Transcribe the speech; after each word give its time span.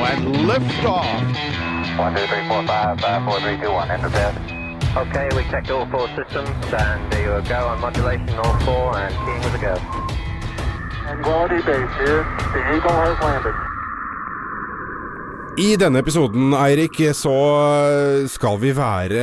When 0.00 0.34
liftoff. 0.44 1.98
One, 1.98 2.14
two, 2.14 2.26
three, 2.26 2.46
four, 2.48 2.66
five, 2.66 3.00
five, 3.00 3.24
four, 3.24 3.40
three, 3.40 3.56
two, 3.56 3.72
one. 3.72 3.90
Enter 3.90 4.10
test. 4.10 4.38
Okay, 4.94 5.28
we 5.34 5.42
checked 5.50 5.70
all 5.70 5.86
four 5.86 6.06
systems, 6.08 6.48
and 6.72 7.12
there 7.12 7.40
you 7.40 7.48
go 7.48 7.66
on 7.66 7.80
modulation, 7.80 8.28
all 8.30 8.58
four, 8.60 8.98
and 8.98 9.14
keying 9.24 9.42
with 9.42 9.54
a 9.54 9.58
go. 9.58 11.22
Quality 11.22 11.56
base 11.56 11.94
here. 11.96 12.24
The 12.52 12.76
Eagle 12.76 12.90
has 12.92 13.18
landed. 13.22 13.75
I 15.56 15.70
denne 15.80 16.02
episoden, 16.02 16.50
Eirik, 16.52 16.98
så 17.16 17.32
skal 18.28 18.58
vi 18.60 18.74
være 18.76 19.20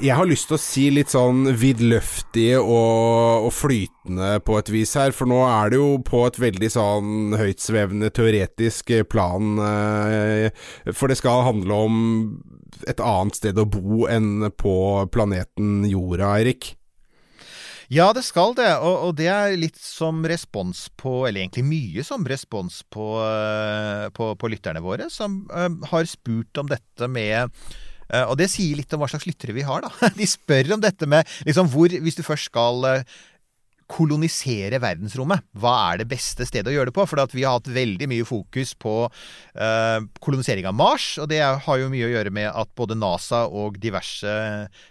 Jeg 0.00 0.16
har 0.16 0.24
lyst 0.24 0.48
til 0.48 0.56
å 0.56 0.60
si 0.60 0.84
litt 0.88 1.12
sånn 1.12 1.50
vidløftige 1.60 2.62
og, 2.62 3.44
og 3.44 3.52
flytende 3.52 4.38
på 4.40 4.56
et 4.56 4.70
vis 4.72 4.94
her, 4.96 5.12
for 5.12 5.28
nå 5.28 5.42
er 5.44 5.74
det 5.74 5.80
jo 5.82 5.90
på 6.06 6.22
et 6.24 6.38
veldig 6.40 6.70
sånn 6.72 7.36
høytsvevende 7.36 8.08
teoretisk 8.16 8.94
plan. 9.12 9.60
eh, 9.60 10.64
For 10.96 11.12
det 11.12 11.18
skal 11.20 11.44
handle 11.50 11.82
om 11.90 12.00
et 12.88 13.04
annet 13.04 13.36
sted 13.36 13.60
å 13.60 13.68
bo 13.68 14.08
enn 14.08 14.48
på 14.56 14.74
planeten 15.12 15.84
Jorda, 15.90 16.38
Eirik. 16.38 16.72
Ja, 17.94 18.08
det 18.16 18.24
skal 18.26 18.56
det, 18.58 18.66
og, 18.82 18.94
og 19.06 19.12
det 19.18 19.28
er 19.30 19.54
litt 19.58 19.78
som 19.78 20.24
respons 20.26 20.88
på 20.98 21.24
Eller 21.28 21.44
egentlig 21.44 21.64
mye 21.68 22.04
som 22.06 22.24
respons 22.26 22.80
på, 22.90 23.06
eh, 23.22 24.06
på, 24.16 24.32
på 24.40 24.50
lytterne 24.50 24.82
våre, 24.82 25.06
som 25.12 25.44
uh, 25.52 25.68
har 25.92 26.08
spurt 26.10 26.58
om 26.58 26.70
dette 26.70 27.08
med 27.10 27.52
uh, 28.10 28.24
og 28.24 28.34
det 28.40 28.48
sier 28.50 28.80
litt 28.80 28.92
om 28.96 29.02
hva 29.02 29.10
slags 29.12 29.28
lyttere 29.28 29.54
vi 29.54 29.66
har, 29.66 29.84
da. 29.84 30.10
De 30.18 30.26
spør 30.26 30.74
om 30.74 30.82
dette 30.82 31.06
med 31.10 31.28
liksom 31.46 31.70
hvor 31.70 31.92
Hvis 31.92 32.18
du 32.18 32.24
først 32.26 32.50
skal 32.50 32.88
eh, 32.90 33.06
kolonisere 33.94 34.80
verdensrommet, 34.82 35.44
hva 35.60 35.74
er 35.92 36.00
det 36.00 36.08
beste 36.10 36.46
stedet 36.48 36.72
å 36.72 36.74
gjøre 36.74 36.90
det 36.90 36.96
på? 36.96 37.04
For 37.06 37.20
vi 37.34 37.44
har 37.46 37.58
hatt 37.60 37.70
veldig 37.70 38.08
mye 38.10 38.26
fokus 38.26 38.74
på 38.80 38.94
eh, 39.06 39.98
kolonisering 40.24 40.66
av 40.70 40.76
Mars, 40.78 41.12
og 41.22 41.30
det 41.30 41.40
har 41.44 41.80
jo 41.80 41.90
mye 41.92 42.08
å 42.08 42.12
gjøre 42.16 42.34
med 42.34 42.50
at 42.50 42.72
både 42.78 42.98
NASA 42.98 43.44
og 43.46 43.78
diverse 43.82 44.34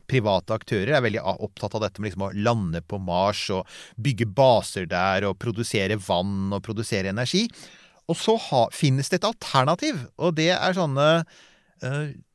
private 0.09 0.55
aktører 0.55 0.95
er 0.95 1.05
veldig 1.05 1.23
opptatt 1.33 1.75
av 1.75 1.83
dette 1.85 1.99
med 1.99 2.11
liksom 2.11 2.27
å 2.29 2.33
lande 2.47 2.83
på 2.85 3.01
Mars 3.03 3.45
og 3.53 3.67
bygge 3.99 4.29
baser 4.31 4.87
der 4.89 5.27
og 5.27 5.39
produsere 5.41 5.99
vann 5.99 6.53
og 6.53 6.63
produsere 6.65 7.11
energi. 7.11 7.47
Og 8.11 8.19
så 8.19 8.35
ha, 8.49 8.67
finnes 8.75 9.11
det 9.11 9.21
et 9.21 9.29
alternativ, 9.29 10.05
og 10.19 10.35
det 10.39 10.51
er 10.55 10.75
sånne 10.75 11.25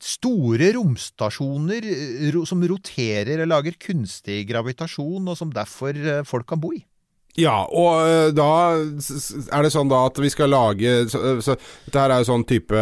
store 0.03 0.73
romstasjoner 0.77 1.87
eh, 1.89 2.39
som 2.49 2.63
roterer 2.69 3.43
og 3.45 3.51
lager 3.51 3.79
kunstig 3.81 4.43
gravitasjon, 4.51 5.29
og 5.29 5.39
som 5.39 5.53
derfor 5.55 5.97
eh, 5.97 6.25
folk 6.29 6.49
kan 6.51 6.61
bo 6.63 6.75
i. 6.77 6.83
Ja, 7.39 7.69
og 7.71 8.01
øh, 8.03 8.31
da 8.35 8.47
er 8.81 9.63
det 9.63 9.71
sånn 9.71 9.91
da 9.91 10.01
at 10.09 10.17
vi 10.19 10.31
skal 10.33 10.51
lage 10.51 10.95
så, 11.13 11.37
så, 11.45 11.55
Dette 11.85 12.01
her 12.01 12.11
er 12.11 12.23
jo 12.25 12.27
sånn 12.33 12.45
type 12.49 12.81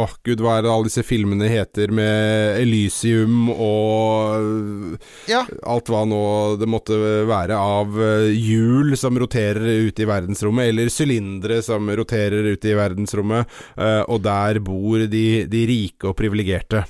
Åh, 0.00 0.14
gud, 0.24 0.40
hva 0.40 0.54
er 0.56 0.64
det 0.64 0.70
alle 0.72 0.88
disse 0.88 1.04
filmene 1.04 1.50
heter 1.50 1.92
med 1.92 2.60
Elysium 2.62 3.50
og 3.52 4.96
Ja. 5.28 5.42
alt 5.68 5.90
hva 5.92 6.04
nå 6.08 6.22
det 6.60 6.68
måtte 6.70 6.96
være 7.28 7.58
av 7.60 7.98
hjul 8.32 8.96
som 8.96 9.18
roterer 9.20 9.84
ut 9.90 10.00
i 10.00 10.08
verdensrommet, 10.08 10.70
eller 10.70 10.88
sylindere 10.92 11.60
som 11.66 11.90
roterer 11.90 12.52
ut 12.54 12.64
i 12.64 12.74
verdensrommet, 12.78 13.60
og 14.08 14.22
der 14.24 14.60
bor 14.64 15.04
de, 15.10 15.26
de 15.50 15.62
rike 15.68 16.08
og 16.10 16.16
privilegerte. 16.18 16.84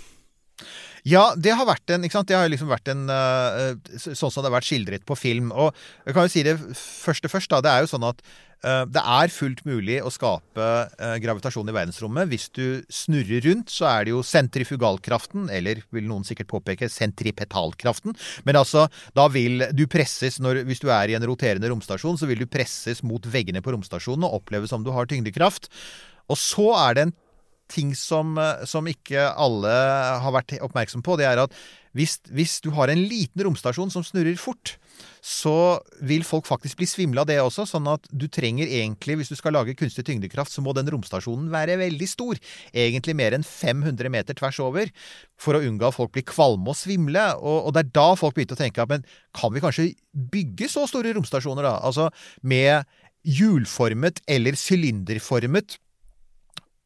Ja, 1.09 1.31
det 1.37 1.55
har 1.57 1.69
vært 1.69 1.95
en? 1.95 2.05
Det 2.05 2.37
har 2.37 2.51
liksom 2.51 2.71
vært 2.71 2.91
en 2.93 3.09
eh, 3.09 3.73
Sånn 3.97 4.31
som 4.31 4.43
det 4.43 4.51
har 4.51 4.59
vært 4.59 4.69
skildret 4.69 5.07
på 5.09 5.17
film. 5.19 5.51
Og 5.53 5.75
jeg 6.05 6.17
kan 6.17 6.29
jo 6.29 6.33
si 6.33 6.47
det 6.47 6.59
første 6.77 7.31
først, 7.33 7.51
da. 7.53 7.61
Det 7.65 7.73
er 7.73 7.85
jo 7.85 7.91
sånn 7.93 8.05
at 8.09 8.21
eh, 8.67 8.83
det 8.93 9.05
er 9.17 9.33
fullt 9.33 9.63
mulig 9.69 10.01
å 10.05 10.13
skape 10.13 10.67
eh, 10.99 11.15
gravitasjon 11.23 11.73
i 11.73 11.77
verdensrommet. 11.77 12.29
Hvis 12.33 12.51
du 12.57 12.83
snurrer 12.93 13.47
rundt, 13.49 13.73
så 13.73 13.89
er 13.93 14.07
det 14.07 14.15
jo 14.15 14.25
sentrifugalkraften, 14.27 15.49
eller 15.57 15.81
vil 15.95 16.09
noen 16.11 16.27
sikkert 16.29 16.51
påpeke 16.53 16.91
sentripetalkraften. 16.93 18.17
Men 18.49 18.61
altså, 18.61 18.87
da 19.17 19.29
vil 19.33 19.71
du 19.73 19.87
presses 19.91 20.41
når 20.41 20.65
Hvis 20.69 20.83
du 20.85 20.91
er 20.93 21.09
i 21.09 21.17
en 21.17 21.27
roterende 21.27 21.71
romstasjon, 21.73 22.21
så 22.21 22.29
vil 22.29 22.45
du 22.45 22.51
presses 22.51 23.01
mot 23.07 23.25
veggene 23.25 23.65
på 23.65 23.73
romstasjonen 23.73 24.29
og 24.29 24.43
oppleve 24.43 24.69
som 24.69 24.85
du 24.85 24.93
har 24.93 25.09
tyngdekraft. 25.09 25.73
Og 26.31 26.39
så 26.39 26.71
er 26.77 26.97
det 26.97 27.09
en 27.09 27.19
ting 27.71 27.95
som, 27.97 28.37
eh, 28.39 28.65
som 28.69 28.89
ikke 28.91 29.31
alle 29.31 29.75
har 30.23 30.35
vært 30.35 30.59
oppmerksom 30.61 31.05
på, 31.07 31.17
det 31.21 31.29
er 31.31 31.45
at 31.47 31.55
hvis, 31.97 32.21
hvis 32.31 32.61
du 32.63 32.71
har 32.77 32.91
en 32.91 33.01
liten 33.11 33.43
romstasjon 33.43 33.91
som 33.91 34.05
snurrer 34.07 34.39
fort, 34.39 34.77
så 35.25 35.81
vil 36.07 36.23
folk 36.27 36.47
faktisk 36.47 36.79
bli 36.79 36.87
svimle 36.87 37.23
av 37.23 37.27
det 37.29 37.41
også. 37.43 37.67
Sånn 37.67 37.89
at 37.91 38.07
du 38.15 38.29
trenger 38.31 38.71
egentlig, 38.71 39.17
hvis 39.19 39.33
du 39.33 39.37
skal 39.39 39.57
lage 39.57 39.75
kunstig 39.79 40.05
tyngdekraft, 40.07 40.53
så 40.55 40.63
må 40.63 40.75
den 40.77 40.89
romstasjonen 40.93 41.51
være 41.53 41.81
veldig 41.81 42.09
stor. 42.09 42.39
Egentlig 42.71 43.17
mer 43.19 43.35
enn 43.35 43.47
500 43.47 44.13
meter 44.13 44.39
tvers 44.39 44.63
over. 44.63 44.95
For 45.41 45.59
å 45.59 45.65
unngå 45.67 45.91
at 45.91 45.99
folk 45.99 46.15
blir 46.15 46.29
kvalme 46.31 46.71
og 46.71 46.79
svimle. 46.79 47.27
Og, 47.41 47.59
og 47.67 47.75
det 47.75 47.85
er 47.85 47.93
da 47.99 48.09
folk 48.21 48.39
begynte 48.39 48.55
å 48.55 48.63
tenke 48.63 48.87
at 48.87 48.95
men 48.95 49.07
kan 49.37 49.55
vi 49.55 49.65
kanskje 49.65 49.91
bygge 50.31 50.71
så 50.71 50.87
store 50.91 51.17
romstasjoner, 51.19 51.67
da? 51.67 51.77
Altså 51.91 52.09
med 52.47 52.87
hjulformet 53.27 54.23
eller 54.31 54.57
sylinderformet 54.57 55.77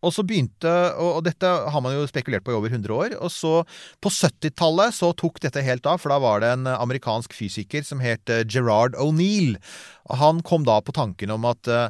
og 0.04 0.14
så 0.14 0.24
begynte, 0.26 0.72
og, 1.00 1.22
dette 1.26 1.48
har 1.48 1.84
man 1.84 1.96
jo 1.96 2.08
spekulert 2.08 2.44
på 2.46 2.54
i 2.54 2.58
over 2.58 2.72
100 2.72 2.94
år, 2.94 3.16
og 3.18 3.32
så 3.32 3.54
på 4.04 4.12
70-tallet 4.12 4.96
så 4.96 5.12
tok 5.16 5.40
dette 5.44 5.64
helt 5.64 5.86
av, 5.88 6.02
for 6.02 6.12
da 6.12 6.20
var 6.22 6.44
det 6.44 6.52
en 6.54 6.68
amerikansk 6.74 7.34
fysiker 7.36 7.86
som 7.86 8.02
het 8.04 8.30
eh, 8.32 8.44
Gerard 8.44 8.98
O'Neill. 9.00 9.56
Han 10.20 10.44
kom 10.44 10.68
da 10.68 10.80
på 10.84 10.94
tanken 10.96 11.32
om 11.34 11.48
at 11.48 11.70
eh, 11.70 11.88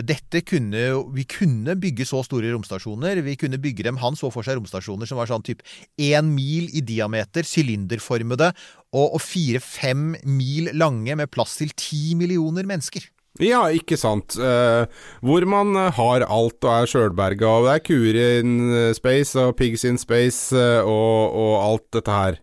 dette 0.00 0.40
kunne, 0.48 0.82
vi 1.12 1.24
kunne 1.28 1.74
bygge 1.76 2.06
så 2.08 2.22
store 2.24 2.52
romstasjoner. 2.54 3.20
Vi 3.26 3.36
kunne 3.36 3.60
bygge 3.60 3.84
dem, 3.84 3.98
Han 4.00 4.16
så 4.16 4.30
for 4.32 4.46
seg 4.46 4.56
romstasjoner 4.56 5.08
som 5.08 5.20
var 5.20 5.28
sånn 5.28 5.44
typ 5.44 5.60
én 6.00 6.32
mil 6.32 6.70
i 6.72 6.80
diameter, 6.80 7.44
sylinderformede, 7.44 8.52
og 8.96 9.20
fire-fem 9.24 10.14
mil 10.28 10.72
lange 10.76 11.16
med 11.16 11.30
plass 11.32 11.58
til 11.60 11.72
ti 11.76 12.14
millioner 12.16 12.68
mennesker. 12.68 13.04
Ja, 13.40 13.62
ikke 13.72 13.96
sant. 13.96 14.36
Eh, 14.36 14.84
hvor 15.24 15.46
man 15.48 15.72
eh, 15.78 15.92
har 15.96 16.24
alt 16.26 16.66
og 16.66 16.72
er 16.72 16.90
sjølberga, 16.90 17.48
og 17.48 17.68
det 17.68 17.76
er 17.78 17.84
kuer 17.86 18.18
in 18.20 18.56
eh, 18.68 18.90
space 18.96 19.40
og 19.40 19.54
pigs 19.56 19.86
in 19.88 19.96
space 20.00 20.52
og, 20.52 21.32
og 21.32 21.54
alt 21.62 21.86
dette 21.96 22.18
her. 22.18 22.38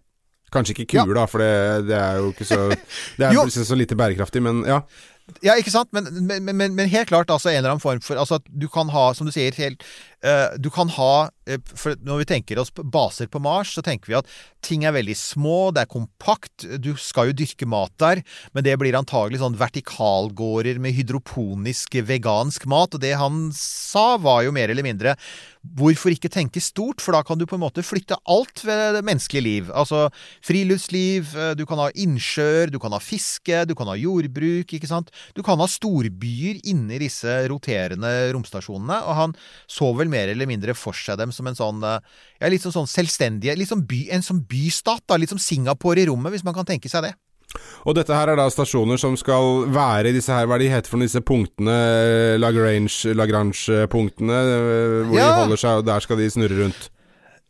Kanskje 0.50 0.74
ikke 0.74 0.96
kuer, 0.96 1.14
da, 1.14 1.28
for 1.30 1.44
det, 1.44 1.54
det 1.92 1.94
er 1.94 2.20
jo 2.24 2.32
ikke 2.34 2.48
så 2.50 2.64
Det 2.74 3.28
er 3.28 3.36
plutselig 3.38 3.70
så 3.70 3.78
lite 3.78 3.98
bærekraftig, 4.00 4.42
men 4.42 4.64
ja. 4.66 4.82
Ja, 5.46 5.54
ikke 5.62 5.70
sant? 5.70 5.92
Men, 5.94 6.08
men, 6.26 6.48
men, 6.58 6.74
men 6.74 6.90
helt 6.90 7.12
klart 7.12 7.30
altså 7.30 7.52
en 7.52 7.60
eller 7.60 7.76
annen 7.76 7.84
form 7.84 8.02
for 8.02 8.18
Altså 8.18 8.40
at 8.40 8.48
du 8.50 8.66
kan 8.72 8.90
ha, 8.90 9.12
som 9.14 9.30
du 9.30 9.34
sier, 9.36 9.54
helt 9.62 9.86
Du 10.60 10.68
kan 10.74 10.90
ha 10.98 11.30
eh, 11.48 11.62
For 11.80 11.96
når 12.04 12.22
vi 12.22 12.28
tenker 12.34 12.60
oss 12.60 12.74
baser 12.76 13.30
på 13.32 13.40
Mars, 13.44 13.72
så 13.76 13.84
tenker 13.86 14.12
vi 14.12 14.18
at 14.20 14.28
ting 14.66 14.84
er 14.84 14.96
veldig 14.96 15.16
små, 15.16 15.70
det 15.72 15.86
er 15.86 15.92
kompakt, 15.92 16.66
du 16.84 16.92
skal 17.00 17.30
jo 17.30 17.38
dyrke 17.40 17.68
mat 17.70 17.94
der, 18.02 18.20
men 18.52 18.66
det 18.66 18.76
blir 18.82 18.98
antagelig 19.00 19.40
sånn 19.40 19.56
vertikalgårder 19.60 20.82
med 20.84 20.98
hydroponisk 20.98 21.96
vegansk 22.04 22.68
mat, 22.68 22.98
og 22.98 23.04
det 23.04 23.14
han 23.20 23.48
sa 23.56 24.18
var 24.20 24.44
jo 24.44 24.56
mer 24.56 24.74
eller 24.74 24.86
mindre 24.86 25.16
Hvorfor 25.60 26.14
ikke 26.14 26.30
tenke 26.32 26.62
stort, 26.64 27.02
for 27.04 27.12
da 27.12 27.20
kan 27.28 27.36
du 27.36 27.44
på 27.44 27.58
en 27.58 27.64
måte 27.66 27.84
flytte 27.84 28.16
alt 28.32 28.62
ved 28.64 28.96
det 28.96 29.02
menneskelige 29.04 29.44
liv. 29.44 29.72
Altså 29.76 30.06
friluftsliv, 30.46 31.34
eh, 31.36 31.52
du 31.60 31.66
kan 31.68 31.82
ha 31.84 31.90
innsjøer, 31.92 32.72
du 32.72 32.78
kan 32.80 32.96
ha 32.96 33.00
fiske, 33.04 33.66
du 33.68 33.76
kan 33.76 33.92
ha 33.92 33.98
jordbruk, 34.00 34.72
ikke 34.72 34.88
sant. 34.88 35.12
Du 35.36 35.44
kan 35.44 35.60
ha 35.60 35.68
storbyer 35.68 36.62
inni 36.64 37.02
disse 37.04 37.36
roterende 37.52 38.32
romstasjonene, 38.32 39.02
og 39.04 39.20
han 39.20 39.36
så 39.68 39.92
vel 40.00 40.09
vel 40.10 40.18
mer 40.18 40.30
eller 40.34 40.50
mindre 40.50 40.74
for 40.76 40.94
seg 40.98 41.18
dem 41.18 41.32
som 41.32 41.48
en 41.48 41.56
sånn 41.58 41.84
eh, 41.84 42.00
ja, 42.42 42.50
litt 42.50 42.62
sånn, 42.66 42.74
sånn 42.74 42.90
selvstendige 42.90 43.56
sånn 43.70 43.86
by, 43.88 44.08
En 44.12 44.22
sånn 44.26 44.44
bystat, 44.48 45.04
da. 45.08 45.18
Litt 45.18 45.30
som 45.30 45.40
Singapore 45.40 46.02
i 46.02 46.06
rommet, 46.10 46.32
hvis 46.34 46.44
man 46.44 46.54
kan 46.54 46.66
tenke 46.66 46.90
seg 46.90 47.04
det. 47.04 47.14
Og 47.86 47.96
dette 47.98 48.14
her 48.14 48.30
er 48.30 48.38
da 48.38 48.46
stasjoner 48.50 49.00
som 49.02 49.16
skal 49.18 49.66
være 49.74 50.10
i 50.12 50.14
disse 50.14 50.30
her, 50.30 50.46
hva 50.46 50.56
er 50.60 50.60
de 50.60 50.70
heter 50.70 50.90
for 50.92 51.00
disse 51.02 51.22
punktene, 51.26 52.38
Lagrange- 52.38 53.16
Lagrange-punktene, 53.18 54.38
La 54.38 55.08
hvor 55.08 55.18
Ja. 55.18 55.30
de 55.34 55.42
holder 55.44 55.58
seg, 55.58 55.78
og 55.80 55.86
der 55.86 56.00
skal 56.00 56.18
de 56.18 56.30
snurre 56.30 56.60
rundt. 56.64 56.90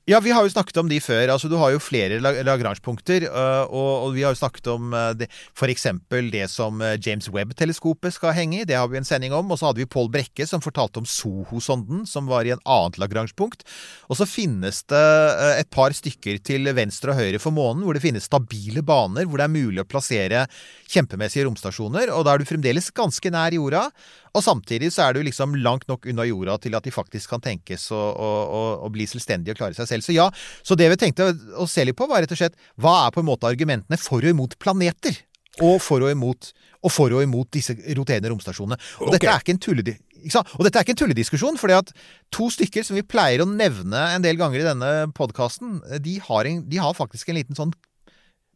Ja, 0.10 0.18
vi 0.26 0.32
har 0.34 0.42
jo 0.42 0.50
snakket 0.50 0.78
om 0.82 0.88
de 0.90 0.98
før. 1.06 1.30
altså 1.30 1.48
Du 1.52 1.54
har 1.62 1.70
jo 1.70 1.78
flere 1.80 2.18
lag- 2.20 2.40
lagrangepunkter. 2.44 3.28
øh, 3.30 3.66
og, 3.70 4.06
og 4.08 4.14
vi 4.16 4.24
har 4.26 4.32
jo 4.34 4.40
snakket 4.40 4.68
om 4.68 4.96
det, 5.20 5.28
f.eks. 5.54 5.86
det 6.32 6.50
som 6.50 6.82
øh, 6.82 6.98
James 6.98 7.30
Webb-teleskopet 7.30 8.14
skal 8.16 8.34
henge 8.34 8.62
i. 8.62 8.66
Det 8.66 8.76
har 8.76 8.88
vi 8.88 8.98
en 8.98 9.06
sending 9.06 9.34
om. 9.34 9.52
Og 9.52 9.60
så 9.60 9.68
hadde 9.68 9.78
vi 9.78 9.86
Pål 9.86 10.10
Brekke 10.10 10.48
som 10.50 10.62
fortalte 10.66 10.98
om 10.98 11.06
Soho-sonden, 11.06 12.08
som 12.10 12.26
var 12.26 12.42
i 12.42 12.50
en 12.56 12.64
annet 12.66 12.98
lagrangepunkt. 12.98 13.62
Og 14.10 14.18
så 14.18 14.26
finnes 14.26 14.82
det 14.90 14.98
øh, 14.98 15.60
et 15.60 15.70
par 15.70 15.94
stykker 15.94 16.42
til 16.42 16.66
venstre 16.74 17.14
og 17.14 17.20
høyre 17.22 17.38
for 17.40 17.52
månen, 17.54 17.84
hvor 17.86 17.94
det 17.94 18.02
finnes 18.02 18.26
stabile 18.26 18.82
baner, 18.82 19.30
hvor 19.30 19.38
det 19.38 19.46
er 19.46 19.54
mulig 19.62 19.84
å 19.84 19.90
plassere 19.94 20.48
kjempemessige 20.90 21.46
romstasjoner. 21.46 22.10
Og 22.18 22.26
da 22.26 22.34
er 22.34 22.42
du 22.42 22.50
fremdeles 22.50 22.90
ganske 22.98 23.30
nær 23.30 23.54
jorda. 23.54 23.92
Og 24.36 24.44
samtidig 24.46 24.92
så 24.94 25.08
er 25.08 25.16
du 25.16 25.24
liksom 25.26 25.56
langt 25.64 25.88
nok 25.90 26.08
unna 26.10 26.26
jorda 26.28 26.58
til 26.64 26.78
at 26.78 26.86
de 26.86 26.94
faktisk 26.94 27.34
kan 27.34 27.44
tenkes 27.44 27.90
å, 27.96 28.00
å, 28.00 28.30
å, 28.60 28.62
å 28.86 28.92
bli 28.94 29.08
selvstendige 29.10 29.56
og 29.56 29.62
klare 29.62 29.78
seg 29.78 29.90
selv. 29.90 30.06
Så 30.06 30.16
ja, 30.16 30.30
så 30.66 30.78
det 30.80 30.90
vi 30.92 31.00
tenkte 31.02 31.32
å, 31.32 31.68
se 31.70 31.86
litt 31.88 31.98
på, 32.00 32.08
var 32.10 32.24
rett 32.24 32.36
og 32.36 32.42
slett 32.42 32.58
hva 32.80 33.06
er 33.06 33.16
på 33.16 33.24
en 33.24 33.30
måte 33.30 33.50
argumentene 33.50 34.00
for 34.02 34.24
og 34.24 34.36
imot 34.36 34.58
planeter? 34.62 35.18
Og 35.66 35.80
for 35.84 36.06
og 36.06 36.14
imot, 36.14 36.52
og 36.86 36.94
for 36.94 37.16
og 37.18 37.26
imot 37.26 37.50
disse 37.52 37.74
roterende 37.98 38.32
romstasjonene. 38.32 38.78
Og 39.02 39.10
okay. 39.10 39.18
dette 39.18 39.34
er 39.34 39.44
ikke 39.44 39.58
en 39.58 39.66
tulledi... 39.66 39.98
Ikke 40.20 40.36
sant? 40.36 40.50
Og 40.58 40.66
dette 40.68 40.80
er 40.80 40.84
ikke 40.84 40.94
en 40.98 41.00
tullediskusjon, 41.00 41.58
fordi 41.60 41.78
at 41.78 41.92
to 42.36 42.50
stykker 42.52 42.84
som 42.84 42.98
vi 42.98 43.06
pleier 43.08 43.40
å 43.44 43.48
nevne 43.48 44.02
en 44.16 44.24
del 44.24 44.36
ganger 44.40 44.60
i 44.60 44.68
denne 44.68 44.90
podkasten, 45.16 45.78
de, 46.04 46.18
de 46.20 46.82
har 46.84 46.98
faktisk 46.98 47.32
en 47.32 47.40
liten 47.40 47.56
sånn 47.56 47.72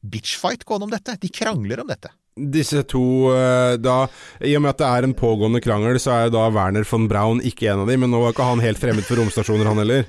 bitchfight 0.03 0.65
gående 0.67 0.89
om 0.89 0.91
dette. 0.91 1.15
De 1.21 1.31
krangler 1.31 1.79
om 1.79 1.87
dette. 1.87 2.11
Disse 2.33 2.81
to, 2.89 3.30
eh, 3.30 3.75
da 3.77 4.07
I 4.41 4.56
og 4.57 4.63
med 4.63 4.71
at 4.71 4.80
det 4.81 4.88
er 4.88 5.06
en 5.06 5.13
pågående 5.13 5.59
krangel, 5.62 6.00
så 6.01 6.15
er 6.15 6.31
da 6.33 6.47
Werner 6.50 6.85
von 6.89 7.06
Braun 7.06 7.41
ikke 7.45 7.68
en 7.69 7.83
av 7.83 7.91
dem, 7.91 8.01
men 8.01 8.09
nå 8.09 8.24
var 8.24 8.33
ikke 8.33 8.47
han 8.47 8.63
helt 8.63 8.80
fremmed 8.81 9.06
for 9.06 9.21
romstasjoner, 9.21 9.68
han 9.69 9.77
heller. 9.77 10.07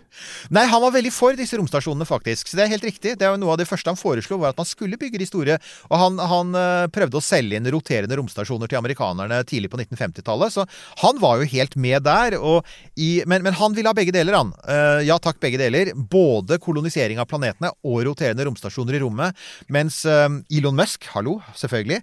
Nei, 0.48 0.64
han 0.70 0.80
var 0.80 0.94
veldig 0.94 1.12
for 1.12 1.36
disse 1.36 1.58
romstasjonene, 1.60 2.06
faktisk. 2.08 2.48
Så 2.48 2.56
det 2.56 2.64
er 2.64 2.72
helt 2.72 2.86
riktig. 2.86 3.18
Det 3.20 3.26
er 3.26 3.34
jo 3.34 3.40
Noe 3.42 3.52
av 3.52 3.60
det 3.60 3.66
første 3.68 3.92
han 3.92 4.00
foreslo, 4.00 4.38
var 4.40 4.54
at 4.54 4.60
man 4.62 4.68
skulle 4.68 4.96
bygge 4.96 5.20
de 5.20 5.28
store. 5.28 5.58
Og 5.90 5.96
han, 6.00 6.16
han 6.32 6.56
eh, 6.56 6.86
prøvde 6.94 7.20
å 7.20 7.24
selge 7.24 7.60
inn 7.60 7.68
roterende 7.74 8.16
romstasjoner 8.16 8.72
til 8.72 8.80
amerikanerne 8.80 9.42
tidlig 9.44 9.68
på 9.74 9.82
1950-tallet. 9.82 10.56
Så 10.56 10.64
han 11.02 11.20
var 11.20 11.42
jo 11.42 11.50
helt 11.52 11.76
med 11.76 12.06
der. 12.08 12.38
I, 12.96 13.10
men, 13.28 13.44
men 13.44 13.58
han 13.60 13.76
ville 13.76 13.92
ha 13.92 13.96
begge 13.96 14.16
deler, 14.16 14.38
han. 14.40 14.54
Eh, 14.64 15.02
ja 15.10 15.18
takk, 15.20 15.42
begge 15.44 15.60
deler. 15.60 15.92
Både 15.92 16.56
kolonisering 16.62 17.20
av 17.20 17.28
planetene 17.28 17.74
og 17.84 18.00
roterende 18.08 18.48
romstasjoner 18.48 18.96
i 18.96 19.04
rommet. 19.04 19.44
Mens 19.68 20.00
Elon 20.08 20.78
Musk, 20.78 21.04
hallo, 21.12 21.36
selvfølgelig, 21.58 22.00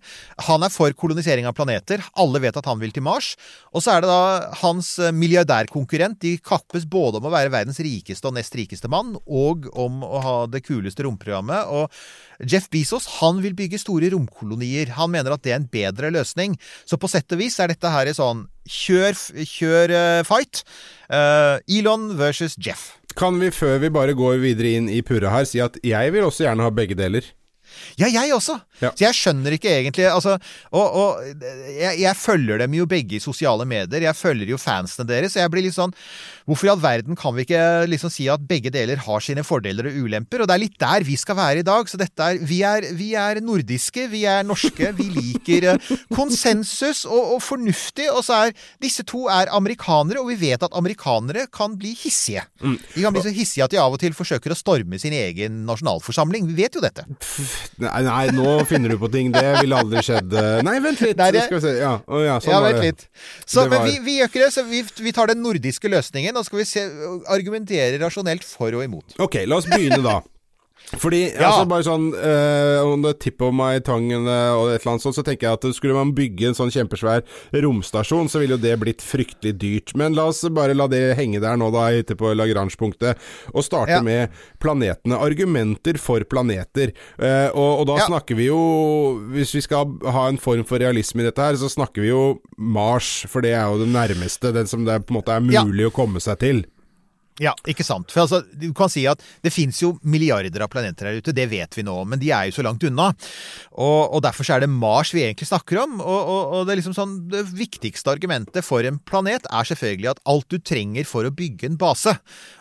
han 0.47 0.65
er 0.65 0.73
for 0.73 0.93
kolonisering 0.97 1.47
av 1.49 1.55
planeter. 1.57 2.03
Alle 2.19 2.41
vet 2.43 2.57
at 2.57 2.67
han 2.69 2.79
vil 2.81 2.93
til 2.95 3.05
Mars. 3.05 3.33
Og 3.71 3.83
så 3.83 3.95
er 3.95 4.03
det 4.03 4.11
da 4.11 4.51
hans 4.61 4.93
eh, 4.99 5.13
milliardærkonkurrent. 5.15 6.19
De 6.23 6.35
kappes 6.43 6.87
både 6.89 7.19
om 7.19 7.29
å 7.29 7.33
være 7.33 7.53
verdens 7.53 7.81
rikeste 7.83 8.29
og 8.29 8.37
nest 8.37 8.55
rikeste 8.57 8.91
mann, 8.91 9.15
og 9.25 9.67
om 9.71 10.01
å 10.05 10.23
ha 10.25 10.37
det 10.51 10.63
kuleste 10.67 11.05
romprogrammet. 11.07 11.71
Og 11.71 12.47
Jeff 12.47 12.69
Bezos 12.73 13.07
han 13.19 13.41
vil 13.43 13.55
bygge 13.57 13.81
store 13.81 14.11
romkolonier. 14.13 14.93
Han 14.97 15.13
mener 15.13 15.35
at 15.35 15.45
det 15.45 15.55
er 15.55 15.61
en 15.61 15.69
bedre 15.71 16.11
løsning. 16.13 16.57
Så 16.85 16.99
på 17.01 17.09
sett 17.11 17.31
og 17.33 17.41
vis 17.41 17.59
er 17.61 17.71
dette 17.71 17.91
her 17.91 18.09
i 18.09 18.15
sånn 18.17 18.47
kjør, 18.69 19.17
kjør 19.47 19.93
eh, 19.97 20.23
fight. 20.27 20.63
Uh, 21.11 21.59
Elon 21.67 22.13
versus 22.19 22.55
Jeff. 22.55 22.93
Kan 23.19 23.41
vi, 23.41 23.49
før 23.51 23.81
vi 23.83 23.91
bare 23.91 24.15
går 24.15 24.39
videre 24.39 24.77
inn 24.77 24.87
i 24.91 25.01
purra 25.03 25.33
her, 25.33 25.47
si 25.47 25.59
at 25.63 25.75
jeg 25.83 26.13
vil 26.15 26.27
også 26.27 26.45
gjerne 26.45 26.63
ha 26.63 26.71
begge 26.73 26.95
deler? 26.95 27.25
Ja, 27.99 28.09
jeg 28.11 28.33
også. 28.35 28.57
Ja. 28.81 28.91
Så 28.95 29.05
jeg 29.05 29.17
skjønner 29.17 29.55
ikke 29.55 29.69
egentlig 29.69 30.07
altså, 30.09 30.37
Og, 30.73 30.95
og 30.97 31.43
jeg, 31.77 31.99
jeg 32.01 32.17
følger 32.17 32.63
dem 32.63 32.73
jo 32.73 32.87
begge 32.89 33.17
i 33.17 33.23
sosiale 33.23 33.65
medier. 33.69 34.07
Jeg 34.07 34.17
følger 34.17 34.49
jo 34.49 34.59
fansene 34.61 35.07
deres. 35.09 35.35
Og 35.35 35.43
jeg 35.43 35.53
blir 35.53 35.67
litt 35.67 35.77
sånn 35.77 35.93
Hvorfor 36.49 36.67
i 36.67 36.71
all 36.73 36.81
verden 36.81 37.15
kan 37.15 37.35
vi 37.35 37.45
ikke 37.45 37.61
liksom 37.87 38.09
si 38.11 38.25
at 38.31 38.41
begge 38.49 38.71
deler 38.73 38.99
har 39.05 39.21
sine 39.23 39.43
fordeler 39.45 39.87
og 39.87 39.99
ulemper? 40.03 40.41
Og 40.41 40.49
det 40.49 40.55
er 40.55 40.63
litt 40.63 40.79
der 40.81 41.05
vi 41.05 41.15
skal 41.19 41.37
være 41.37 41.61
i 41.61 41.67
dag. 41.67 41.87
Så 41.87 41.99
dette 42.01 42.31
er 42.31 42.41
Vi 42.41 42.61
er, 42.65 42.87
vi 42.97 43.11
er 43.19 43.39
nordiske, 43.45 44.07
vi 44.11 44.23
er 44.29 44.43
norske. 44.47 44.89
Vi 44.97 45.07
liker 45.13 45.69
eh, 45.73 45.91
konsensus 46.15 47.05
og, 47.05 47.35
og 47.37 47.43
fornuftig. 47.45 48.09
Og 48.11 48.25
så 48.25 48.47
er 48.47 48.55
disse 48.81 49.05
to 49.07 49.27
er 49.31 49.51
amerikanere, 49.53 50.19
og 50.21 50.31
vi 50.33 50.39
vet 50.49 50.65
at 50.65 50.75
amerikanere 50.77 51.45
kan 51.53 51.77
bli 51.79 51.93
hissige. 51.97 52.43
De 52.61 53.03
kan 53.03 53.13
bli 53.13 53.23
så 53.23 53.33
hissige 53.33 53.65
at 53.65 53.73
de 53.73 53.79
av 53.81 53.93
og 53.93 54.01
til 54.01 54.15
forsøker 54.17 54.53
å 54.53 54.57
storme 54.57 54.99
sin 55.01 55.13
egen 55.15 55.61
nasjonalforsamling. 55.69 56.49
Vi 56.49 56.57
vet 56.63 56.75
jo 56.77 56.83
dette. 56.83 57.05
Nei, 57.81 58.01
nei, 58.05 58.25
nå 58.35 58.55
finner 58.69 58.89
du 58.93 58.97
på 59.01 59.09
ting. 59.11 59.31
Det 59.33 59.43
ville 59.61 59.75
aldri 59.77 60.01
skjedd. 60.05 60.33
Nei, 60.63 60.75
vent 60.83 61.01
litt. 61.01 61.17
Nei, 61.17 61.31
det- 61.31 61.45
Skal 61.47 61.59
vi 61.59 61.63
se. 61.67 61.73
Ja, 61.79 61.93
oh, 62.07 62.21
ja 62.23 62.39
sånn 62.39 62.53
ja, 62.53 62.59
var 62.61 62.73
det. 62.81 62.93
Så, 63.45 63.63
Det 63.63 63.69
var- 63.71 63.85
Men 63.85 63.87
vi, 63.87 63.99
vi 64.05 64.17
gjør 64.19 64.29
ikke 64.31 64.43
det, 64.45 64.51
så 64.53 64.63
vi, 64.67 64.81
vi 65.07 65.11
tar 65.11 65.27
den 65.27 65.41
nordiske 65.43 65.89
løsningen, 65.89 66.35
og 66.37 66.45
skal 66.45 66.59
vi 66.59 66.65
se, 66.65 66.85
argumentere 67.27 67.99
rasjonelt 68.01 68.43
for 68.43 68.71
og 68.77 68.83
imot. 68.85 69.15
Ok, 69.19 69.41
la 69.45 69.55
oss 69.57 69.65
begynne 69.65 70.01
da. 70.03 70.21
Fordi, 70.91 71.31
Ja. 71.39 71.47
altså 71.51 71.67
bare 71.69 71.83
sånn 71.87 72.09
om 72.11 72.91
On 72.91 73.01
the 73.01 73.13
tip 73.13 73.41
of 73.41 73.53
my 73.55 73.79
tongue 73.79 74.11
eh, 74.11 74.51
og 74.51 74.73
et 74.73 74.81
eller 74.81 74.91
annet 74.97 75.01
sånt, 75.05 75.15
så 75.15 75.23
tenker 75.23 75.47
jeg 75.47 75.53
at 75.53 75.75
skulle 75.75 75.93
man 75.95 76.11
bygge 76.11 76.49
en 76.49 76.53
sånn 76.57 76.71
kjempesvær 76.73 77.21
romstasjon, 77.63 78.27
så 78.27 78.41
ville 78.41 78.57
jo 78.57 78.61
det 78.61 78.73
blitt 78.81 78.99
fryktelig 78.99 79.53
dyrt. 79.57 79.93
Men 79.95 80.13
la 80.17 80.25
oss 80.27 80.41
bare 80.51 80.75
la 80.75 80.87
det 80.91 81.15
henge 81.15 81.39
der 81.39 81.55
nå, 81.55 81.71
da, 81.71 81.85
ute 81.95 82.17
på 82.19 82.33
Lagrange-punktet, 82.35 83.15
og 83.53 83.63
starte 83.63 83.87
Ja. 83.89 84.01
med 84.01 84.29
planetene. 84.59 85.15
Argumenter 85.17 85.97
for 85.97 86.19
planeter. 86.27 86.91
Uh, 87.21 87.47
og, 87.55 87.79
og 87.81 87.87
da 87.87 87.95
Ja. 88.01 88.07
snakker 88.07 88.35
vi 88.35 88.47
jo 88.47 88.59
Hvis 89.31 89.53
vi 89.55 89.61
skal 89.61 89.85
ha 90.11 90.27
en 90.27 90.37
form 90.37 90.63
for 90.65 90.77
realisme 90.79 91.21
i 91.21 91.23
dette 91.29 91.39
her, 91.41 91.53
så 91.55 91.69
snakker 91.71 92.01
vi 92.01 92.09
jo 92.09 92.39
Mars, 92.57 93.25
for 93.29 93.41
det 93.41 93.51
er 93.53 93.63
jo 93.71 93.79
det 93.85 93.91
nærmeste, 93.93 94.51
den 94.53 94.67
som 94.67 94.83
det 94.85 95.05
på 95.07 95.15
en 95.15 95.21
måte 95.21 95.31
er 95.35 95.39
mulig 95.39 95.87
å 95.87 95.93
komme 95.93 96.19
seg 96.19 96.37
til. 96.39 96.65
Ja, 97.41 97.55
ikke 97.65 97.85
sant. 97.85 98.11
For 98.13 98.21
altså, 98.23 98.43
du 98.53 98.67
kan 98.77 98.91
si 98.91 99.07
at 99.09 99.23
det 99.41 99.49
fins 99.53 99.79
jo 99.81 99.95
milliarder 100.05 100.61
av 100.61 100.69
planeter 100.69 101.09
her 101.09 101.17
ute, 101.17 101.33
det 101.33 101.47
vet 101.49 101.73
vi 101.77 101.85
nå, 101.87 101.95
men 102.05 102.21
de 102.21 102.29
er 102.29 102.49
jo 102.49 102.59
så 102.59 102.65
langt 102.67 102.85
unna. 102.85 103.07
Og, 103.71 104.13
og 104.13 104.21
derfor 104.21 104.45
er 104.53 104.61
det 104.61 104.69
Mars 104.69 105.13
vi 105.15 105.23
egentlig 105.25 105.49
snakker 105.49 105.81
om. 105.81 105.97
Og, 106.03 106.21
og, 106.21 106.53
og 106.59 106.69
det 106.69 106.77
liksom 106.79 106.95
sånn 106.95 107.17
Det 107.31 107.43
viktigste 107.57 108.13
argumentet 108.13 108.65
for 108.65 108.85
en 108.85 108.99
planet 109.09 109.47
er 109.49 109.67
selvfølgelig 109.67 110.11
at 110.13 110.23
alt 110.29 110.47
du 110.53 110.59
trenger 110.61 111.07
for 111.09 111.25
å 111.25 111.33
bygge 111.33 111.71
en 111.71 111.79
base, 111.81 112.13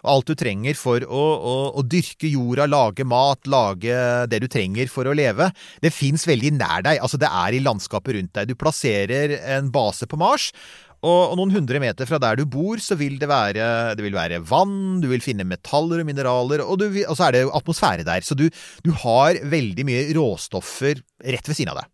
alt 0.09 0.31
du 0.31 0.37
trenger 0.39 0.79
for 0.79 1.05
å, 1.05 1.25
å, 1.53 1.57
å 1.77 1.85
dyrke 1.85 2.31
jorda, 2.31 2.69
lage 2.71 3.05
mat, 3.05 3.45
lage 3.51 4.01
det 4.33 4.41
du 4.41 4.49
trenger 4.51 4.89
for 4.93 5.11
å 5.11 5.17
leve, 5.17 5.51
det 5.85 5.93
fins 5.93 6.25
veldig 6.29 6.55
nær 6.57 6.87
deg. 6.87 7.03
Altså, 7.05 7.21
det 7.21 7.29
er 7.29 7.57
i 7.57 7.65
landskapet 7.65 8.17
rundt 8.17 8.37
deg. 8.39 8.49
Du 8.49 8.57
plasserer 8.57 9.37
en 9.59 9.69
base 9.75 10.09
på 10.09 10.21
Mars. 10.21 10.51
Og, 11.01 11.21
og 11.33 11.37
noen 11.39 11.55
hundre 11.55 11.81
meter 11.81 12.09
fra 12.09 12.19
der 12.21 12.41
du 12.41 12.45
bor, 12.51 12.81
så 12.83 12.97
vil 13.01 13.17
det 13.21 13.29
være, 13.31 13.95
det 13.97 14.05
vil 14.05 14.17
være 14.17 14.43
vann, 14.45 15.01
du 15.01 15.09
vil 15.13 15.25
finne 15.25 15.47
metaller 15.49 16.03
og 16.03 16.09
mineraler, 16.09 16.65
og, 16.65 16.77
du 16.83 16.91
vil, 16.93 17.07
og 17.09 17.17
så 17.17 17.29
er 17.29 17.37
det 17.37 17.47
jo 17.47 17.55
atmosfære 17.57 18.05
der. 18.05 18.27
Så 18.27 18.37
du, 18.37 18.51
du 18.85 18.93
har 19.05 19.41
veldig 19.41 19.87
mye 19.89 20.05
råstoffer 20.19 21.01
rett 21.25 21.49
ved 21.49 21.57
siden 21.57 21.73
av 21.73 21.83
deg. 21.83 21.91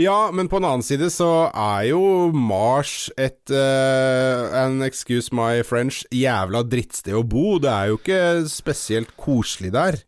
Ja, 0.00 0.30
men 0.32 0.48
på 0.48 0.60
en 0.60 0.66
annen 0.68 0.84
side 0.86 1.08
så 1.12 1.48
er 1.50 1.88
jo 1.90 2.30
Mars 2.32 3.10
et 3.20 3.50
uh, 3.52 4.46
an 4.56 4.80
excuse 4.86 5.34
my 5.34 5.64
French 5.66 6.04
jævla 6.14 6.62
drittsted 6.62 7.16
å 7.16 7.24
bo. 7.26 7.58
Det 7.60 7.72
er 7.72 7.90
jo 7.90 7.98
ikke 7.98 8.22
spesielt 8.52 9.12
koselig 9.20 9.72
der. 9.74 10.00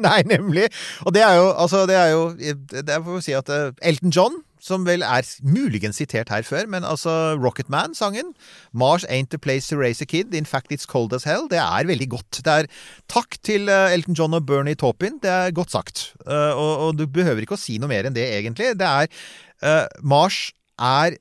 Nei, 0.00 0.22
nemlig. 0.24 0.70
Og 1.04 1.14
det 1.14 1.22
er 1.26 1.36
jo, 1.36 1.50
altså, 1.50 1.84
det 1.86 1.98
er 1.98 2.14
jo 2.14 2.22
Det 2.32 3.00
for 3.04 3.18
å 3.18 3.24
si 3.24 3.34
at 3.36 3.50
eh, 3.52 3.72
Elton 3.84 4.14
John, 4.14 4.38
som 4.64 4.84
vel 4.86 5.04
er 5.06 5.26
muligens 5.42 6.00
sitert 6.00 6.30
her 6.32 6.44
før, 6.46 6.68
men 6.70 6.86
altså 6.86 7.34
Rocketman-sangen 7.40 8.34
Mars 8.72 9.06
ain't 9.08 9.32
the 9.34 9.40
place 9.40 9.68
to 9.70 9.78
raise 9.80 10.02
a 10.04 10.08
kid, 10.08 10.34
in 10.34 10.48
fact 10.48 10.72
it's 10.72 10.88
cold 10.88 11.14
as 11.16 11.26
hell. 11.28 11.48
Det 11.50 11.60
er 11.60 11.88
veldig 11.88 12.08
godt. 12.12 12.42
Det 12.44 12.54
er 12.54 12.70
takk 13.10 13.40
til 13.46 13.68
eh, 13.72 13.96
Elton 13.96 14.18
John 14.18 14.36
og 14.36 14.46
Bernie 14.46 14.78
Taupin. 14.78 15.18
Det 15.22 15.30
er 15.30 15.56
godt 15.56 15.74
sagt. 15.74 16.10
Eh, 16.26 16.52
og, 16.54 16.72
og 16.86 16.96
du 17.00 17.06
behøver 17.10 17.44
ikke 17.44 17.58
å 17.58 17.60
si 17.60 17.78
noe 17.80 17.90
mer 17.90 18.08
enn 18.08 18.16
det, 18.16 18.28
egentlig. 18.38 18.74
Det 18.78 18.86
er 18.86 19.10
uh, 19.64 19.86
Mars 20.06 20.50
er 20.80 21.18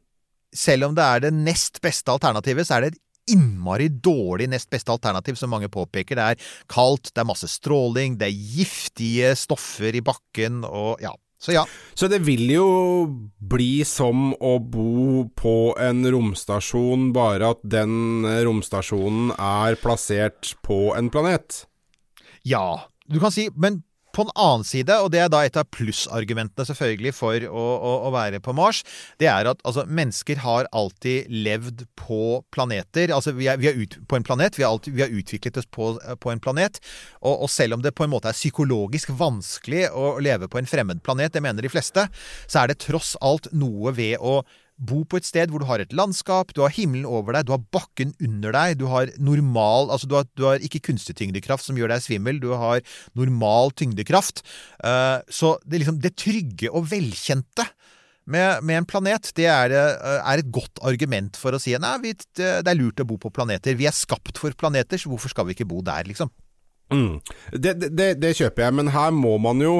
selv 0.55 0.89
om 0.89 0.98
det 0.98 1.05
er 1.05 1.24
det 1.27 1.36
nest 1.36 1.79
beste 1.84 2.12
alternativet, 2.12 2.67
så 2.67 2.77
er 2.77 2.86
det 2.86 2.93
et 2.93 3.01
innmari 3.36 3.89
dårlig 3.89 4.50
nest 4.50 4.69
beste 4.74 4.91
alternativ, 4.93 5.38
som 5.38 5.51
mange 5.53 5.69
påpeker. 5.72 6.17
Det 6.17 6.27
er 6.34 6.53
kaldt, 6.72 7.12
det 7.13 7.22
er 7.22 7.29
masse 7.29 7.50
stråling, 7.51 8.17
det 8.19 8.29
er 8.29 8.46
giftige 8.55 9.34
stoffer 9.38 9.96
i 9.96 10.03
bakken, 10.05 10.63
og 10.65 11.03
ja. 11.03 11.13
Så 11.39 11.55
ja. 11.55 11.63
Så 11.96 12.10
det 12.12 12.19
vil 12.27 12.50
jo 12.51 12.67
bli 13.39 13.81
som 13.88 14.34
å 14.36 14.58
bo 14.60 15.25
på 15.39 15.55
en 15.79 16.03
romstasjon, 16.03 17.10
bare 17.15 17.53
at 17.55 17.63
den 17.63 18.27
romstasjonen 18.46 19.31
er 19.36 19.79
plassert 19.79 20.53
på 20.67 20.89
en 21.00 21.12
planet. 21.13 21.63
Ja. 22.48 22.91
Du 23.10 23.17
kan 23.19 23.34
si 23.34 23.48
Men 23.58 23.81
på 24.19 24.27
en 24.27 24.33
annen 24.35 24.67
side, 24.67 24.95
og 24.99 25.11
det 25.13 25.21
er 25.23 25.31
da 25.31 25.41
et 25.47 25.57
av 25.59 25.67
plussargumentene 25.71 26.67
selvfølgelig 26.67 27.13
for 27.15 27.45
å, 27.47 27.65
å, 27.79 27.93
å 28.09 28.11
være 28.13 28.41
på 28.43 28.53
Mars, 28.57 28.83
det 29.21 29.29
er 29.31 29.47
at 29.47 29.63
altså, 29.63 29.85
mennesker 29.88 30.41
har 30.43 30.67
alltid 30.75 31.31
levd 31.31 31.85
på 31.99 32.41
planeter. 32.53 33.13
Altså 33.15 33.33
vi 33.38 33.47
er, 33.51 33.59
vi 33.61 33.71
er 33.71 33.79
ut, 33.79 33.95
på 34.09 34.19
en 34.19 34.27
planet, 34.27 34.59
vi 34.59 34.67
alltid, 34.67 34.97
vi 34.97 35.05
har 35.05 35.15
utviklet 35.15 35.61
oss 35.61 35.69
på, 35.71 35.93
på 36.19 36.33
en 36.33 36.43
planet. 36.43 36.81
Og, 37.21 37.45
og, 37.45 37.49
selv 37.53 37.77
om 37.77 37.83
det 37.85 37.95
på 37.95 38.05
en 38.05 38.11
måte 38.11 38.31
er 38.31 38.38
psykologisk 38.38 39.13
vanskelig 39.19 39.88
å 39.95 40.17
leve 40.23 40.51
på 40.51 40.59
en 40.59 40.69
fremmed 40.69 41.03
planet, 41.05 41.33
det 41.35 41.43
mener 41.45 41.63
de 41.63 41.71
fleste, 41.71 42.09
så 42.47 42.63
er 42.63 42.71
det 42.73 42.81
tross 42.83 43.15
alt 43.23 43.49
noe 43.55 43.95
ved 43.95 44.19
å 44.19 44.41
Bo 44.79 45.01
på 45.03 45.19
et 45.19 45.27
sted 45.27 45.51
hvor 45.51 45.59
du 45.59 45.67
har 45.67 45.83
et 45.83 45.93
landskap, 45.95 46.53
du 46.55 46.62
har 46.63 46.71
himmelen 46.71 47.07
over 47.09 47.36
deg, 47.36 47.48
du 47.48 47.53
har 47.55 47.65
bakken 47.75 48.13
under 48.24 48.55
deg, 48.55 48.77
du 48.79 48.88
har 48.91 49.12
normal 49.19 49.91
Altså, 49.91 50.07
du 50.07 50.15
har, 50.15 50.27
du 50.39 50.45
har 50.48 50.63
ikke 50.63 50.81
kunstig 50.88 51.17
tyngdekraft 51.19 51.65
som 51.65 51.77
gjør 51.79 51.91
deg 51.91 52.03
svimmel, 52.05 52.39
du 52.39 52.53
har 52.55 52.83
normal 53.17 53.74
tyngdekraft. 53.75 54.43
Uh, 54.79 55.19
så 55.27 55.57
det, 55.65 55.83
liksom, 55.83 56.00
det 56.03 56.15
trygge 56.19 56.71
og 56.71 56.88
velkjente 56.93 57.67
med, 58.29 58.63
med 58.63 58.81
en 58.81 58.88
planet, 58.88 59.31
det 59.36 59.50
er, 59.51 59.74
uh, 59.74 60.19
er, 60.21 60.43
et 60.43 60.53
godt 60.53 60.79
argument 60.88 61.39
for 61.39 61.55
å 61.55 61.62
si 61.62 61.75
nei, 61.81 61.95
vi, 62.05 62.13
det 62.39 62.62
er 62.63 62.79
lurt 62.79 63.03
å 63.03 63.07
bo 63.09 63.19
på 63.19 63.33
planeter. 63.36 63.77
Vi 63.79 63.89
er 63.89 63.95
skapt 63.95 64.39
for 64.39 64.55
planeter, 64.55 65.01
så 65.01 65.12
hvorfor 65.12 65.33
skal 65.33 65.50
vi 65.50 65.57
ikke 65.57 65.67
bo 65.69 65.83
der, 65.86 66.07
liksom? 66.07 66.31
Mm. 66.93 67.19
Det, 67.53 67.75
det, 67.93 68.13
det 68.21 68.36
kjøper 68.38 68.65
jeg, 68.65 68.77
men 68.79 68.93
her 68.93 69.13
må 69.13 69.36
man 69.41 69.62
jo 69.62 69.75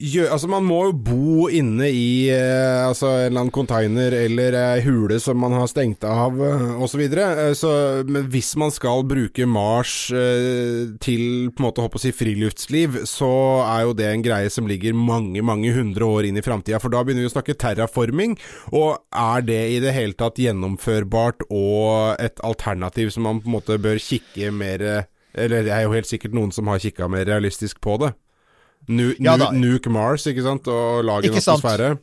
Gjør, 0.00 0.30
altså 0.34 0.48
Man 0.50 0.64
må 0.66 0.78
jo 0.88 0.92
bo 1.06 1.46
inne 1.52 1.86
i 1.92 2.26
eh, 2.32 2.82
altså 2.86 3.10
en 3.10 3.28
eller 3.28 3.44
annen 3.44 3.54
container 3.54 4.14
eller 4.16 4.56
ei 4.58 4.80
eh, 4.80 4.86
hule 4.86 5.20
som 5.22 5.38
man 5.38 5.54
har 5.54 5.68
stengt 5.70 6.06
av 6.08 6.40
eh, 6.42 6.64
osv. 6.82 6.94
Så 6.94 7.00
videre. 7.00 7.54
så 7.58 7.70
men 8.06 8.28
hvis 8.30 8.52
man 8.60 8.70
skal 8.70 9.02
bruke 9.06 9.46
Mars 9.50 10.12
eh, 10.14 10.94
til 11.02 11.50
på 11.50 11.62
en 11.62 11.66
måte 11.66 11.82
håper 11.82 11.98
å 11.98 12.04
si 12.04 12.14
friluftsliv, 12.14 13.00
så 13.10 13.30
er 13.66 13.84
jo 13.88 13.96
det 13.98 14.08
en 14.08 14.24
greie 14.24 14.50
som 14.52 14.70
ligger 14.70 14.94
mange 14.94 15.42
mange 15.42 15.74
hundre 15.74 16.06
år 16.06 16.30
inn 16.30 16.38
i 16.38 16.44
framtida. 16.46 16.78
For 16.82 16.94
da 16.94 17.02
begynner 17.02 17.26
vi 17.26 17.32
å 17.32 17.34
snakke 17.34 17.58
terraforming. 17.58 18.38
Og 18.72 19.02
er 19.10 19.46
det 19.46 19.62
i 19.74 19.80
det 19.82 19.94
hele 19.96 20.14
tatt 20.18 20.38
gjennomførbart 20.38 21.48
og 21.50 22.22
et 22.22 22.38
alternativ 22.46 23.10
som 23.14 23.26
man 23.26 23.42
på 23.42 23.50
en 23.50 23.58
måte 23.58 23.82
bør 23.82 23.98
kikke 24.00 24.54
mer 24.54 24.86
Eller 25.34 25.64
det 25.66 25.72
er 25.74 25.82
jo 25.82 25.94
helt 25.96 26.06
sikkert 26.06 26.34
noen 26.36 26.52
som 26.54 26.68
har 26.70 26.78
kikka 26.78 27.08
mer 27.10 27.26
realistisk 27.26 27.80
på 27.82 27.98
det. 27.98 28.14
Nu, 28.88 29.12
ja, 29.18 29.36
nu, 29.40 29.46
nuke 29.62 29.92
Mars, 29.92 30.26
ikke 30.28 30.44
sant, 30.44 30.68
og 30.68 31.04
lage 31.06 31.30
en 31.30 31.38
atmosfære. 31.40 31.94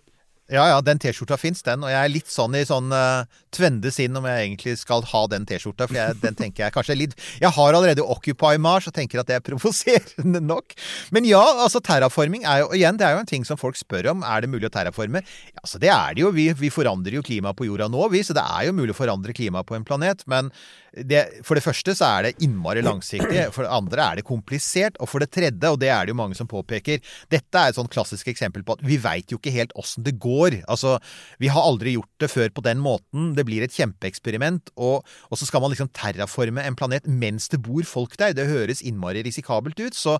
Ja, 0.52 0.66
ja, 0.68 0.80
den 0.84 1.00
T-skjorta 1.00 1.38
fins, 1.40 1.62
den. 1.64 1.80
Og 1.86 1.92
jeg 1.94 1.96
er 1.96 2.12
litt 2.12 2.28
sånn 2.28 2.58
i 2.60 2.66
sånn 2.68 2.92
uh, 2.92 3.24
tvende 3.56 3.88
sinn 3.94 4.18
om 4.20 4.26
jeg 4.28 4.50
egentlig 4.50 4.74
skal 4.82 5.06
ha 5.08 5.22
den 5.32 5.46
T-skjorta. 5.48 5.88
For 5.88 5.96
jeg, 5.96 6.18
den 6.20 6.36
tenker 6.36 6.66
jeg 6.66 6.76
kanskje 6.76 6.92
er 6.92 7.00
litt 7.00 7.16
Jeg 7.40 7.54
har 7.56 7.78
allerede 7.78 8.04
Occupy 8.04 8.60
Mars 8.60 8.90
og 8.90 8.96
tenker 8.98 9.22
at 9.22 9.30
det 9.30 9.38
er 9.38 9.46
provoserende 9.48 10.42
nok. 10.44 10.76
Men 11.16 11.28
ja, 11.30 11.40
altså 11.40 11.80
terraforming 11.80 12.44
er 12.44 12.66
jo 12.66 12.74
igjen, 12.76 13.00
det 13.00 13.08
er 13.08 13.16
jo 13.16 13.24
en 13.24 13.32
ting 13.32 13.48
som 13.48 13.60
folk 13.62 13.80
spør 13.80 14.12
om. 14.12 14.28
Er 14.28 14.44
det 14.44 14.52
mulig 14.52 14.68
å 14.68 14.74
terraforme? 14.76 15.24
Ja, 15.54 15.62
altså 15.64 15.80
det 15.80 15.94
er 15.96 16.20
det 16.20 16.26
jo. 16.26 16.34
Vi, 16.36 16.50
vi 16.60 16.74
forandrer 16.74 17.22
jo 17.22 17.24
klimaet 17.24 17.56
på 17.56 17.70
jorda 17.70 17.88
nå, 17.88 18.04
vi. 18.12 18.26
Så 18.28 18.36
det 18.36 18.44
er 18.44 18.68
jo 18.68 18.76
mulig 18.76 18.92
å 18.92 19.00
forandre 19.00 19.38
klimaet 19.38 19.72
på 19.72 19.80
en 19.80 19.88
planet. 19.88 20.28
Men 20.28 20.52
det, 20.92 21.22
for 21.48 21.56
det 21.56 21.64
første 21.64 21.94
så 21.96 22.08
er 22.18 22.26
det 22.26 22.44
innmari 22.44 22.82
langsiktig. 22.84 23.46
For 23.56 23.64
det 23.64 23.72
andre 23.72 24.04
er 24.04 24.20
det 24.20 24.28
komplisert. 24.28 24.98
Og 25.00 25.08
for 25.08 25.24
det 25.24 25.32
tredje, 25.32 25.72
og 25.72 25.80
det 25.80 25.92
er 25.94 26.06
det 26.06 26.12
jo 26.12 26.20
mange 26.20 26.36
som 26.36 26.50
påpeker, 26.52 27.00
dette 27.32 27.62
er 27.62 27.72
et 27.72 27.80
sånn 27.80 27.92
klassisk 27.92 28.28
eksempel 28.32 28.66
på 28.68 28.76
at 28.76 28.84
vi 28.86 29.00
veit 29.02 29.32
jo 29.32 29.40
ikke 29.40 29.56
helt 29.56 29.76
åssen 29.80 30.04
det 30.04 30.18
går. 30.22 30.62
Altså, 30.72 30.98
vi 31.40 31.52
har 31.54 31.64
aldri 31.64 31.96
gjort 31.96 32.12
det 32.24 32.32
før 32.34 32.52
på 32.52 32.66
den 32.68 32.82
måten. 32.84 33.32
Det 33.38 33.48
blir 33.48 33.64
et 33.64 33.76
kjempeeksperiment. 33.76 34.74
Og, 34.76 35.08
og 35.30 35.40
så 35.40 35.48
skal 35.48 35.64
man 35.64 35.72
liksom 35.72 35.92
terraforme 35.96 36.66
en 36.68 36.80
planet 36.80 37.08
mens 37.08 37.48
det 37.52 37.62
bor 37.64 37.88
folk 37.88 38.18
der. 38.20 38.36
Det 38.36 38.50
høres 38.52 38.84
innmari 38.84 39.24
risikabelt 39.24 39.80
ut. 39.80 39.96
Så 39.96 40.20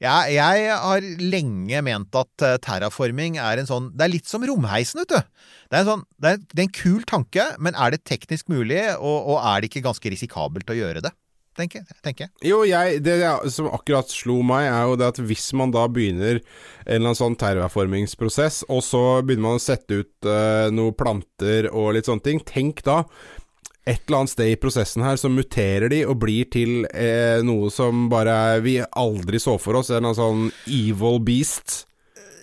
ja, 0.00 0.22
jeg 0.32 0.68
har 0.80 1.04
lenge 1.20 1.80
ment 1.84 2.16
at 2.16 2.44
uh, 2.44 2.54
terraforming 2.64 3.34
er 3.36 3.60
en 3.60 3.68
sånn 3.68 3.90
Det 3.92 4.06
er 4.06 4.12
litt 4.14 4.30
som 4.30 4.44
romheisen, 4.48 5.02
vet 5.02 5.12
du. 5.12 5.48
Det 5.68 5.76
er 5.76 5.82
en, 5.82 5.90
sånn, 5.90 6.04
det 6.16 6.30
er, 6.30 6.38
det 6.40 6.62
er 6.62 6.66
en 6.66 6.78
kul 6.78 7.02
tanke, 7.06 7.44
men 7.60 7.76
er 7.76 7.92
det 7.92 8.00
teknisk 8.08 8.48
mulig, 8.50 8.80
og, 8.96 9.28
og 9.34 9.36
er 9.44 9.60
det 9.60 9.68
ikke 9.68 9.84
ganske 9.84 10.09
risikabelt 10.10 10.70
å 10.70 10.78
gjøre 10.78 11.04
det? 11.06 11.14
Tenker, 11.58 11.82
tenker 12.04 12.28
jeg. 12.28 12.32
Jo, 12.52 12.60
jeg, 12.64 13.00
det 13.04 13.16
som 13.52 13.66
akkurat 13.74 14.08
slo 14.12 14.38
meg, 14.46 14.68
er 14.70 14.86
jo 14.86 14.94
det 15.00 15.08
at 15.10 15.18
hvis 15.18 15.48
man 15.58 15.72
da 15.74 15.82
begynner 15.90 16.38
en 16.38 16.44
eller 16.86 17.10
annen 17.10 17.18
sånn 17.18 17.36
terraformingsprosess, 17.40 18.62
og 18.70 18.84
så 18.86 19.02
begynner 19.26 19.48
man 19.48 19.58
å 19.58 19.64
sette 19.64 19.98
ut 20.00 20.30
uh, 20.30 20.70
noen 20.72 20.96
planter 20.96 21.68
og 21.72 21.96
litt 21.96 22.08
sånne 22.08 22.26
ting, 22.26 22.42
tenk 22.46 22.84
da 22.86 23.02
et 23.88 24.02
eller 24.06 24.22
annet 24.22 24.32
sted 24.34 24.52
i 24.52 24.58
prosessen 24.60 25.02
her 25.02 25.18
så 25.18 25.30
muterer 25.32 25.90
de 25.90 26.02
og 26.06 26.20
blir 26.22 26.48
til 26.52 26.84
eh, 26.92 27.40
noe 27.42 27.70
som 27.72 28.08
bare 28.12 28.60
vi 28.62 28.76
aldri 28.84 29.40
så 29.40 29.56
for 29.58 29.80
oss. 29.80 29.90
En 29.90 30.10
sånn 30.14 30.50
evil 30.68 31.18
beast. 31.24 31.86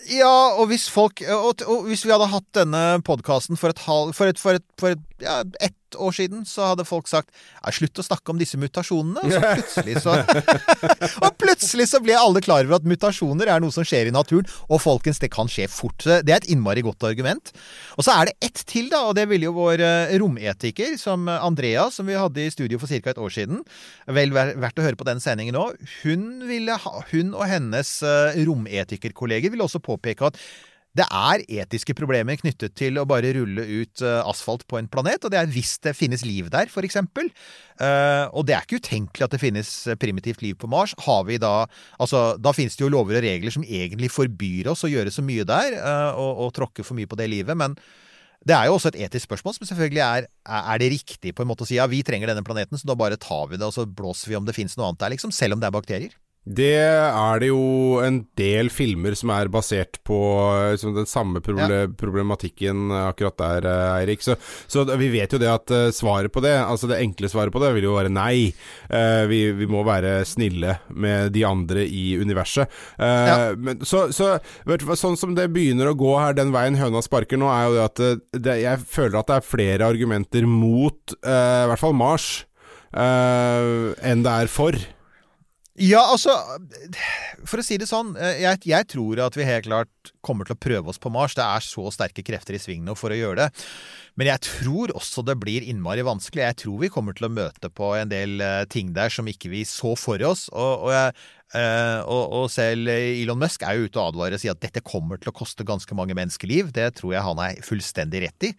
Ja, 0.08 0.56
og 0.58 0.70
hvis 0.72 0.88
folk 0.88 1.20
Og, 1.28 1.64
og 1.68 1.88
hvis 1.90 2.06
vi 2.06 2.14
hadde 2.14 2.30
hatt 2.32 2.48
denne 2.56 2.84
podkasten 3.06 3.60
for 3.60 3.74
et 3.74 3.82
halv... 3.86 4.14
For 4.18 4.32
et, 4.32 4.40
for 4.40 4.60
et, 4.60 4.66
for 4.80 4.96
et 4.96 5.24
ja, 5.24 5.42
ett 5.62 5.77
år 5.96 6.16
siden 6.18 6.44
så 6.48 6.72
hadde 6.72 6.86
folk 6.88 7.08
sagt 7.10 7.32
ja, 7.32 7.72
slutt 7.72 8.02
å 8.02 8.06
snakke 8.06 8.34
om 8.34 8.42
disse 8.42 8.60
mutasjonene. 8.60 9.24
Og 9.24 9.32
så 9.32 9.42
plutselig 9.58 10.02
så 10.04 10.16
Og 11.26 11.32
plutselig 11.40 11.88
så 11.92 12.02
ble 12.04 12.18
alle 12.18 12.42
klar 12.44 12.66
over 12.66 12.80
at 12.80 12.88
mutasjoner 12.88 13.52
er 13.54 13.64
noe 13.64 13.74
som 13.74 13.88
skjer 13.88 14.10
i 14.10 14.16
naturen. 14.16 14.48
Og 14.68 14.82
folkens, 14.84 15.22
det 15.24 15.32
kan 15.34 15.50
skje 15.52 15.70
fort. 15.72 16.04
Det 16.04 16.34
er 16.34 16.42
et 16.42 16.50
innmari 16.52 16.84
godt 16.86 17.08
argument. 17.08 17.54
Og 17.98 18.06
så 18.08 18.16
er 18.18 18.30
det 18.30 18.38
ett 18.50 18.64
til, 18.70 18.90
da, 18.92 19.06
og 19.10 19.16
det 19.18 19.28
ville 19.32 19.48
jo 19.48 19.56
vår 19.58 19.84
uh, 19.84 20.16
rometiker, 20.22 20.96
som 21.00 21.28
Andrea, 21.32 21.88
som 21.94 22.10
vi 22.10 22.18
hadde 22.18 22.44
i 22.44 22.54
studio 22.54 22.82
for 22.82 22.92
ca. 22.92 23.14
et 23.14 23.22
år 23.22 23.34
siden. 23.34 23.64
Vel 24.18 24.34
verdt 24.36 24.82
å 24.82 24.86
høre 24.86 25.00
på 25.00 25.08
den 25.08 25.22
sendingen 25.24 25.58
nå. 25.58 25.70
Hun, 26.04 26.44
hun 27.12 27.36
og 27.36 27.46
hennes 27.50 27.94
uh, 28.06 28.36
rometikerkolleger 28.48 29.54
ville 29.54 29.66
også 29.66 29.84
påpeke 29.84 30.32
at 30.32 30.42
det 30.98 31.06
er 31.06 31.44
etiske 31.62 31.96
problemer 31.98 32.40
knyttet 32.40 32.76
til 32.78 32.98
å 32.98 33.06
bare 33.10 33.34
rulle 33.38 33.64
ut 33.64 34.04
uh, 34.06 34.24
asfalt 34.28 34.66
på 34.70 34.80
en 34.80 34.90
planet, 34.92 35.24
og 35.24 35.34
det 35.34 35.40
er 35.40 35.52
hvis 35.54 35.76
det 35.86 35.94
finnes 35.98 36.26
liv 36.26 36.50
der, 36.54 36.72
f.eks. 36.72 36.88
eksempel. 36.88 37.30
og 38.34 38.46
det 38.48 38.56
er 38.56 38.66
ikke 38.66 38.80
utenkelig 38.82 39.26
at 39.26 39.34
det 39.36 39.42
finnes 39.42 39.70
primitivt 40.02 40.42
liv 40.42 40.56
på 40.58 40.70
Mars. 40.72 40.96
Da 40.98 41.54
Altså, 42.00 42.38
da 42.42 42.54
finnes 42.56 42.76
det 42.76 42.84
jo 42.84 42.90
lover 42.90 43.20
og 43.20 43.26
regler 43.26 43.54
som 43.54 43.64
egentlig 43.64 44.10
forbyr 44.10 44.72
oss 44.72 44.86
å 44.88 44.90
gjøre 44.90 45.14
så 45.14 45.22
mye 45.22 45.46
der, 45.46 45.78
og, 46.18 46.48
og 46.48 46.54
tråkke 46.58 46.84
for 46.84 46.98
mye 46.98 47.10
på 47.10 47.20
det 47.20 47.30
livet, 47.30 47.58
men 47.58 47.78
det 48.48 48.56
er 48.56 48.70
jo 48.70 48.78
også 48.78 48.94
et 48.94 49.02
etisk 49.08 49.28
spørsmål 49.28 49.58
som 49.58 49.68
selvfølgelig 49.68 50.04
er 50.04 50.28
er 50.48 50.80
det 50.80 50.92
riktig 50.94 51.34
på 51.36 51.44
en 51.44 51.50
måte 51.50 51.66
å 51.66 51.68
si 51.68 51.80
ja, 51.80 51.88
vi 51.90 52.04
trenger 52.06 52.32
denne 52.32 52.46
planeten, 52.48 52.80
så 52.80 52.88
da 52.88 52.96
bare 52.96 53.20
tar 53.20 53.50
vi 53.52 53.60
det 53.60 53.68
og 53.68 53.76
så 53.76 53.86
blåser 53.86 54.32
vi 54.32 54.38
om 54.40 54.46
det 54.48 54.56
finnes 54.56 54.78
noe 54.78 54.92
annet 54.92 55.02
der, 55.04 55.14
liksom, 55.16 55.34
selv 55.36 55.58
om 55.58 55.64
det 55.64 55.68
er 55.68 55.76
bakterier? 55.76 56.16
Det 56.48 56.78
er 56.80 57.42
det 57.42 57.50
jo 57.50 57.98
en 58.00 58.22
del 58.40 58.70
filmer 58.72 59.16
som 59.20 59.32
er 59.36 59.50
basert 59.52 60.00
på 60.08 60.18
liksom, 60.72 60.94
den 60.96 61.10
samme 61.10 61.42
problematikken 61.44 62.94
akkurat 62.96 63.36
der, 63.42 63.68
eh, 63.68 63.96
Eirik. 63.98 64.24
Så, 64.24 64.38
så, 64.72 64.86
vi 64.98 65.10
vet 65.12 65.34
jo 65.34 65.42
det 65.42 65.50
at 65.52 65.74
uh, 65.74 65.90
svaret 65.92 66.32
på 66.32 66.44
det, 66.46 66.56
altså 66.56 66.88
det 66.88 67.02
enkle 67.04 67.30
svaret 67.32 67.54
på 67.54 67.62
det, 67.64 67.74
vil 67.76 67.90
jo 67.90 67.98
være 67.98 68.14
nei. 68.14 68.54
Uh, 68.88 69.28
vi, 69.28 69.42
vi, 69.60 69.68
må 69.68 69.84
være 69.88 70.22
snille 70.28 70.78
med 70.88 71.34
de 71.36 71.44
andre 71.48 71.84
i 71.84 72.16
universet. 72.22 72.72
Uh, 72.96 73.28
ja. 73.28 73.38
men, 73.60 73.84
så, 73.84 74.08
så 74.16 74.38
vet 74.68 74.86
du, 74.86 74.96
sånn 74.96 75.20
som 75.20 75.36
det 75.36 75.50
begynner 75.52 75.92
å 75.92 75.98
gå 76.00 76.16
her, 76.16 76.38
den 76.38 76.56
veien 76.56 76.80
høna 76.80 77.04
sparker 77.04 77.40
nå, 77.42 77.52
er 77.52 77.68
jo 77.68 77.76
det 77.76 77.88
at 77.88 78.04
det, 78.48 78.60
jeg 78.64 78.88
føler 78.88 79.20
at 79.20 79.32
det 79.32 79.40
er 79.42 79.50
flere 79.52 79.88
argumenter 79.92 80.48
mot 80.48 81.18
i 81.18 81.68
hvert 81.68 81.82
fall 81.82 81.96
Mars 81.98 82.28
enn 82.98 84.24
det 84.24 84.32
er 84.32 84.50
for. 84.52 84.78
Ja, 85.78 86.00
altså 86.10 86.34
For 87.46 87.62
å 87.62 87.66
si 87.66 87.78
det 87.78 87.86
sånn, 87.90 88.16
eh, 88.18 88.42
jeg, 88.42 88.64
jeg, 88.72 88.88
tror 88.90 89.22
at 89.28 89.36
vi 89.38 89.46
helt 89.46 89.68
klart 89.68 90.12
kommer 90.26 90.48
til 90.48 90.56
å 90.56 90.62
prøve 90.62 90.90
oss 90.90 91.00
på 91.02 91.12
Mars. 91.14 91.36
Det 91.38 91.46
er 91.46 91.64
så 91.64 91.92
sterke 91.94 92.24
krefter 92.26 92.58
i 92.58 92.62
sving 92.62 92.82
nå 92.86 92.96
for 92.98 93.14
å 93.14 93.18
gjøre 93.18 93.46
det. 93.46 93.66
Men 94.18 94.32
jeg 94.32 94.44
tror 94.48 94.96
også 94.98 95.22
det 95.28 95.38
blir 95.38 95.66
innmari 95.68 96.06
vanskelig. 96.08 96.48
Jeg 96.48 96.60
tror 96.64 96.82
vi 96.82 96.90
kommer 96.94 97.14
til 97.18 97.28
å 97.28 97.34
møte 97.34 97.70
på 97.70 97.92
en 98.00 98.10
del 98.10 98.42
uh, 98.42 98.64
ting 98.72 98.90
der 98.96 99.14
som 99.14 99.30
ikke 99.30 99.52
vi 99.54 99.62
så 99.70 99.94
for 100.00 100.24
oss. 100.26 100.48
Og, 100.50 100.88
og, 100.90 101.22
uh, 101.54 102.00
og, 102.10 102.24
og 102.40 102.50
selv 102.50 102.90
Elon 102.90 103.44
Musk 103.44 103.62
er 103.62 103.78
jo 103.78 103.86
ute 103.86 104.02
og 104.02 104.16
advarer 104.16 104.40
og 104.40 104.42
sier 104.42 104.58
at 104.58 104.64
dette 104.64 104.82
kommer 104.82 105.22
til 105.22 105.30
å 105.30 105.38
koste 105.38 105.68
ganske 105.68 106.00
mange 106.00 106.18
menneskeliv. 106.18 106.74
Det 106.74 106.90
tror 106.98 107.14
jeg 107.14 107.26
han 107.30 107.46
er 107.46 107.62
fullstendig 107.68 108.26
rett 108.26 108.50
i. 108.50 108.54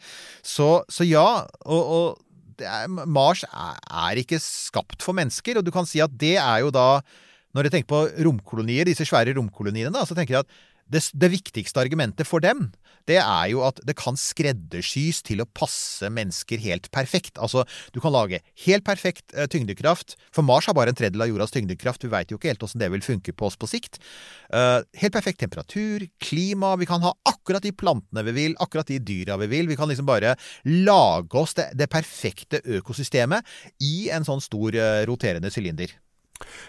Så, 0.47 0.71
så 0.87 1.09
ja. 1.09 1.27
og 1.67 2.23
er, 2.67 2.88
Mars 2.88 3.45
er, 3.49 3.79
er, 3.79 4.21
ikke 4.23 4.41
skapt 4.43 5.05
for 5.05 5.17
mennesker. 5.17 5.61
Og 5.61 5.67
du 5.67 5.73
kan 5.75 5.88
si 5.88 6.03
at 6.05 6.15
det 6.19 6.37
er 6.41 6.65
jo 6.65 6.75
da 6.75 7.00
Når 7.57 7.65
jeg 7.65 7.73
tenker 7.73 7.88
på 7.88 8.00
romkolonier, 8.27 8.85
disse 8.85 9.07
svære 9.09 9.33
romkoloniene, 9.35 9.88
da, 9.91 10.03
så 10.05 10.15
tenker 10.15 10.35
jeg 10.35 10.45
at 10.45 10.50
det, 10.93 11.00
det, 11.17 11.31
viktigste 11.33 11.81
argumentet 11.81 12.29
for 12.29 12.45
dem, 12.45 12.67
det 13.09 13.19
er 13.23 13.47
jo 13.53 13.62
at 13.67 13.81
det 13.87 13.97
kan 13.99 14.19
skreddersys 14.19 15.23
til 15.27 15.43
å 15.43 15.49
passe 15.57 16.09
mennesker 16.12 16.61
helt 16.62 16.91
perfekt. 16.95 17.38
Altså, 17.41 17.65
du 17.95 18.00
kan 18.05 18.15
lage 18.15 18.43
helt 18.67 18.87
perfekt 18.87 19.35
eh, 19.35 19.49
tyngdekraft, 19.50 20.17
for 20.35 20.47
Mars 20.47 20.69
har 20.69 20.77
bare 20.77 20.93
en 20.93 20.99
tredjedel 20.99 21.25
av 21.25 21.33
jordas 21.33 21.55
tyngdekraft. 21.55 22.05
Vi 22.05 22.12
veit 22.12 22.33
jo 22.33 22.38
ikke 22.38 22.53
helt 22.53 22.65
åssen 22.67 22.83
det 22.83 22.91
vil 22.93 23.05
funke 23.05 23.35
på 23.35 23.49
oss 23.49 23.59
på 23.59 23.69
sikt. 23.71 24.00
Uh, 24.53 24.81
helt 25.00 25.15
perfekt 25.15 25.41
temperatur, 25.43 26.05
klima, 26.23 26.75
vi 26.81 26.88
kan 26.88 27.03
ha 27.05 27.15
akkurat 27.29 27.65
de 27.65 27.73
plantene 27.77 28.25
vi 28.29 28.37
vil, 28.37 28.59
akkurat 28.62 28.88
de 28.88 29.00
dyra 29.03 29.38
vi 29.43 29.50
vil. 29.50 29.71
Vi 29.71 29.79
kan 29.79 29.91
liksom 29.91 30.09
bare 30.09 30.37
lage 30.69 31.41
oss 31.41 31.57
det, 31.59 31.71
det 31.79 31.91
perfekte 31.93 32.62
økosystemet 32.79 33.47
i 33.85 34.09
en 34.15 34.27
sånn 34.29 34.45
stor 34.45 34.77
uh, 34.77 35.03
roterende 35.09 35.53
sylinder. 35.55 35.97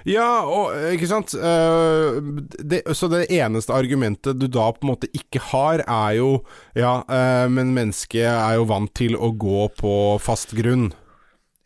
Ja, 0.08 0.46
og 0.48 0.74
ikke 0.94 1.10
sant 1.10 1.34
Eh, 1.36 2.22
det, 2.60 2.82
Så 2.96 3.08
det 3.08 3.28
eneste 3.32 3.74
argumentet 3.74 4.40
du 4.40 4.48
da 4.48 4.70
på 4.74 4.86
en 4.86 4.94
måte 4.94 5.10
ikke 5.16 5.42
har, 5.52 5.84
er 5.86 6.18
jo 6.20 6.32
Ja, 6.78 7.02
eh, 7.10 7.48
men 7.52 7.74
mennesket 7.76 8.28
er 8.28 8.58
jo 8.60 8.68
vant 8.70 8.94
til 8.98 9.18
å 9.18 9.32
gå 9.32 9.68
på 9.80 9.94
fast 10.24 10.56
grunn. 10.58 10.90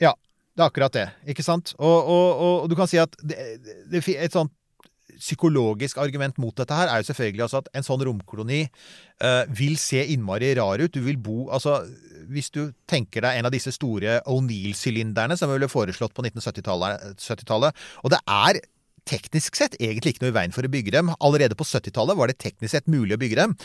Ja, 0.02 0.14
det 0.56 0.64
er 0.64 0.70
akkurat 0.70 0.96
det. 0.96 1.08
Ikke 1.30 1.46
sant? 1.46 1.76
Og, 1.80 2.10
og, 2.10 2.44
og, 2.46 2.70
du 2.70 2.76
kan 2.80 2.90
si 2.90 3.00
at 3.02 3.16
det, 3.22 3.38
det, 3.92 4.04
et 4.16 4.36
sånt 4.36 4.54
psykologisk 5.20 6.00
argument 6.02 6.38
mot 6.42 6.56
dette 6.58 6.76
her 6.78 6.90
er 6.90 7.02
jo 7.02 7.10
selvfølgelig 7.12 7.46
altså 7.46 7.62
at 7.64 7.70
en 7.78 7.86
sånn 7.86 8.04
romkoloni 8.08 8.62
uh, 8.66 9.44
vil 9.54 9.78
se 9.82 10.04
innmari 10.14 10.54
rar 10.60 10.84
ut. 10.84 10.94
Du 10.94 11.04
vil 11.06 11.20
bo 11.22 11.48
Altså, 11.54 11.82
hvis 12.32 12.50
du 12.54 12.72
tenker 12.90 13.26
deg 13.26 13.40
en 13.40 13.50
av 13.50 13.54
disse 13.54 13.74
store 13.76 14.20
O'Neill-sylinderne 14.30 15.38
som 15.40 15.52
ble 15.52 15.70
foreslått 15.72 16.16
på 16.16 16.26
1970-tallet, 16.26 17.84
og 18.04 18.14
det 18.14 18.22
er 18.24 18.62
teknisk 19.10 19.58
sett 19.60 19.76
egentlig 19.82 20.14
ikke 20.14 20.26
noe 20.26 20.32
i 20.32 20.38
veien 20.38 20.54
for 20.56 20.66
å 20.66 20.72
bygge 20.72 20.94
dem. 20.96 21.12
Allerede 21.20 21.58
på 21.60 21.68
70-tallet 21.68 22.18
var 22.20 22.32
det 22.32 22.40
teknisk 22.40 22.72
sett 22.72 22.88
mulig 22.92 23.18
å 23.18 23.22
bygge 23.22 23.40
dem. 23.42 23.58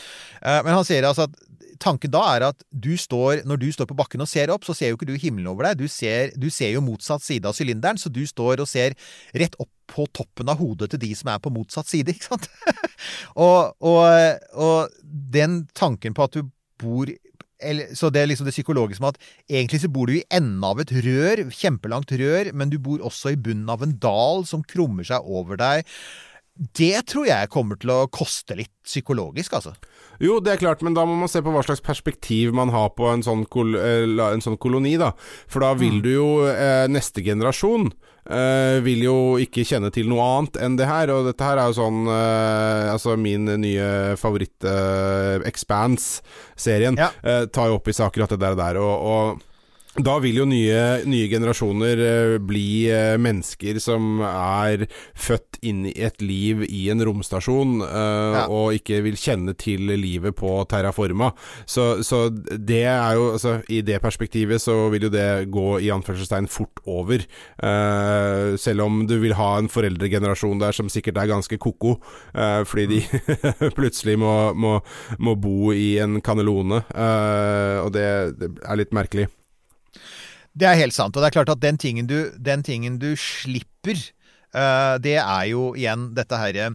Uh, 0.43 0.59
Men 0.65 0.75
han 0.75 0.87
sier 0.87 1.07
altså 1.07 1.29
at 1.29 1.39
tanken 1.81 2.11
da 2.13 2.21
er 2.35 2.45
at 2.49 2.63
du 2.69 2.91
står, 2.99 3.43
når 3.47 3.61
du 3.61 3.67
står 3.73 3.89
på 3.89 3.97
bakken 3.97 4.23
og 4.23 4.29
ser 4.29 4.51
opp, 4.53 4.67
så 4.67 4.75
ser 4.77 4.91
jo 4.91 4.99
ikke 4.99 5.09
du 5.09 5.15
himmelen 5.19 5.49
over 5.51 5.69
deg. 5.69 5.79
Du 5.81 5.91
ser, 5.91 6.33
du 6.39 6.49
ser 6.53 6.73
jo 6.75 6.83
motsatt 6.85 7.25
side 7.25 7.49
av 7.49 7.57
sylinderen, 7.57 7.99
så 7.99 8.11
du 8.13 8.21
står 8.27 8.63
og 8.63 8.69
ser 8.69 8.97
rett 9.37 9.55
opp 9.59 9.71
på 9.89 10.05
toppen 10.13 10.51
av 10.51 10.59
hodet 10.61 10.91
til 10.93 11.01
de 11.01 11.13
som 11.17 11.31
er 11.33 11.41
på 11.41 11.53
motsatt 11.53 11.89
side, 11.89 12.11
ikke 12.15 12.31
sant? 12.33 12.49
og, 13.35 13.73
og, 13.79 14.45
og 14.53 15.01
den 15.09 15.63
tanken 15.77 16.15
på 16.17 16.29
at 16.29 16.37
du 16.37 16.53
bor 16.79 17.09
eller, 17.59 17.91
så 17.91 18.07
det 18.07 18.21
er 18.21 18.29
liksom 18.29 18.47
det 18.47 18.53
psykologiske 18.55 19.03
med 19.03 19.17
at 19.17 19.25
egentlig 19.51 19.81
så 19.83 19.89
bor 19.91 20.07
du 20.07 20.15
i 20.15 20.23
enden 20.31 20.63
av 20.63 20.79
et 20.79 20.93
rør, 20.95 21.41
kjempelangt 21.51 22.13
rør, 22.21 22.53
men 22.55 22.71
du 22.71 22.77
bor 22.79 23.03
også 23.03 23.33
i 23.33 23.39
bunnen 23.39 23.67
av 23.71 23.83
en 23.83 23.97
dal 23.99 24.45
som 24.47 24.63
krummer 24.63 25.07
seg 25.07 25.27
over 25.27 25.59
deg. 25.59 25.83
Det 26.55 27.03
tror 27.11 27.27
jeg 27.27 27.51
kommer 27.51 27.79
til 27.79 27.91
å 27.91 28.07
koste 28.11 28.55
litt 28.59 28.71
psykologisk, 28.87 29.57
altså. 29.59 29.75
Jo, 30.19 30.39
det 30.43 30.51
er 30.53 30.59
klart, 30.65 30.81
men 30.83 30.93
da 30.97 31.05
må 31.07 31.15
man 31.15 31.29
se 31.31 31.39
på 31.41 31.51
hva 31.53 31.61
slags 31.63 31.79
perspektiv 31.85 32.51
man 32.57 32.69
har 32.73 32.89
på 32.97 33.07
en 33.13 33.23
sånn, 33.23 33.45
kol 33.47 33.75
eh, 33.79 34.03
en 34.03 34.43
sånn 34.43 34.57
koloni, 34.59 34.97
da. 34.99 35.13
For 35.47 35.63
da 35.63 35.73
vil 35.79 36.01
du 36.03 36.09
jo 36.11 36.27
eh, 36.49 36.87
Neste 36.91 37.23
generasjon 37.23 37.87
eh, 38.29 38.79
vil 38.83 39.05
jo 39.07 39.15
ikke 39.39 39.63
kjenne 39.65 39.91
til 39.95 40.09
noe 40.11 40.25
annet 40.35 40.59
enn 40.65 40.75
det 40.79 40.87
her. 40.89 41.11
Og 41.15 41.29
dette 41.31 41.47
her 41.47 41.57
er 41.63 41.71
jo 41.71 41.77
sånn 41.79 42.01
eh, 42.11 42.89
Altså, 42.93 43.15
min 43.19 43.47
nye 43.63 43.89
favoritt, 44.19 44.57
eh, 44.67 45.39
Expanse-serien, 45.49 46.97
Ja. 46.99 47.11
eh, 47.23 47.45
tar 47.47 47.69
jo 47.71 47.79
opp 47.79 47.87
i 47.87 47.95
seg 47.95 48.09
akkurat 48.11 48.35
det 48.35 48.55
der. 48.59 48.77
og, 48.83 48.95
og 49.13 49.45
da 50.05 50.15
vil 50.23 50.39
jo 50.41 50.45
nye, 50.47 51.03
nye 51.09 51.27
generasjoner 51.31 52.01
eh, 52.03 52.35
bli 52.43 52.87
eh, 52.91 53.15
mennesker 53.21 53.79
som 53.83 54.21
er 54.25 54.85
født 55.17 55.59
inn 55.65 55.85
i 55.89 55.93
et 56.07 56.21
liv 56.23 56.63
i 56.67 56.85
en 56.93 57.03
romstasjon, 57.05 57.79
eh, 57.83 58.07
Ja. 58.29 58.45
og 58.51 58.75
ikke 58.77 59.01
vil 59.03 59.17
kjenne 59.19 59.55
til 59.57 59.89
livet 59.99 60.35
på 60.37 60.51
terraforma. 60.69 61.31
Så, 61.65 62.03
så 62.05 62.27
det 62.29 62.83
er 62.85 63.17
jo 63.17 63.31
altså, 63.33 63.55
I 63.69 63.81
det 63.85 63.99
perspektivet 64.03 64.61
så 64.61 64.75
vil 64.93 65.07
jo 65.07 65.11
det 65.13 65.49
gå 65.51 65.79
i 65.83 65.89
anførselstegn 65.93 66.47
fort 66.51 66.81
over. 66.89 67.23
Uh, 67.61 68.55
selv 68.59 68.85
om 68.85 69.01
du 69.09 69.17
vil 69.21 69.35
ha 69.37 69.49
en 69.59 69.69
foreldregenerasjon 69.71 70.61
der 70.61 70.75
som 70.75 70.89
sikkert 70.91 71.19
er 71.21 71.31
ganske 71.31 71.57
ko-ko, 71.61 71.97
uh, 72.35 72.63
fordi 72.69 72.87
de 72.91 73.01
plutselig 73.77 74.17
må, 74.21 74.53
må, 74.53 74.77
må 75.19 75.35
bo 75.39 75.73
i 75.73 75.97
en 76.03 76.19
kanelone. 76.25 76.83
Uh, 76.93 77.85
og 77.85 77.93
det, 77.95 78.07
det 78.39 78.53
er 78.63 78.81
litt 78.83 78.95
merkelig. 78.95 79.29
Det 80.59 80.67
er 80.67 80.79
helt 80.81 80.95
sant. 80.95 81.15
Og 81.15 81.23
det 81.23 81.29
er 81.29 81.37
klart 81.39 81.51
at 81.53 81.61
den 81.63 81.77
tingen 81.79 82.07
du, 82.09 82.17
den 82.35 82.63
tingen 82.67 82.97
du 82.99 83.13
slipper, 83.19 84.01
uh, 84.55 84.97
det 84.99 85.15
er 85.21 85.45
jo 85.51 85.69
igjen 85.77 86.09
dette 86.17 86.39
herre 86.41 86.73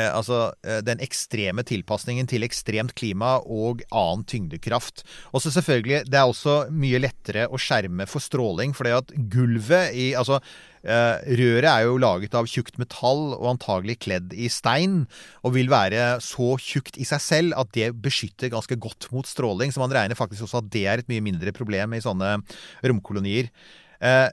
altså 0.00 0.52
eh, 0.64 0.80
den 0.84 1.02
ekstreme 1.04 1.64
tilpasningen 1.68 2.28
til 2.30 2.46
ekstremt 2.46 2.94
klima 2.98 3.36
og 3.44 3.84
annen 3.90 4.24
tyngdekraft. 4.28 5.04
Og 5.32 5.44
så 5.44 5.52
selvfølgelig, 5.52 6.06
det 6.08 6.18
er 6.18 6.28
også 6.28 6.56
mye 6.72 7.00
lettere 7.02 7.48
å 7.52 7.60
skjerme 7.60 8.06
for 8.08 8.24
stråling, 8.24 8.72
fordi 8.76 8.94
at 8.96 9.16
gulvet 9.32 9.92
i 9.92 10.10
Altså, 10.22 10.38
eh, 10.86 11.16
røret 11.40 11.68
er 11.68 11.86
jo 11.86 11.98
laget 12.00 12.34
av 12.38 12.46
tjukt 12.46 12.78
metall 12.78 13.32
og 13.34 13.48
antagelig 13.54 13.98
kledd 14.04 14.34
i 14.36 14.48
stein, 14.52 15.02
og 15.42 15.56
vil 15.56 15.72
være 15.72 16.20
så 16.22 16.54
tjukt 16.62 16.98
i 17.00 17.06
seg 17.08 17.24
selv 17.24 17.58
at 17.58 17.72
det 17.74 17.90
beskytter 18.04 18.52
ganske 18.52 18.78
godt 18.78 19.10
mot 19.12 19.26
stråling. 19.26 19.74
Så 19.74 19.82
man 19.82 19.92
regner 19.92 20.18
faktisk 20.18 20.46
også 20.46 20.62
at 20.62 20.70
det 20.72 20.86
er 20.86 21.02
et 21.02 21.10
mye 21.10 21.24
mindre 21.24 21.52
problem 21.56 21.96
i 21.96 22.04
sånne 22.04 22.38
romkolonier. 22.86 23.50
Eh, 24.00 24.28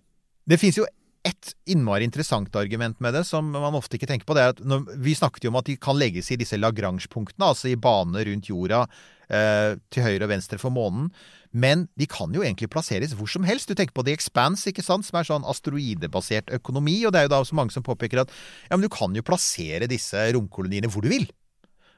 det 0.49 0.57
fins 0.61 0.79
jo 0.79 0.87
et 1.27 1.51
innmari 1.67 2.05
interessant 2.07 2.53
argument 2.55 2.99
med 3.03 3.13
det, 3.13 3.25
som 3.27 3.49
man 3.51 3.75
ofte 3.75 3.97
ikke 3.97 4.07
tenker 4.07 4.27
på. 4.27 4.35
det 4.37 4.43
er 4.43 4.53
at 4.53 4.61
når, 4.63 4.85
Vi 5.03 5.15
snakket 5.17 5.43
jo 5.43 5.51
om 5.51 5.59
at 5.59 5.67
de 5.67 5.75
kan 5.75 5.97
legges 5.99 6.31
i 6.31 6.37
disse 6.39 6.57
Lagrange-punktene, 6.57 7.49
altså 7.51 7.67
i 7.67 7.75
bane 7.75 8.23
rundt 8.23 8.47
jorda 8.49 8.85
eh, 9.27 9.75
til 9.91 10.05
høyre 10.05 10.25
og 10.25 10.31
venstre 10.31 10.59
for 10.61 10.71
månen. 10.71 11.09
Men 11.51 11.87
de 11.97 12.07
kan 12.07 12.31
jo 12.33 12.43
egentlig 12.45 12.69
plasseres 12.71 13.15
hvor 13.17 13.27
som 13.27 13.43
helst. 13.43 13.67
Du 13.67 13.75
tenker 13.75 13.93
på 13.93 14.05
The 14.05 14.13
Expanse, 14.15 14.69
ikke 14.69 14.85
sant, 14.85 15.07
som 15.07 15.19
er 15.19 15.27
sånn 15.27 15.47
asteroidebasert 15.49 16.53
økonomi. 16.55 17.01
Og 17.05 17.13
det 17.13 17.23
er 17.23 17.27
jo 17.27 17.33
da 17.35 17.41
så 17.43 17.57
mange 17.57 17.75
som 17.75 17.83
påpeker 17.83 18.23
at 18.23 18.31
ja, 18.69 18.77
men 18.77 18.85
du 18.85 18.91
kan 18.93 19.15
jo 19.15 19.25
plassere 19.25 19.89
disse 19.91 20.29
romkoloniene 20.35 20.91
hvor 20.91 21.03
du 21.03 21.11
vil. 21.11 21.27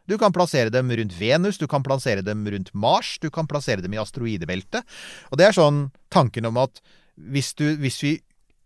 Du 0.09 0.17
kan 0.17 0.33
plassere 0.33 0.73
dem 0.73 0.89
rundt 0.89 1.13
Venus, 1.13 1.59
du 1.61 1.67
kan 1.69 1.83
plassere 1.85 2.23
dem 2.25 2.41
rundt 2.49 2.73
Mars, 2.73 3.19
du 3.21 3.29
kan 3.29 3.47
plassere 3.47 3.83
dem 3.83 3.93
i 3.93 4.01
asteroidebeltet. 4.01 4.87
Og 5.29 5.37
det 5.37 5.47
er 5.47 5.55
sånn 5.55 5.85
tanken 6.09 6.49
om 6.49 6.57
at 6.63 6.81
hvis, 7.21 7.53
du, 7.53 7.75
hvis 7.77 7.99
vi 8.01 8.15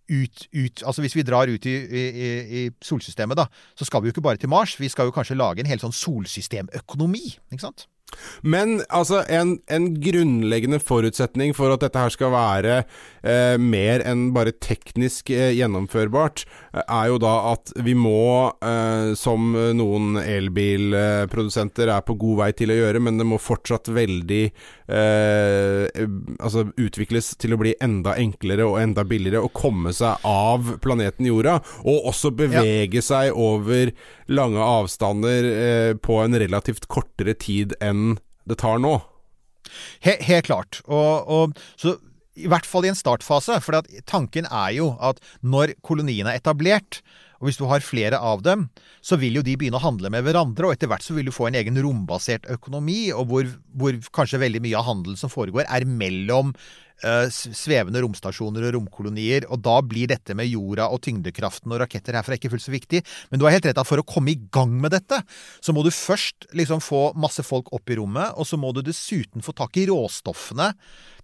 ut, 0.09 0.47
ut, 0.53 0.83
altså 0.85 1.01
hvis 1.01 1.15
vi 1.15 1.23
drar 1.25 1.49
ut 1.49 1.65
i, 1.65 1.75
i, 1.75 2.03
i- 2.65 2.71
solsystemet, 2.85 3.37
da, 3.39 3.47
så 3.75 3.85
skal 3.87 4.01
vi 4.03 4.09
jo 4.09 4.15
ikke 4.15 4.21
bare 4.25 4.37
til 4.41 4.49
Mars. 4.49 4.75
Vi 4.79 4.89
skal 4.91 5.09
jo 5.09 5.15
kanskje 5.15 5.37
lage 5.37 5.59
en 5.63 5.69
hel 5.69 5.81
sånn 5.81 5.95
solsystemøkonomi, 5.95 7.23
ikke 7.51 7.65
sant? 7.65 7.87
Men 8.45 8.77
altså, 8.93 9.23
en, 9.31 9.57
en 9.71 9.87
grunnleggende 10.01 10.79
forutsetning 10.83 11.55
for 11.57 11.73
at 11.73 11.83
dette 11.83 11.99
her 11.99 12.13
skal 12.13 12.33
være 12.33 12.75
eh, 13.25 13.55
mer 13.61 14.03
enn 14.05 14.27
bare 14.35 14.53
teknisk 14.61 15.31
eh, 15.33 15.51
gjennomførbart, 15.57 16.45
eh, 16.75 16.83
er 16.85 17.09
jo 17.11 17.19
da 17.21 17.33
at 17.53 17.73
vi 17.85 17.95
må, 17.97 18.51
eh, 18.63 19.13
som 19.19 19.55
noen 19.77 20.19
elbilprodusenter 20.21 21.91
er 21.95 22.05
på 22.05 22.17
god 22.21 22.41
vei 22.43 22.51
til 22.57 22.73
å 22.73 22.79
gjøre, 22.79 23.01
men 23.03 23.19
det 23.21 23.27
må 23.27 23.41
fortsatt 23.41 23.89
veldig 23.95 24.43
eh, 24.45 26.05
altså 26.37 26.67
utvikles 26.77 27.33
til 27.41 27.55
å 27.55 27.61
bli 27.61 27.75
enda 27.83 28.15
enklere 28.21 28.67
og 28.69 28.79
enda 28.83 29.05
billigere 29.07 29.43
å 29.45 29.53
komme 29.55 29.93
seg 29.95 30.23
av 30.29 30.75
planeten 30.85 31.27
jorda, 31.29 31.57
og 31.83 32.11
også 32.13 32.33
bevege 32.37 33.01
seg 33.05 33.33
over 33.33 33.91
lange 34.31 34.61
avstander 34.61 35.49
eh, 35.49 35.91
på 35.97 36.21
en 36.23 36.37
relativt 36.41 36.87
kortere 36.91 37.35
tid 37.37 37.75
enn 37.83 37.94
det 38.45 38.59
tar 38.61 38.81
nå. 38.81 38.97
He, 40.05 40.17
helt 40.27 40.49
klart. 40.49 40.81
Og, 40.85 41.31
og 41.31 41.61
så 41.81 41.97
i 42.35 42.49
hvert 42.51 42.67
fall 42.67 42.85
i 42.85 42.91
en 42.91 42.97
startfase. 42.97 43.57
For 43.63 43.79
tanken 44.09 44.47
er 44.49 44.73
jo 44.77 44.91
at 45.03 45.21
når 45.41 45.77
koloniene 45.85 46.33
er 46.33 46.41
etablert, 46.41 47.01
og 47.39 47.49
hvis 47.49 47.59
du 47.59 47.65
har 47.67 47.83
flere 47.83 48.19
av 48.19 48.43
dem, 48.45 48.69
så 49.05 49.19
vil 49.19 49.37
jo 49.37 49.43
de 49.45 49.57
begynne 49.59 49.79
å 49.79 49.83
handle 49.83 50.09
med 50.13 50.23
hverandre, 50.25 50.67
og 50.67 50.75
etter 50.75 50.89
hvert 50.89 51.03
så 51.03 51.15
vil 51.17 51.27
du 51.27 51.35
få 51.35 51.49
en 51.49 51.57
egen 51.59 51.77
rombasert 51.83 52.47
økonomi, 52.51 53.09
og 53.13 53.27
hvor, 53.31 53.49
hvor 53.75 53.97
kanskje 54.15 54.41
veldig 54.41 54.63
mye 54.63 54.79
av 54.79 54.87
handelen 54.87 55.19
som 55.19 55.31
foregår, 55.31 55.67
er 55.67 55.87
mellom 55.87 56.53
svevende 57.03 58.01
romstasjoner 58.03 58.67
og 58.69 58.75
romkolonier, 58.77 59.47
og 59.51 59.61
da 59.65 59.79
blir 59.85 60.09
dette 60.09 60.35
med 60.37 60.47
jorda 60.49 60.87
og 60.93 61.01
tyngdekraften 61.05 61.73
og 61.73 61.81
raketter 61.83 62.15
herfra 62.17 62.37
ikke 62.37 62.53
fullt 62.53 62.65
så 62.65 62.73
viktig. 62.73 63.01
Men 63.29 63.41
du 63.41 63.47
har 63.47 63.55
helt 63.57 63.67
rett 63.67 63.81
at 63.81 63.89
for 63.89 64.01
å 64.01 64.07
komme 64.07 64.33
i 64.33 64.39
gang 64.53 64.73
med 64.81 64.95
dette, 64.95 65.19
så 65.59 65.75
må 65.75 65.83
du 65.85 65.91
først 65.93 66.49
liksom 66.55 66.83
få 66.83 67.09
masse 67.19 67.43
folk 67.45 67.71
opp 67.75 67.91
i 67.91 67.99
rommet, 67.99 68.33
og 68.39 68.47
så 68.47 68.59
må 68.59 68.71
du 68.75 68.81
dessuten 68.85 69.43
få 69.45 69.55
tak 69.57 69.77
i 69.81 69.87
råstoffene 69.89 70.71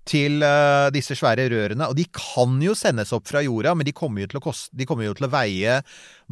til 0.08 0.42
uh, 0.42 0.90
disse 0.94 1.16
svære 1.18 1.48
rørene. 1.54 1.88
Og 1.90 1.98
de 1.98 2.08
kan 2.16 2.58
jo 2.64 2.76
sendes 2.78 3.14
opp 3.16 3.30
fra 3.30 3.44
jorda, 3.46 3.76
men 3.78 3.88
de 3.88 3.96
kommer 3.96 4.24
jo 4.24 4.32
til 4.32 4.42
å, 4.42 4.46
koste, 4.50 4.74
de 4.78 4.88
kommer 4.90 5.08
jo 5.08 5.16
til 5.18 5.30
å 5.30 5.34
veie 5.34 5.80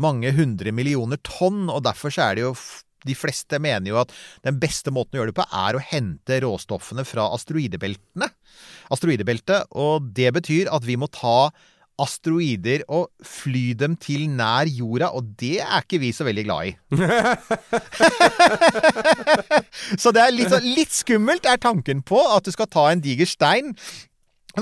mange 0.02 0.34
hundre 0.36 0.74
millioner 0.76 1.22
tonn, 1.26 1.68
og 1.70 1.84
derfor 1.86 2.14
så 2.14 2.30
er 2.30 2.40
det 2.40 2.48
jo 2.48 2.56
de 3.08 3.16
fleste 3.18 3.60
mener 3.62 3.94
jo 3.94 4.00
at 4.02 4.14
den 4.48 4.60
beste 4.62 4.92
måten 4.96 5.16
å 5.18 5.22
gjøre 5.22 5.32
det 5.34 5.40
på, 5.40 5.48
er 5.68 5.78
å 5.80 5.84
hente 5.92 6.40
råstoffene 6.44 7.06
fra 7.08 7.30
asteroidebeltene. 7.36 8.30
Asteroidebeltet, 8.94 9.70
og 9.78 10.10
det 10.18 10.32
betyr 10.36 10.72
at 10.74 10.88
vi 10.88 10.98
må 11.00 11.08
ta 11.14 11.52
asteroider 12.00 12.86
og 12.88 13.10
fly 13.28 13.74
dem 13.76 13.98
til 14.00 14.30
nær 14.32 14.70
jorda, 14.72 15.10
og 15.12 15.34
det 15.40 15.58
er 15.66 15.82
ikke 15.84 16.00
vi 16.00 16.14
så 16.16 16.24
veldig 16.24 16.46
glad 16.48 16.70
i. 16.70 16.76
så 20.02 20.14
det 20.16 20.24
er 20.24 20.36
litt, 20.36 20.52
sånn- 20.54 20.70
litt 20.78 20.96
skummelt 20.96 21.48
er 21.50 21.60
tanken 21.62 22.00
på 22.08 22.22
at 22.36 22.48
du 22.48 22.54
skal 22.56 22.70
ta 22.72 22.88
en 22.94 23.04
diger 23.04 23.28
stein 23.30 23.74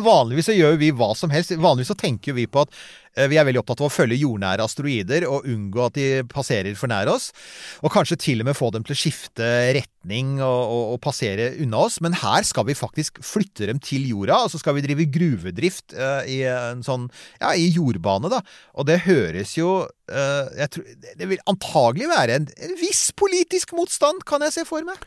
Vanligvis 0.03 0.49
så 0.49 0.55
gjør 0.55 0.77
vi 0.81 0.93
hva 0.95 1.11
som 1.17 1.33
helst. 1.33 1.53
Vanligvis 1.57 1.91
så 1.93 1.97
tenker 1.99 2.35
vi 2.37 2.47
på 2.49 2.63
at 2.63 2.73
eh, 3.15 3.27
vi 3.31 3.39
er 3.39 3.45
veldig 3.47 3.61
opptatt 3.61 3.83
av 3.83 3.89
å 3.89 3.93
følge 3.93 4.19
jordnære 4.19 4.65
asteroider 4.65 5.25
og 5.29 5.47
unngå 5.49 5.85
at 5.85 5.97
de 5.97 6.07
passerer 6.31 6.77
for 6.79 6.91
nær 6.91 7.09
oss. 7.11 7.29
Og 7.81 7.93
kanskje 7.93 8.19
til 8.21 8.43
og 8.43 8.49
med 8.49 8.57
få 8.57 8.71
dem 8.75 8.85
til 8.87 8.95
å 8.95 8.99
skifte 8.99 9.47
retning 9.77 10.37
og, 10.39 10.61
og, 10.73 10.83
og 10.95 11.01
passere 11.05 11.49
unna 11.63 11.85
oss. 11.87 11.99
Men 12.03 12.17
her 12.21 12.47
skal 12.47 12.67
vi 12.69 12.77
faktisk 12.77 13.21
flytte 13.25 13.69
dem 13.69 13.81
til 13.83 14.07
jorda, 14.09 14.43
og 14.45 14.53
så 14.53 14.61
skal 14.61 14.77
vi 14.77 14.85
drive 14.85 15.09
gruvedrift 15.13 15.95
uh, 15.97 16.21
i 16.27 16.41
en 16.49 16.85
sånn 16.85 17.09
ja, 17.41 17.53
i 17.53 17.67
jordbane, 17.71 18.31
da. 18.33 18.43
Og 18.77 18.87
det 18.89 19.01
høres 19.07 19.57
jo 19.57 19.81
uh, 19.87 20.67
tror, 20.71 20.93
Det 21.17 21.31
vil 21.31 21.43
antagelig 21.49 22.11
være 22.11 22.39
en, 22.41 22.47
en 22.69 22.79
viss 22.79 23.09
politisk 23.17 23.75
motstand, 23.77 24.25
kan 24.27 24.45
jeg 24.45 24.59
se 24.59 24.67
for 24.69 24.85
meg. 24.87 25.01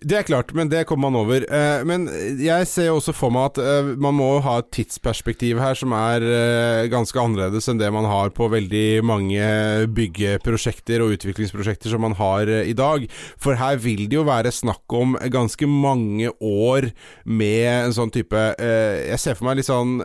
Det 0.00 0.16
er 0.16 0.24
klart, 0.24 0.54
men 0.56 0.70
det 0.72 0.86
kommer 0.88 1.10
man 1.10 1.18
over. 1.20 1.44
Eh, 1.44 1.82
men 1.84 2.06
jeg 2.40 2.68
ser 2.70 2.88
også 2.88 3.12
for 3.12 3.32
meg 3.34 3.50
at 3.50 3.58
eh, 3.60 3.90
man 4.00 4.16
må 4.16 4.30
ha 4.40 4.54
et 4.62 4.70
tidsperspektiv 4.72 5.60
her 5.60 5.76
som 5.76 5.92
er 5.92 6.24
eh, 6.24 6.86
ganske 6.88 7.20
annerledes 7.20 7.68
enn 7.68 7.82
det 7.82 7.90
man 7.92 8.08
har 8.08 8.32
på 8.32 8.48
veldig 8.48 9.02
mange 9.04 9.50
byggeprosjekter 9.92 11.04
og 11.04 11.18
utviklingsprosjekter 11.18 11.92
som 11.92 12.00
man 12.06 12.16
har 12.16 12.48
i 12.48 12.72
dag. 12.72 13.04
For 13.36 13.60
her 13.60 13.76
vil 13.84 14.06
det 14.08 14.16
jo 14.16 14.24
være 14.24 14.54
snakk 14.56 14.96
om 14.96 15.18
ganske 15.20 15.68
mange 15.68 16.32
år 16.40 16.88
med 17.28 17.68
en 17.74 17.96
sånn 17.96 18.12
type 18.14 18.40
Jeg 18.56 19.20
ser 19.20 19.36
for 19.36 19.48
meg 19.48 19.58
litt 19.58 19.68
sånn 19.68 20.00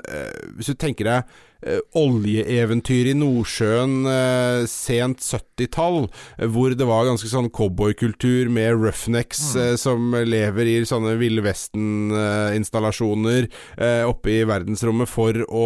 Hvis 0.57 0.71
du 0.71 0.75
tenker 0.79 1.07
deg 1.07 1.35
oljeeventyr 1.97 3.09
i 3.09 3.15
Nordsjøen 3.17 4.05
eh, 4.09 4.65
sent 4.69 5.23
70-tall, 5.25 6.09
eh, 6.37 6.47
hvor 6.51 6.75
det 6.77 6.85
var 6.87 7.05
ganske 7.07 7.27
sånn 7.29 7.49
cowboykultur 7.53 8.49
med 8.53 8.75
roughnecks 8.77 9.55
eh, 9.57 9.75
som 9.79 10.13
lever 10.13 10.65
i 10.69 10.85
sånne 10.87 11.15
Ville 11.19 11.41
Vesten-installasjoner 11.45 13.47
eh, 13.77 14.03
oppe 14.05 14.29
i 14.35 14.43
verdensrommet 14.47 15.09
for 15.09 15.45
å 15.49 15.65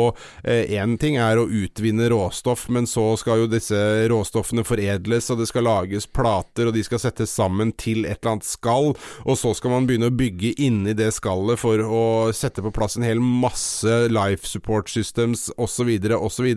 Én 0.50 0.98
ting 1.00 1.18
er 1.20 1.38
å 1.38 1.46
utvinne 1.46 2.10
råstoff, 2.12 2.68
men 2.74 2.88
så 2.90 3.18
skal 3.20 3.42
jo 3.42 3.48
disse 3.52 3.78
råstoffene 4.10 4.64
foredles, 4.66 5.30
og 5.32 5.38
det 5.42 5.48
skal 5.50 5.64
lages 5.68 6.08
plater, 6.08 6.68
og 6.70 6.76
de 6.76 6.84
skal 6.86 7.00
settes 7.02 7.34
sammen 7.36 7.72
til 7.80 8.06
et 8.06 8.20
eller 8.22 8.36
annet 8.36 8.48
skall, 8.48 8.94
og 9.26 9.38
så 9.40 9.54
skal 9.58 9.74
man 9.74 9.88
begynne 9.90 10.10
å 10.10 10.16
bygge 10.16 10.54
inni 10.64 10.94
det 10.98 11.12
skallet 11.16 11.62
for 11.62 11.84
å 11.84 12.04
sette 12.36 12.64
på 12.66 12.74
plass 12.76 12.98
en 13.00 13.08
hel 13.08 13.22
masse 13.22 13.96
life 14.12 14.48
support 14.50 14.92
systems 14.92 15.50
osv. 15.60 15.89
osv. 15.98 16.20
osv. 16.30 16.50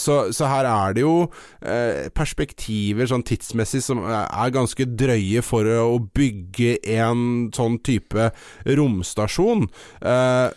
så, 0.00 0.16
så 0.32 0.48
her 0.50 0.68
er 0.70 0.96
det 0.96 1.04
jo 1.04 1.14
eh, 1.60 2.08
perspektiver 2.14 3.08
sånn 3.10 3.26
tidsmessig 3.26 3.82
som 3.84 4.02
er 4.08 4.54
ganske 4.54 4.86
drøye 4.88 5.42
for 5.44 5.68
å 5.68 5.98
bygge 6.16 6.78
en 6.96 7.50
sånn 7.54 7.78
type 7.84 8.30
romstasjon. 8.64 9.68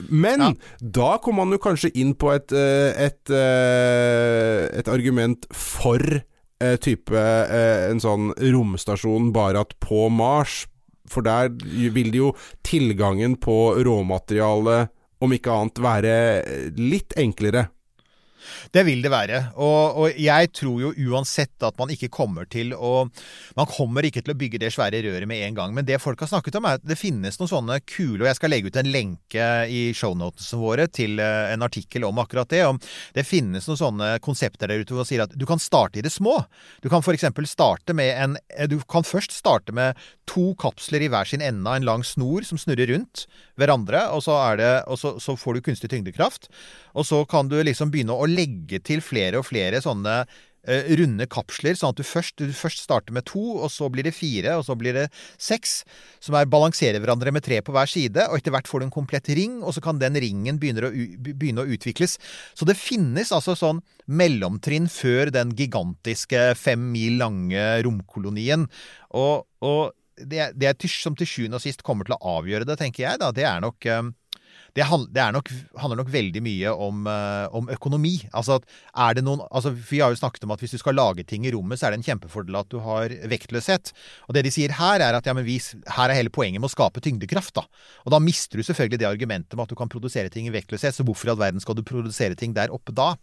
Men 0.07 0.37
men 0.37 0.57
da 0.79 1.17
kommer 1.23 1.45
man 1.45 1.55
jo 1.55 1.61
kanskje 1.61 1.91
inn 1.99 2.13
på 2.19 2.31
et, 2.35 2.53
eh, 2.53 2.91
et, 3.07 3.21
eh, 3.33 4.67
et 4.79 4.89
argument 4.91 5.47
for 5.53 6.01
eh, 6.01 6.77
type 6.81 7.13
eh, 7.13 7.89
en 7.91 8.01
sånn 8.01 8.31
romstasjon, 8.37 9.31
bare 9.35 9.65
at 9.65 9.77
på 9.83 10.07
Mars. 10.13 10.65
For 11.07 11.23
der 11.23 11.53
vil 11.55 12.11
det 12.11 12.19
jo 12.19 12.33
tilgangen 12.67 13.37
på 13.39 13.77
råmateriale, 13.79 14.89
om 15.23 15.33
ikke 15.33 15.53
annet, 15.53 15.81
være 15.81 16.13
litt 16.77 17.17
enklere. 17.17 17.67
Det 18.71 18.83
vil 18.87 19.01
det 19.03 19.11
være. 19.11 19.39
Og, 19.63 19.99
og 20.01 20.19
jeg 20.21 20.51
tror 20.55 20.81
jo 20.81 20.91
uansett 21.09 21.65
at 21.65 21.77
man 21.79 21.91
ikke 21.93 22.09
kommer 22.13 22.47
til 22.49 22.73
å 22.73 23.07
Man 23.57 23.69
kommer 23.69 24.05
ikke 24.05 24.21
til 24.23 24.33
å 24.33 24.37
bygge 24.37 24.59
det 24.61 24.71
svære 24.73 25.01
røret 25.05 25.27
med 25.29 25.41
en 25.45 25.57
gang. 25.57 25.73
Men 25.75 25.87
det 25.87 25.99
folk 26.03 26.21
har 26.21 26.29
snakket 26.31 26.59
om, 26.59 26.67
er 26.67 26.79
at 26.79 26.85
det 26.87 26.99
finnes 26.99 27.39
noen 27.39 27.51
sånne 27.51 27.79
kule 27.87 28.21
Og 28.21 28.29
jeg 28.29 28.39
skal 28.39 28.53
legge 28.53 28.71
ut 28.71 28.79
en 28.79 28.91
lenke 28.91 29.47
i 29.71 29.81
shownotene 29.97 30.61
våre 30.61 30.87
til 30.91 31.21
eh, 31.23 31.53
en 31.53 31.65
artikkel 31.65 32.05
om 32.07 32.21
akkurat 32.21 32.49
det. 32.51 32.63
Om 32.67 32.79
det 33.15 33.25
finnes 33.27 33.67
noen 33.67 33.81
sånne 33.81 34.11
konsepter 34.23 34.69
der 34.69 34.83
ute 34.83 34.93
hvor 34.93 35.03
man 35.03 35.09
sier 35.09 35.25
at 35.25 35.35
du 35.35 35.45
kan 35.49 35.61
starte 35.61 35.99
i 35.99 36.05
det 36.05 36.13
små. 36.13 36.39
Du 36.83 36.89
kan 36.91 37.03
f.eks. 37.03 37.27
starte 37.49 37.95
med 37.97 38.13
en 38.15 38.37
Du 38.69 38.79
kan 38.89 39.05
først 39.05 39.33
starte 39.35 39.73
med 39.75 39.97
to 40.29 40.51
kapsler 40.59 41.03
i 41.05 41.11
hver 41.11 41.27
sin 41.27 41.43
ende 41.43 41.69
av 41.69 41.79
en 41.79 41.87
lang 41.87 42.05
snor 42.05 42.45
som 42.47 42.59
snurrer 42.59 42.91
rundt 42.93 43.25
hverandre, 43.57 44.07
og 44.13 44.23
så, 44.25 44.37
det, 44.59 44.73
og 44.87 44.99
så, 45.01 45.15
så 45.21 45.37
får 45.39 45.57
du 45.57 45.65
kunstig 45.69 45.91
tyngdekraft. 45.93 46.51
Og 46.97 47.07
så 47.07 47.23
kan 47.29 47.49
du 47.49 47.57
liksom 47.61 47.93
begynne 47.93 48.15
å 48.15 48.29
legge 48.29 48.81
til 48.85 49.03
flere 49.05 49.41
og 49.41 49.47
flere 49.49 49.81
sånne 49.83 50.19
eh, 50.67 50.93
runde 50.99 51.27
kapsler, 51.31 51.77
sånn 51.77 51.93
at 51.95 51.99
du 51.99 52.05
først, 52.05 52.37
du 52.39 52.53
først 52.55 52.83
starter 52.85 53.15
med 53.15 53.27
to, 53.29 53.43
og 53.57 53.69
så 53.73 53.89
blir 53.93 54.07
det 54.07 54.15
fire, 54.17 54.57
og 54.59 54.65
så 54.67 54.77
blir 54.79 54.95
det 54.97 55.07
seks, 55.41 55.81
som 56.23 56.37
er 56.37 56.49
balanserer 56.49 57.01
hverandre 57.01 57.33
med 57.35 57.45
tre 57.45 57.59
på 57.65 57.75
hver 57.75 57.89
side, 57.91 58.29
og 58.29 58.39
etter 58.39 58.53
hvert 58.53 58.69
får 58.69 58.83
du 58.83 58.87
en 58.87 58.95
komplett 58.97 59.29
ring, 59.37 59.59
og 59.63 59.75
så 59.75 59.83
kan 59.83 60.01
den 60.01 60.19
ringen 60.21 60.61
begynne 60.61 60.89
å, 60.89 60.95
begynne 61.27 61.65
å 61.65 61.77
utvikles. 61.77 62.17
Så 62.57 62.67
det 62.69 62.77
finnes 62.79 63.33
altså 63.35 63.57
sånn 63.57 63.83
mellomtrinn 64.07 64.89
før 64.91 65.33
den 65.33 65.53
gigantiske 65.57 66.51
fem 66.59 66.91
mil 66.93 67.17
lange 67.21 67.69
romkolonien, 67.85 68.69
og, 69.17 69.47
og 69.65 69.95
det, 70.17 70.51
det 70.57 70.75
som 70.91 71.15
til 71.17 71.29
sjuende 71.29 71.59
og 71.59 71.65
sist 71.65 71.83
kommer 71.85 72.07
til 72.07 72.17
å 72.17 72.37
avgjøre 72.39 72.67
det, 72.67 72.79
tenker 72.79 73.05
jeg, 73.05 73.21
da, 73.21 73.31
det 73.35 73.45
er 73.47 73.61
nok 73.63 73.85
eh, 73.85 74.07
det, 74.77 74.85
handler 74.85 75.21
er 75.23 75.33
nok, 75.33 75.49
handler 75.81 75.99
nok 76.01 76.11
veldig 76.13 76.41
mye 76.45 76.71
om, 76.85 77.07
eh, 77.09 77.45
om 77.57 77.69
økonomi. 77.73 78.13
Altså, 78.37 78.59
noen, 79.23 79.41
altså, 79.49 79.71
vi 79.73 80.01
har 80.03 80.13
jo 80.13 80.19
snakket 80.19 80.45
om 80.45 80.53
at 80.53 80.61
hvis 80.61 80.75
du 80.75 80.81
skal 80.81 80.97
lage 80.97 81.25
ting 81.25 81.47
i 81.47 81.53
rommet, 81.55 81.79
så 81.79 81.87
er 81.87 81.95
det 81.95 82.01
en 82.01 82.07
kjempefordel 82.11 82.59
at 82.59 82.69
du 82.69 82.77
har 82.85 83.13
vektløshet. 83.31 83.93
Og 84.27 84.37
det 84.37 84.45
de 84.45 84.53
sier 84.53 84.75
her, 84.77 85.01
er 85.01 85.17
at 85.17 85.25
ja, 85.25 85.33
vi, 85.41 85.57
her 85.97 86.11
er 86.11 86.19
hele 86.19 86.33
poenget 86.33 86.61
med 86.61 86.69
å 86.69 86.75
skape 86.75 87.01
tyngdekraft. 87.03 87.55
da. 87.57 87.65
Og 88.05 88.13
da 88.13 88.21
mister 88.21 88.61
du 88.61 88.67
selvfølgelig 88.67 89.01
det 89.01 89.09
argumentet 89.09 89.57
med 89.57 89.65
at 89.65 89.73
du 89.73 89.79
kan 89.79 89.91
produsere 89.91 90.29
ting 90.33 90.49
i 90.49 90.53
vektløshet, 90.53 90.93
så 90.93 91.05
hvorfor 91.07 91.31
i 91.31 91.33
all 91.33 91.41
verden 91.41 91.63
skal 91.63 91.77
du 91.77 91.85
produsere 91.87 92.37
ting 92.37 92.53
der 92.57 92.73
oppe 92.73 92.93
da? 92.93 93.15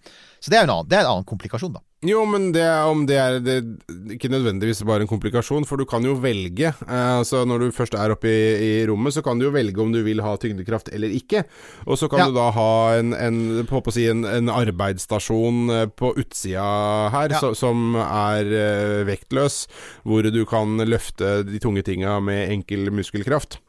Så 0.42 0.50
det 0.50 0.58
er 0.58 0.66
en 0.66 0.74
annen, 0.74 0.90
det 0.90 0.98
er 0.98 1.06
en 1.06 1.14
annen 1.16 1.28
komplikasjon, 1.28 1.78
da. 1.78 1.84
Jo, 2.04 2.24
men 2.28 2.50
det, 2.52 2.64
om 2.84 3.06
det 3.08 3.16
er 3.16 3.38
det, 3.40 3.54
ikke 4.12 4.28
nødvendigvis 4.28 4.82
bare 4.84 5.06
en 5.06 5.08
komplikasjon, 5.08 5.64
for 5.64 5.80
du 5.80 5.86
kan 5.88 6.04
jo 6.04 6.12
velge. 6.20 6.74
Altså 6.84 7.44
Når 7.48 7.62
du 7.62 7.66
først 7.72 7.94
er 7.96 8.12
oppe 8.12 8.28
i, 8.28 8.42
i 8.60 8.86
rommet, 8.90 9.14
så 9.16 9.22
kan 9.24 9.40
du 9.40 9.46
jo 9.46 9.54
velge 9.54 9.80
om 9.80 9.92
du 9.94 10.02
vil 10.04 10.20
ha 10.24 10.34
tyngdekraft 10.36 10.90
eller 10.92 11.08
ikke. 11.16 11.44
Og 11.86 11.96
så 12.00 12.08
kan 12.12 12.18
Ja. 12.20 12.28
du 12.28 12.36
da 12.36 12.50
ha 12.52 12.68
en, 12.98 13.14
en, 13.16 13.38
si, 13.94 14.04
en, 14.12 14.24
en 14.28 14.52
arbeidsstasjon 14.52 15.70
eh, 15.70 15.86
på 15.96 16.12
utsida 16.20 17.08
her 17.14 17.30
Ja. 17.32 17.40
så, 17.40 17.54
som 17.56 17.96
er 17.96 18.44
eh, 18.52 19.04
vektløs, 19.08 19.64
hvor 20.04 20.22
du 20.28 20.44
kan 20.44 20.76
løfte 20.84 21.40
de 21.48 21.58
tunge 21.58 21.82
tinga 21.82 22.20
med 22.20 22.50
enkel 22.52 22.90
muskelkraft. 22.92 23.60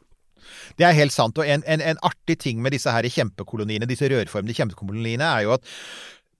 Det 0.76 0.84
er 0.84 0.92
helt 0.92 1.14
sant. 1.14 1.38
Og 1.38 1.46
en, 1.48 1.62
en, 1.66 1.80
en 1.80 1.98
artig 2.04 2.36
ting 2.42 2.60
med 2.60 2.74
disse 2.74 2.90
her 2.92 3.06
kjempekoloniene, 3.08 3.86
disse 3.88 4.08
rørformede 4.12 4.56
kjempekoloniene, 4.58 5.24
er 5.24 5.46
jo 5.46 5.54
at 5.56 5.64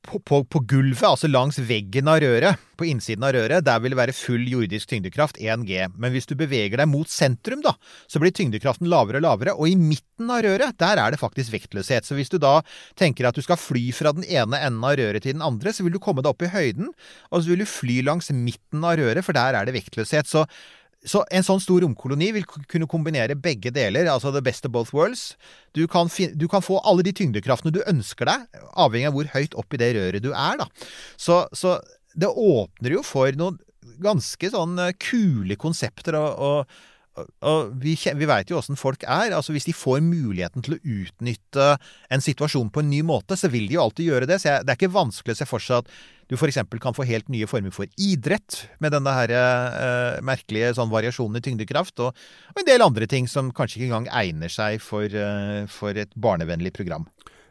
på, 0.06 0.20
på, 0.24 0.40
på 0.48 0.60
gulvet, 0.70 1.04
altså 1.06 1.28
langs 1.30 1.58
veggen 1.58 2.08
av 2.10 2.20
røret, 2.22 2.62
på 2.76 2.86
innsiden 2.90 3.24
av 3.26 3.32
røret, 3.36 3.64
der 3.64 3.80
vil 3.82 3.94
det 3.94 3.98
være 3.98 4.14
full 4.16 4.44
jordisk 4.48 4.90
tyngdekraft, 4.90 5.38
1G. 5.40 5.86
Men 5.96 6.12
hvis 6.14 6.28
du 6.28 6.34
beveger 6.38 6.80
deg 6.80 6.90
mot 6.90 7.10
sentrum, 7.10 7.62
da, 7.64 7.72
så 8.10 8.20
blir 8.22 8.34
tyngdekraften 8.36 8.88
lavere 8.92 9.20
og 9.20 9.26
lavere. 9.26 9.56
Og 9.56 9.70
i 9.70 9.76
midten 9.80 10.30
av 10.32 10.44
røret, 10.46 10.76
der 10.80 11.00
er 11.02 11.14
det 11.14 11.20
faktisk 11.20 11.54
vektløshet. 11.54 12.06
Så 12.06 12.18
hvis 12.18 12.32
du 12.32 12.38
da 12.42 12.58
tenker 13.00 13.28
at 13.28 13.36
du 13.36 13.44
skal 13.44 13.60
fly 13.60 13.88
fra 13.96 14.12
den 14.16 14.26
ene 14.28 14.60
enden 14.60 14.84
av 14.84 14.96
røret 15.00 15.24
til 15.24 15.36
den 15.38 15.44
andre, 15.46 15.72
så 15.72 15.86
vil 15.86 15.96
du 15.96 16.02
komme 16.02 16.24
deg 16.24 16.34
opp 16.34 16.46
i 16.46 16.52
høyden, 16.52 16.92
og 17.32 17.38
så 17.40 17.52
vil 17.52 17.64
du 17.64 17.70
fly 17.70 18.00
langs 18.06 18.32
midten 18.34 18.84
av 18.84 18.98
røret, 19.00 19.24
for 19.26 19.36
der 19.36 19.58
er 19.58 19.68
det 19.68 19.76
vektløshet. 19.78 20.28
Så 20.30 20.46
så 21.06 21.22
en 21.30 21.44
sånn 21.46 21.62
stor 21.62 21.84
romkoloni 21.84 22.32
vil 22.34 22.46
kunne 22.46 22.88
kombinere 22.90 23.36
begge 23.38 23.70
deler, 23.74 24.08
altså 24.10 24.32
the 24.34 24.42
best 24.44 24.66
of 24.66 24.74
both 24.74 24.94
worlds. 24.96 25.36
Du 25.76 25.84
kan, 25.90 26.10
du 26.34 26.46
kan 26.50 26.64
få 26.64 26.80
alle 26.82 27.06
de 27.06 27.14
tyngdekraftene 27.16 27.74
du 27.76 27.84
ønsker 27.86 28.28
deg, 28.28 28.64
avhengig 28.74 29.10
av 29.10 29.14
hvor 29.16 29.30
høyt 29.36 29.54
opp 29.58 29.76
i 29.76 29.80
det 29.82 29.92
røret 29.96 30.24
du 30.24 30.32
er, 30.32 30.58
da. 30.62 30.66
Så, 31.20 31.44
så 31.54 31.78
det 32.16 32.32
åpner 32.32 32.98
jo 32.98 33.04
for 33.06 33.38
noen 33.38 33.60
ganske 34.02 34.50
sånn 34.52 34.76
eh, 34.82 34.94
kule 35.00 35.56
konsepter, 35.60 36.18
og, 36.18 36.42
og, 36.42 36.82
og- 37.42 37.72
vi, 37.83 37.94
vi 37.96 38.26
veit 38.29 38.50
jo 38.52 38.59
åssen 38.59 38.76
folk 38.76 39.02
er. 39.05 39.33
Altså 39.37 39.52
Hvis 39.57 39.64
de 39.68 39.72
får 39.76 40.00
muligheten 40.05 40.62
til 40.66 40.74
å 40.76 40.81
utnytte 40.83 41.68
en 42.11 42.20
situasjon 42.24 42.70
på 42.70 42.81
en 42.85 42.90
ny 42.90 43.02
måte, 43.07 43.37
så 43.38 43.50
vil 43.52 43.68
de 43.68 43.74
jo 43.79 43.83
alltid 43.87 44.07
gjøre 44.11 44.26
det. 44.31 44.40
Så 44.42 44.50
jeg, 44.50 44.66
det 44.66 44.74
er 44.74 44.81
ikke 44.81 44.92
vanskelig 44.96 45.37
å 45.37 45.40
se 45.40 45.48
for 45.48 45.59
seg 45.64 45.83
at 45.85 45.90
du 46.29 46.35
f.eks. 46.35 46.59
kan 46.83 46.94
få 46.96 47.07
helt 47.07 47.29
nye 47.31 47.46
former 47.46 47.70
for 47.70 47.87
idrett 48.02 48.64
med 48.83 48.90
denne 48.96 49.12
her 49.14 49.31
eh, 49.31 50.20
merkelige 50.26 50.72
sånn 50.74 50.90
variasjonen 50.90 51.38
i 51.38 51.44
tyngdekraft, 51.44 52.00
og, 52.02 52.16
og 52.50 52.59
en 52.62 52.66
del 52.66 52.83
andre 52.83 53.07
ting 53.07 53.29
som 53.31 53.52
kanskje 53.55 53.79
ikke 53.79 53.90
engang 53.92 54.09
egner 54.11 54.50
seg 54.50 54.81
for, 54.83 55.07
eh, 55.07 55.66
for 55.70 55.94
et 55.94 56.11
barnevennlig 56.18 56.72
program. 56.74 57.07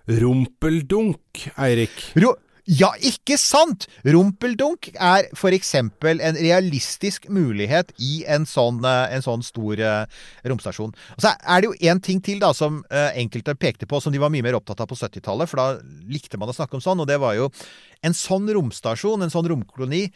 Rumpeldunk, 0.06 1.48
Eirik. 1.58 2.12
Ro 2.22 2.36
Ja, 2.66 2.88
ikke 2.98 3.36
sant! 3.38 3.84
Rumpeldunk 4.10 4.88
er 4.98 5.28
for 5.38 5.54
eksempel 5.54 6.18
en 6.18 6.34
realistisk 6.40 7.28
mulighet 7.30 7.92
i 8.02 8.24
en 8.26 8.48
sånn, 8.50 8.80
eh, 8.82 9.14
en 9.14 9.22
sånn 9.22 9.46
stor 9.46 9.78
eh, 9.78 10.24
romstasjon. 10.50 10.96
Og 11.14 11.22
så 11.22 11.36
er 11.38 11.62
det 11.62 11.70
jo 11.70 11.92
én 11.92 12.02
ting 12.02 12.24
til 12.26 12.42
da 12.42 12.50
som 12.58 12.82
eh, 12.90 13.22
enkelte 13.22 13.54
pekte 13.54 13.86
på, 13.86 14.00
som 14.02 14.16
de 14.16 14.22
var 14.24 14.34
mye 14.34 14.42
mer 14.42 14.58
opptatt 14.58 14.82
av 14.82 14.90
på 14.90 14.98
70-tallet, 14.98 15.52
for 15.52 15.62
da 15.62 15.68
likte 16.10 16.42
man 16.42 16.50
å 16.50 16.58
snakke 16.58 16.80
om 16.80 16.82
sånn, 16.82 17.06
og 17.06 17.12
det 17.12 17.20
var 17.22 17.38
jo 17.38 17.52
en 18.02 18.18
sånn 18.18 18.50
romstasjon, 18.58 19.22
en 19.22 19.34
sånn 19.34 19.52
romkoloni, 19.54 20.08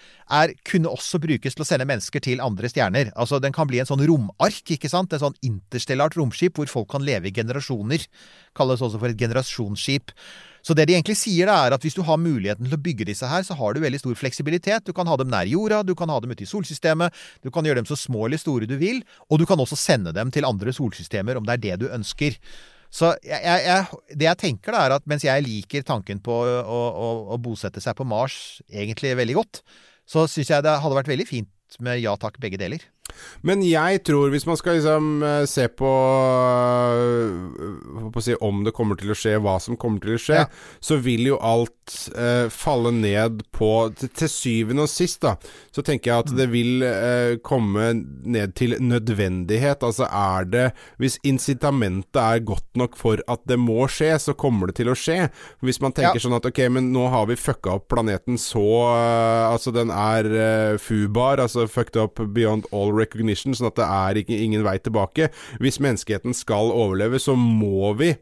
er, 0.42 0.58
kunne 0.66 0.90
også 0.90 1.22
brukes 1.22 1.54
til 1.54 1.68
å 1.68 1.70
sende 1.70 1.86
mennesker 1.90 2.26
til 2.26 2.42
andre 2.42 2.70
stjerner. 2.74 3.14
Altså, 3.14 3.38
Den 3.38 3.54
kan 3.54 3.70
bli 3.70 3.82
en 3.82 3.90
sånn 3.90 4.06
romark, 4.10 4.66
ikke 4.66 4.90
sant? 4.90 5.14
En 5.14 5.22
sånn 5.22 5.38
interstellart 5.46 6.18
romskip 6.18 6.58
hvor 6.58 6.70
folk 6.70 6.90
kan 6.98 7.06
leve 7.06 7.30
i 7.30 7.36
generasjoner. 7.36 8.10
Kalles 8.58 8.82
også 8.82 8.98
for 8.98 9.14
et 9.14 9.22
generasjonsskip. 9.22 10.18
Så 10.70 10.76
det 10.78 10.86
de 10.86 10.94
egentlig 10.94 11.16
sier, 11.18 11.50
er 11.50 11.74
at 11.74 11.82
hvis 11.82 11.96
du 11.98 12.04
har 12.06 12.20
muligheten 12.22 12.68
til 12.68 12.76
å 12.76 12.82
bygge 12.86 13.08
disse 13.10 13.26
her, 13.26 13.42
så 13.42 13.56
har 13.58 13.74
du 13.74 13.80
veldig 13.82 14.04
stor 14.04 14.18
fleksibilitet. 14.20 14.86
Du 14.86 14.94
kan 14.94 15.10
ha 15.10 15.16
dem 15.18 15.32
nær 15.32 15.50
jorda, 15.50 15.80
du 15.82 15.96
kan 15.98 16.12
ha 16.14 16.20
dem 16.22 16.36
ute 16.36 16.46
i 16.46 16.50
solsystemet, 16.50 17.16
du 17.42 17.50
kan 17.50 17.66
gjøre 17.66 17.82
dem 17.82 17.88
så 17.90 17.98
små 17.98 18.28
eller 18.28 18.38
store 18.38 18.70
du 18.70 18.76
vil, 18.78 19.00
og 19.34 19.42
du 19.42 19.48
kan 19.50 19.58
også 19.58 19.80
sende 19.80 20.14
dem 20.14 20.30
til 20.30 20.46
andre 20.46 20.70
solsystemer 20.76 21.40
om 21.40 21.48
det 21.48 21.56
er 21.58 21.64
det 21.64 21.80
du 21.82 21.88
ønsker. 21.90 22.38
Så 22.94 23.16
jeg, 23.26 23.42
jeg, 23.66 24.00
det 24.14 24.30
jeg 24.30 24.42
tenker, 24.46 24.78
da, 24.78 24.86
er 24.86 24.98
at 25.00 25.10
mens 25.10 25.26
jeg 25.26 25.46
liker 25.48 25.90
tanken 25.90 26.22
på 26.22 26.38
å, 26.38 26.62
å, 26.62 27.10
å 27.34 27.42
bosette 27.42 27.82
seg 27.82 27.98
på 27.98 28.06
Mars 28.06 28.60
egentlig 28.70 29.18
veldig 29.18 29.40
godt, 29.42 29.64
så 30.06 30.30
syns 30.30 30.54
jeg 30.54 30.70
det 30.70 30.78
hadde 30.86 31.02
vært 31.02 31.10
veldig 31.10 31.30
fint 31.34 31.82
med 31.82 31.98
ja 32.02 32.14
takk, 32.22 32.38
begge 32.42 32.62
deler. 32.62 32.86
Men 33.42 33.62
jeg 33.66 34.04
tror, 34.08 34.30
hvis 34.34 34.46
man 34.50 34.58
skal 34.60 34.76
liksom 34.80 35.24
eh, 35.24 35.46
se 35.50 35.68
på, 35.68 35.92
øh, 37.00 38.12
på 38.14 38.22
si, 38.24 38.36
om 38.42 38.64
det 38.66 38.74
kommer 38.76 38.98
til 39.00 39.12
å 39.14 39.18
skje, 39.18 39.38
hva 39.44 39.58
som 39.62 39.78
kommer 39.80 40.02
til 40.04 40.16
å 40.18 40.22
skje, 40.22 40.40
Ja. 40.40 40.46
så 40.82 40.98
vil 41.02 41.26
jo 41.32 41.38
alt 41.42 41.76
eh, 42.16 42.48
falle 42.54 42.92
ned 42.96 43.44
på 43.56 43.70
til, 43.98 44.10
til 44.14 44.30
syvende 44.30 44.86
og 44.86 44.90
sist, 44.92 45.22
da, 45.26 45.36
så 45.74 45.84
tenker 45.86 46.12
jeg 46.12 46.26
at 46.26 46.34
det 46.38 46.50
vil 46.52 46.84
eh, 46.86 47.38
komme 47.44 47.92
ned 48.24 48.56
til 48.60 48.76
nødvendighet. 48.80 49.84
Altså 49.84 50.08
er 50.10 50.46
det 50.50 50.66
Hvis 51.00 51.18
incitamentet 51.24 52.16
er 52.20 52.40
godt 52.46 52.68
nok 52.78 52.96
for 53.00 53.20
at 53.28 53.42
det 53.50 53.58
må 53.60 53.88
skje, 53.92 54.14
så 54.22 54.34
kommer 54.38 54.68
det 54.70 54.76
til 54.80 54.90
å 54.92 54.98
skje. 54.98 55.30
Hvis 55.66 55.82
man 55.82 55.92
tenker 55.94 56.20
Ja. 56.20 56.24
sånn 56.24 56.36
at 56.38 56.46
ok, 56.46 56.60
men 56.72 56.92
nå 56.94 57.08
har 57.10 57.26
vi 57.30 57.36
fucka 57.36 57.76
opp 57.78 57.88
planeten 57.90 58.38
så 58.38 58.64
eh, 58.96 59.50
Altså, 59.50 59.72
den 59.74 59.90
er 59.90 60.26
eh, 60.26 60.78
fubar, 60.78 61.40
altså 61.42 61.68
fucked 61.70 61.96
up 62.00 62.20
beyond 62.34 62.66
all 62.72 62.92
recognition, 63.10 63.58
sånn 63.58 63.72
at 63.72 63.80
det 63.82 63.90
er 63.90 64.24
ikke, 64.24 64.40
ingen 64.40 64.66
vei 64.68 64.78
tilbake. 64.80 65.32
Hvis 65.60 65.82
menneskeheten 65.84 66.38
skal 66.38 66.72
overleve, 66.72 67.20
så 67.22 67.36
må 67.36 67.94
vi 68.00 68.14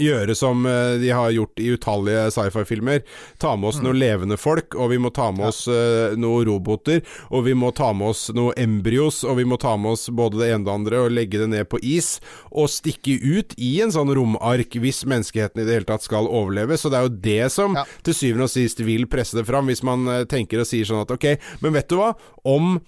gjøre 0.00 0.34
som 0.34 0.66
eh, 0.66 0.96
de 1.00 1.10
har 1.14 1.30
gjort 1.34 1.60
i 1.60 1.68
utallige 1.74 2.30
sci-fi-filmer. 2.34 3.02
Ta 3.38 3.54
med 3.56 3.70
oss 3.70 3.80
noen 3.82 3.98
levende 3.98 4.38
folk, 4.40 4.74
og 4.74 4.90
vi 4.92 4.98
må 5.02 5.10
ta 5.14 5.30
med 5.34 5.48
oss 5.50 5.64
eh, 5.70 6.16
noen 6.18 6.46
roboter. 6.48 7.02
Og 7.30 7.46
vi 7.48 7.54
må 7.58 7.70
ta 7.76 7.92
med 7.96 8.14
oss 8.14 8.26
noen 8.34 8.56
embryos, 8.60 9.22
og 9.26 9.38
vi 9.40 9.46
må 9.48 9.58
ta 9.60 9.76
med 9.80 9.96
oss 9.96 10.08
både 10.10 10.40
det 10.42 10.50
ene 10.50 10.64
og 10.64 10.68
det 10.68 10.74
andre 10.74 11.04
og 11.04 11.14
legge 11.14 11.42
det 11.42 11.50
ned 11.52 11.68
på 11.70 11.80
is. 11.82 12.16
Og 12.50 12.70
stikke 12.72 13.16
ut 13.22 13.54
i 13.58 13.76
en 13.84 13.94
sånn 13.94 14.12
romark 14.16 14.78
hvis 14.80 15.04
menneskeheten 15.08 15.62
i 15.62 15.68
det 15.68 15.78
hele 15.78 15.90
tatt 15.90 16.06
skal 16.06 16.28
overleve. 16.28 16.78
Så 16.80 16.90
det 16.92 17.00
er 17.00 17.08
jo 17.08 17.16
det 17.28 17.52
som 17.54 17.78
til 18.06 18.16
syvende 18.16 18.48
og 18.48 18.54
sist 18.54 18.82
vil 18.84 19.08
presse 19.10 19.38
det 19.38 19.46
fram, 19.48 19.70
hvis 19.70 19.84
man 19.86 20.08
eh, 20.10 20.26
tenker 20.30 20.62
og 20.62 20.68
sier 20.68 20.88
sånn 20.88 21.04
at 21.04 21.14
ok, 21.14 21.34
men 21.64 21.74
vet 21.76 21.90
du 21.90 21.98
hva? 22.00 22.12
Om 22.44 22.78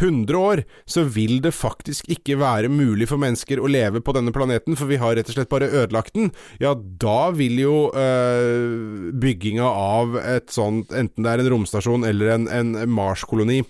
100 0.00 0.38
år 0.38 0.62
så 0.90 1.04
vil 1.06 1.38
det 1.44 1.52
faktisk 1.54 2.08
ikke 2.12 2.36
være 2.40 2.70
mulig 2.72 3.08
for 3.10 3.20
mennesker 3.22 3.60
å 3.62 3.70
leve 3.70 4.02
på 4.04 4.14
denne 4.16 4.32
planeten, 4.34 4.76
for 4.78 4.90
vi 4.90 4.98
har 5.00 5.16
rett 5.18 5.30
og 5.30 5.36
slett 5.38 5.50
bare 5.52 5.70
ødelagt 5.70 6.14
den. 6.16 6.30
Ja, 6.62 6.74
da 6.74 7.30
vil 7.36 7.58
jo 7.62 7.76
øh, 7.94 9.10
bygginga 9.22 9.66
av 9.68 10.18
et 10.22 10.50
sånt, 10.54 10.92
enten 10.92 11.24
det 11.26 11.32
er 11.34 11.44
en 11.44 11.52
romstasjon 11.54 12.06
eller 12.08 12.34
en, 12.36 12.48
en 12.48 12.76
Mars-koloni, 12.90 13.62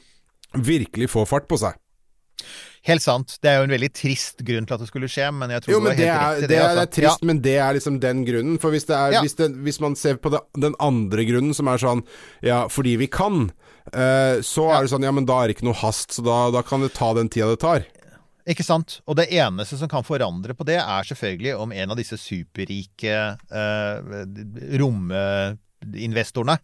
virkelig 0.54 1.10
få 1.14 1.24
fart 1.28 1.48
på 1.50 1.58
seg. 1.60 1.76
Helt 2.84 3.00
sant. 3.00 3.38
Det 3.40 3.48
er 3.48 3.62
jo 3.62 3.64
en 3.64 3.72
veldig 3.72 3.88
trist 3.96 4.42
grunn 4.44 4.66
til 4.68 4.76
at 4.76 4.82
det 4.82 4.90
skulle 4.90 5.08
skje, 5.08 5.30
men 5.32 5.54
jeg 5.54 5.64
tror 5.64 5.72
Jo, 5.72 5.78
men 5.80 5.96
det 5.96 6.08
er, 6.12 6.40
det, 6.42 6.48
det. 6.50 6.58
altså. 6.60 6.74
det 6.76 6.82
er 6.82 6.90
trist, 6.98 7.22
men 7.24 7.38
det 7.46 7.54
er 7.56 7.76
liksom 7.78 7.96
den 8.02 8.24
grunnen. 8.28 8.58
For 8.60 8.74
hvis, 8.74 8.84
det 8.90 8.96
er, 8.98 9.14
Ja. 9.16 9.22
hvis, 9.24 9.38
hvis 9.64 9.80
man 9.80 9.96
ser 9.96 10.18
på 10.20 10.34
den 10.60 10.76
andre 10.84 11.24
grunnen, 11.24 11.54
som 11.56 11.70
er 11.72 11.80
sånn 11.80 12.02
Ja, 12.44 12.66
fordi 12.68 12.98
vi 13.00 13.08
kan, 13.08 13.46
eh, 13.92 14.40
så 14.40 14.68
Ja. 14.70 14.78
er 14.78 14.82
det 14.82 14.90
sånn 14.94 15.02
Ja, 15.04 15.12
men 15.12 15.26
da 15.26 15.42
er 15.42 15.48
det 15.48 15.56
ikke 15.58 15.66
noe 15.68 15.74
hast, 15.82 16.12
så 16.16 16.24
da, 16.24 16.50
da 16.50 16.62
kan 16.62 16.80
det 16.80 16.94
ta 16.94 17.12
den 17.14 17.28
tida 17.28 17.50
det 17.50 17.60
tar. 17.60 17.84
Ikke 18.46 18.64
sant? 18.64 19.00
Og 19.08 19.16
det 19.16 19.30
eneste 19.32 19.78
som 19.80 19.88
kan 19.88 20.04
forandre 20.04 20.52
på 20.54 20.66
det, 20.68 20.76
er 20.76 21.02
selvfølgelig 21.08 21.54
om 21.58 21.72
en 21.72 21.90
av 21.90 21.96
disse 21.96 22.16
superrike 22.20 23.38
eh, 23.50 24.24
rominvestorene 24.80 26.58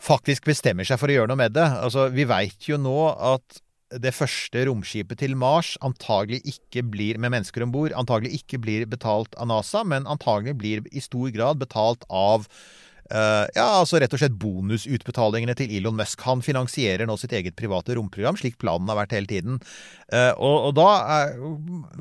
faktisk 0.00 0.46
bestemmer 0.48 0.86
seg 0.88 1.00
for 1.00 1.10
å 1.10 1.16
gjøre 1.18 1.28
noe 1.32 1.40
med 1.42 1.52
det. 1.56 1.66
Altså, 1.66 2.06
vi 2.14 2.24
veit 2.24 2.68
jo 2.70 2.78
nå 2.80 2.96
at 3.34 3.60
det 4.00 4.14
første 4.14 4.62
romskipet 4.68 5.18
til 5.18 5.34
Mars 5.34 5.74
antagelig 5.82 6.38
ikke 6.46 6.84
blir 6.86 7.18
med 7.18 7.32
mennesker 7.34 7.64
om 7.66 7.72
bord, 7.74 7.92
antagelig 7.98 8.38
ikke 8.38 8.60
blir 8.62 8.86
betalt 8.86 9.34
av 9.34 9.50
NASA, 9.50 9.82
men 9.84 10.06
antagelig 10.06 10.54
blir 10.60 10.84
i 10.94 11.02
stor 11.02 11.32
grad 11.34 11.58
betalt 11.58 12.06
av 12.08 12.46
eh, 13.10 13.46
ja, 13.56 13.66
altså 13.80 14.00
rett 14.00 14.14
og 14.16 14.22
slett 14.22 14.38
bonusutbetalingene 14.40 15.56
til 15.58 15.74
Elon 15.78 15.98
Musk. 15.98 16.22
Han 16.28 16.44
finansierer 16.44 17.08
nå 17.08 17.16
sitt 17.20 17.34
eget 17.36 17.58
private 17.58 17.96
romprogram, 17.98 18.38
slik 18.40 18.58
planen 18.62 18.90
har 18.90 19.00
vært 19.02 19.16
hele 19.18 19.30
tiden. 19.30 19.58
Uh, 20.10 20.32
og, 20.34 20.56
og 20.70 20.72
da 20.78 20.88
er, 21.14 21.36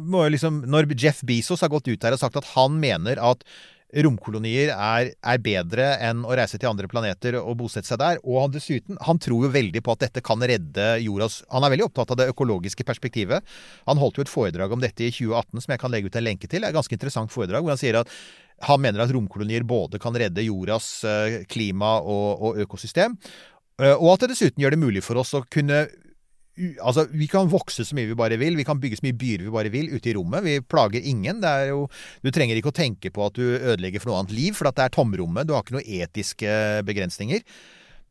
må 0.02 0.24
jo 0.26 0.32
liksom 0.34 0.63
Når 0.65 0.88
Jeff 0.98 1.19
Bezos 1.22 1.62
har 1.62 1.69
gått 1.69 1.91
ut 1.91 2.06
her 2.08 2.15
og 2.15 2.22
sagt 2.22 2.39
at 2.39 2.48
han 2.56 2.80
mener 2.82 3.22
at 3.22 3.45
romkolonier 3.89 4.69
er, 4.69 5.12
er 5.17 5.41
bedre 5.41 5.86
enn 6.06 6.22
å 6.28 6.36
reise 6.38 6.60
til 6.62 6.69
andre 6.69 6.89
planeter 6.89 7.39
og 7.39 7.58
bosette 7.62 7.89
seg 7.89 8.02
der. 8.02 8.19
Og 8.22 8.43
han 8.43 8.54
dessuten, 8.54 9.00
han 9.06 9.22
tror 9.22 9.48
jo 9.48 9.54
veldig 9.54 9.82
på 9.86 9.95
at 9.95 10.06
dette 10.06 10.24
kan 10.26 10.41
redde 10.41 10.91
jordas 11.04 11.41
Han 11.50 11.65
er 11.65 11.74
veldig 11.74 11.88
opptatt 11.88 12.13
av 12.13 12.19
det 12.22 12.30
økologiske 12.34 12.86
perspektivet. 12.86 13.45
Han 13.89 14.02
holdt 14.02 14.19
jo 14.19 14.28
et 14.28 14.32
foredrag 14.32 14.76
om 14.76 14.84
dette 14.84 15.08
i 15.08 15.13
2018 15.13 15.65
som 15.65 15.74
jeg 15.74 15.82
kan 15.82 15.93
legge 15.93 16.12
ut 16.12 16.19
en 16.19 16.28
lenke 16.28 16.48
til. 16.48 16.62
Det 16.62 16.69
er 16.69 16.76
et 16.76 16.80
ganske 16.80 17.00
interessant 17.00 17.34
foredrag 17.34 17.65
hvor 17.65 17.74
han 17.74 17.82
sier 17.82 17.98
at 18.04 18.13
han 18.67 18.82
mener 18.84 19.04
at 19.04 19.13
romkolonier 19.15 19.65
både 19.67 20.02
kan 20.02 20.15
redde 20.17 20.45
jordas 20.45 20.89
eh, 21.08 21.41
klima 21.50 21.98
og, 22.00 22.43
og 22.43 22.62
økosystem, 22.65 23.15
eh, 23.82 23.95
og 23.95 24.13
at 24.13 24.26
det 24.26 24.34
dessuten 24.34 24.63
gjør 24.63 24.76
det 24.76 24.84
mulig 24.84 25.04
for 25.06 25.22
oss 25.22 25.36
å 25.38 25.45
kunne 25.50 25.88
Altså, 26.60 27.06
Vi 27.15 27.24
kan 27.32 27.48
vokse 27.48 27.86
så 27.88 27.95
mye 27.95 28.10
vi 28.10 28.15
bare 28.19 28.36
vil, 28.36 28.58
vi 28.60 28.65
kan 28.67 28.82
bygge 28.84 28.98
så 29.00 29.06
mye 29.06 29.15
byer 29.15 29.45
vi 29.45 29.52
bare 29.54 29.69
vil 29.72 29.93
ute 29.93 30.10
i 30.12 30.13
rommet. 30.17 30.43
Vi 30.43 30.58
plager 30.60 31.06
ingen. 31.08 31.38
Det 31.39 31.48
er 31.48 31.69
jo, 31.69 31.86
du 32.19 32.34
trenger 32.36 32.60
ikke 32.60 32.74
å 32.74 32.76
tenke 32.76 33.12
på 33.15 33.24
at 33.24 33.38
du 33.39 33.45
ødelegger 33.45 34.04
for 34.04 34.12
noe 34.12 34.17
annet 34.19 34.34
liv, 34.36 34.58
for 34.58 34.67
det 34.67 34.84
er 34.84 34.91
tomrommet. 34.91 35.48
Du 35.48 35.54
har 35.56 35.63
ikke 35.63 35.78
noen 35.78 35.88
etiske 35.88 36.58
begrensninger. 36.84 37.45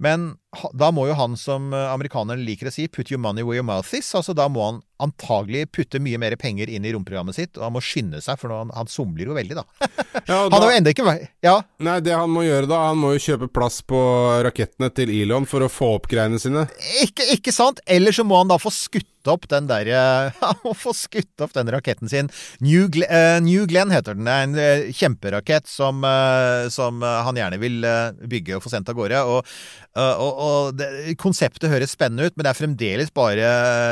Men 0.01 0.31
da 0.79 0.89
må 0.95 1.09
jo 1.11 1.19
han 1.19 1.37
som 1.37 1.73
eh, 1.75 1.91
amerikanerne 1.93 2.41
liker 2.47 2.71
å 2.71 2.73
si, 2.73 2.87
'put 2.89 3.11
your 3.13 3.21
money 3.21 3.45
where 3.45 3.59
your 3.59 3.67
mouth 3.67 3.93
is'. 3.93 4.15
Altså 4.17 4.33
Da 4.33 4.49
må 4.49 4.65
han 4.65 4.81
antagelig 5.03 5.67
putte 5.75 6.01
mye 6.03 6.19
mer 6.21 6.37
penger 6.41 6.71
inn 6.73 6.87
i 6.87 6.93
romprogrammet 6.95 7.37
sitt, 7.37 7.57
og 7.59 7.69
han 7.69 7.75
må 7.77 7.83
skynde 7.85 8.23
seg, 8.25 8.39
for 8.41 8.55
han, 8.55 8.73
han 8.75 8.91
somler 8.91 9.31
jo 9.31 9.37
veldig, 9.39 9.59
da. 9.61 9.67
Ja, 10.29 10.43
Han 10.51 10.57
har 10.59 10.73
jo 10.73 10.77
enda 10.77 10.93
ikke 10.93 11.05
vært 11.07 11.29
Ja, 11.45 11.55
nei, 11.85 11.99
det 12.05 12.17
han 12.17 12.33
må 12.33 12.43
gjøre 12.45 12.69
da, 12.69 12.81
han 12.91 12.99
må 13.01 13.15
jo 13.15 13.23
kjøpe 13.23 13.49
plass 13.53 13.81
på 13.87 13.99
rakettene 14.45 14.91
til 14.95 15.13
Elon 15.15 15.47
for 15.49 15.65
å 15.65 15.71
få 15.73 15.95
opp 15.99 16.09
greiene 16.11 16.41
sine. 16.43 16.67
Ikke, 17.05 17.25
ikke 17.37 17.55
sant? 17.55 17.81
Eller 17.87 18.15
så 18.17 18.27
må 18.27 18.41
han 18.41 18.51
da 18.51 18.59
få 18.61 18.73
skutt 18.75 19.07
opp 19.27 19.49
den 19.51 19.69
der 19.69 19.89
eh, 19.91 20.37
Han 20.45 20.61
må 20.65 20.75
få 20.77 20.95
skutt 20.97 21.45
opp 21.45 21.55
den 21.57 21.71
raketten 21.73 22.11
sin. 22.11 22.31
New, 22.65 22.89
eh, 23.05 23.39
New 23.45 23.67
Glenn 23.71 23.93
heter 23.95 24.17
den. 24.17 24.29
Det 24.29 24.35
er 24.35 24.47
en 24.47 24.59
eh, 24.63 24.93
kjemperakett 24.95 25.69
som, 25.69 26.03
uh, 26.05 26.69
som 26.73 27.03
han 27.03 27.37
gjerne 27.39 27.59
vil 27.61 27.85
bygge 28.29 28.57
og 28.57 28.65
få 28.65 28.73
sendt 28.73 28.89
av 28.91 28.97
gårde. 28.99 29.21
Og, 29.29 29.53
uh, 29.99 30.15
og, 30.15 30.43
og 30.49 30.79
det, 30.79 31.17
konseptet 31.21 31.71
høres 31.73 31.95
spennende 31.95 32.29
ut, 32.29 32.37
men 32.37 32.47
det 32.47 32.53
er 32.53 32.59
fremdeles 32.59 33.13
bare 33.15 33.49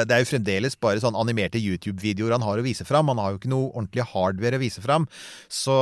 Det 0.06 0.14
er 0.14 0.22
jo 0.22 0.30
fremdeles 0.30 0.76
bare 0.80 0.95
sånn 1.02 1.18
animerte 1.18 1.60
YouTube-videoer 1.62 2.36
han 2.36 2.46
har 2.46 2.60
å 2.60 2.66
vise 2.66 2.86
fram. 2.88 3.10
Han 3.12 3.22
har 3.22 3.34
jo 3.34 3.40
ikke 3.40 3.52
noe 3.52 3.72
ordentlig 3.72 4.06
hardware 4.12 4.60
å 4.60 4.62
vise 4.62 4.84
fram. 4.84 5.08
Så 5.52 5.74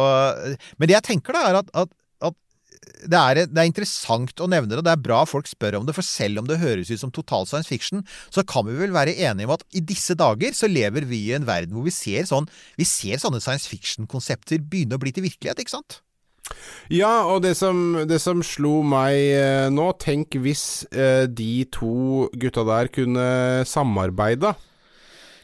Men 0.79 0.89
det 0.89 0.99
jeg 0.99 1.09
tenker, 1.13 1.37
da, 1.37 1.51
er 1.51 1.63
at 1.63 1.71
at 1.75 1.95
det 3.05 3.19
er, 3.19 3.41
det 3.49 3.61
er 3.61 3.69
interessant 3.69 4.41
å 4.41 4.49
nevne 4.51 4.73
det, 4.73 4.79
og 4.81 4.87
det 4.87 4.93
er 4.95 5.03
bra 5.05 5.21
folk 5.29 5.49
spør 5.49 5.79
om 5.81 5.89
det. 5.89 5.95
For 5.97 6.07
selv 6.07 6.41
om 6.41 6.49
det 6.49 6.61
høres 6.63 6.91
ut 6.93 7.01
som 7.01 7.13
total 7.15 7.49
science 7.49 7.71
fiction, 7.71 8.05
så 8.33 8.45
kan 8.49 8.67
vi 8.69 8.77
vel 8.79 8.95
være 8.95 9.17
enige 9.17 9.49
om 9.49 9.55
at 9.57 9.67
i 9.77 9.83
disse 9.85 10.17
dager 10.19 10.57
så 10.57 10.71
lever 10.71 11.07
vi 11.09 11.27
i 11.29 11.35
en 11.37 11.49
verden 11.49 11.77
hvor 11.77 11.87
vi 11.87 11.95
ser, 11.95 12.25
sånn, 12.29 12.49
vi 12.81 12.89
ser 12.89 13.21
sånne 13.23 13.43
science 13.45 13.69
fiction-konsepter 13.71 14.65
begynne 14.65 14.99
å 14.99 15.03
bli 15.03 15.15
til 15.15 15.27
virkelighet, 15.27 15.61
ikke 15.61 15.77
sant? 15.77 16.01
Ja, 16.93 17.25
og 17.33 17.41
det 17.45 17.55
som, 17.57 18.05
det 18.09 18.19
som 18.21 18.43
slo 18.45 18.83
meg 18.85 19.17
eh, 19.17 19.69
nå, 19.73 19.89
tenk 20.01 20.37
hvis 20.45 20.85
eh, 20.93 21.25
de 21.25 21.65
to 21.73 22.29
gutta 22.37 22.67
der 22.69 22.93
kunne 22.93 23.65
samarbeida. 23.69 24.53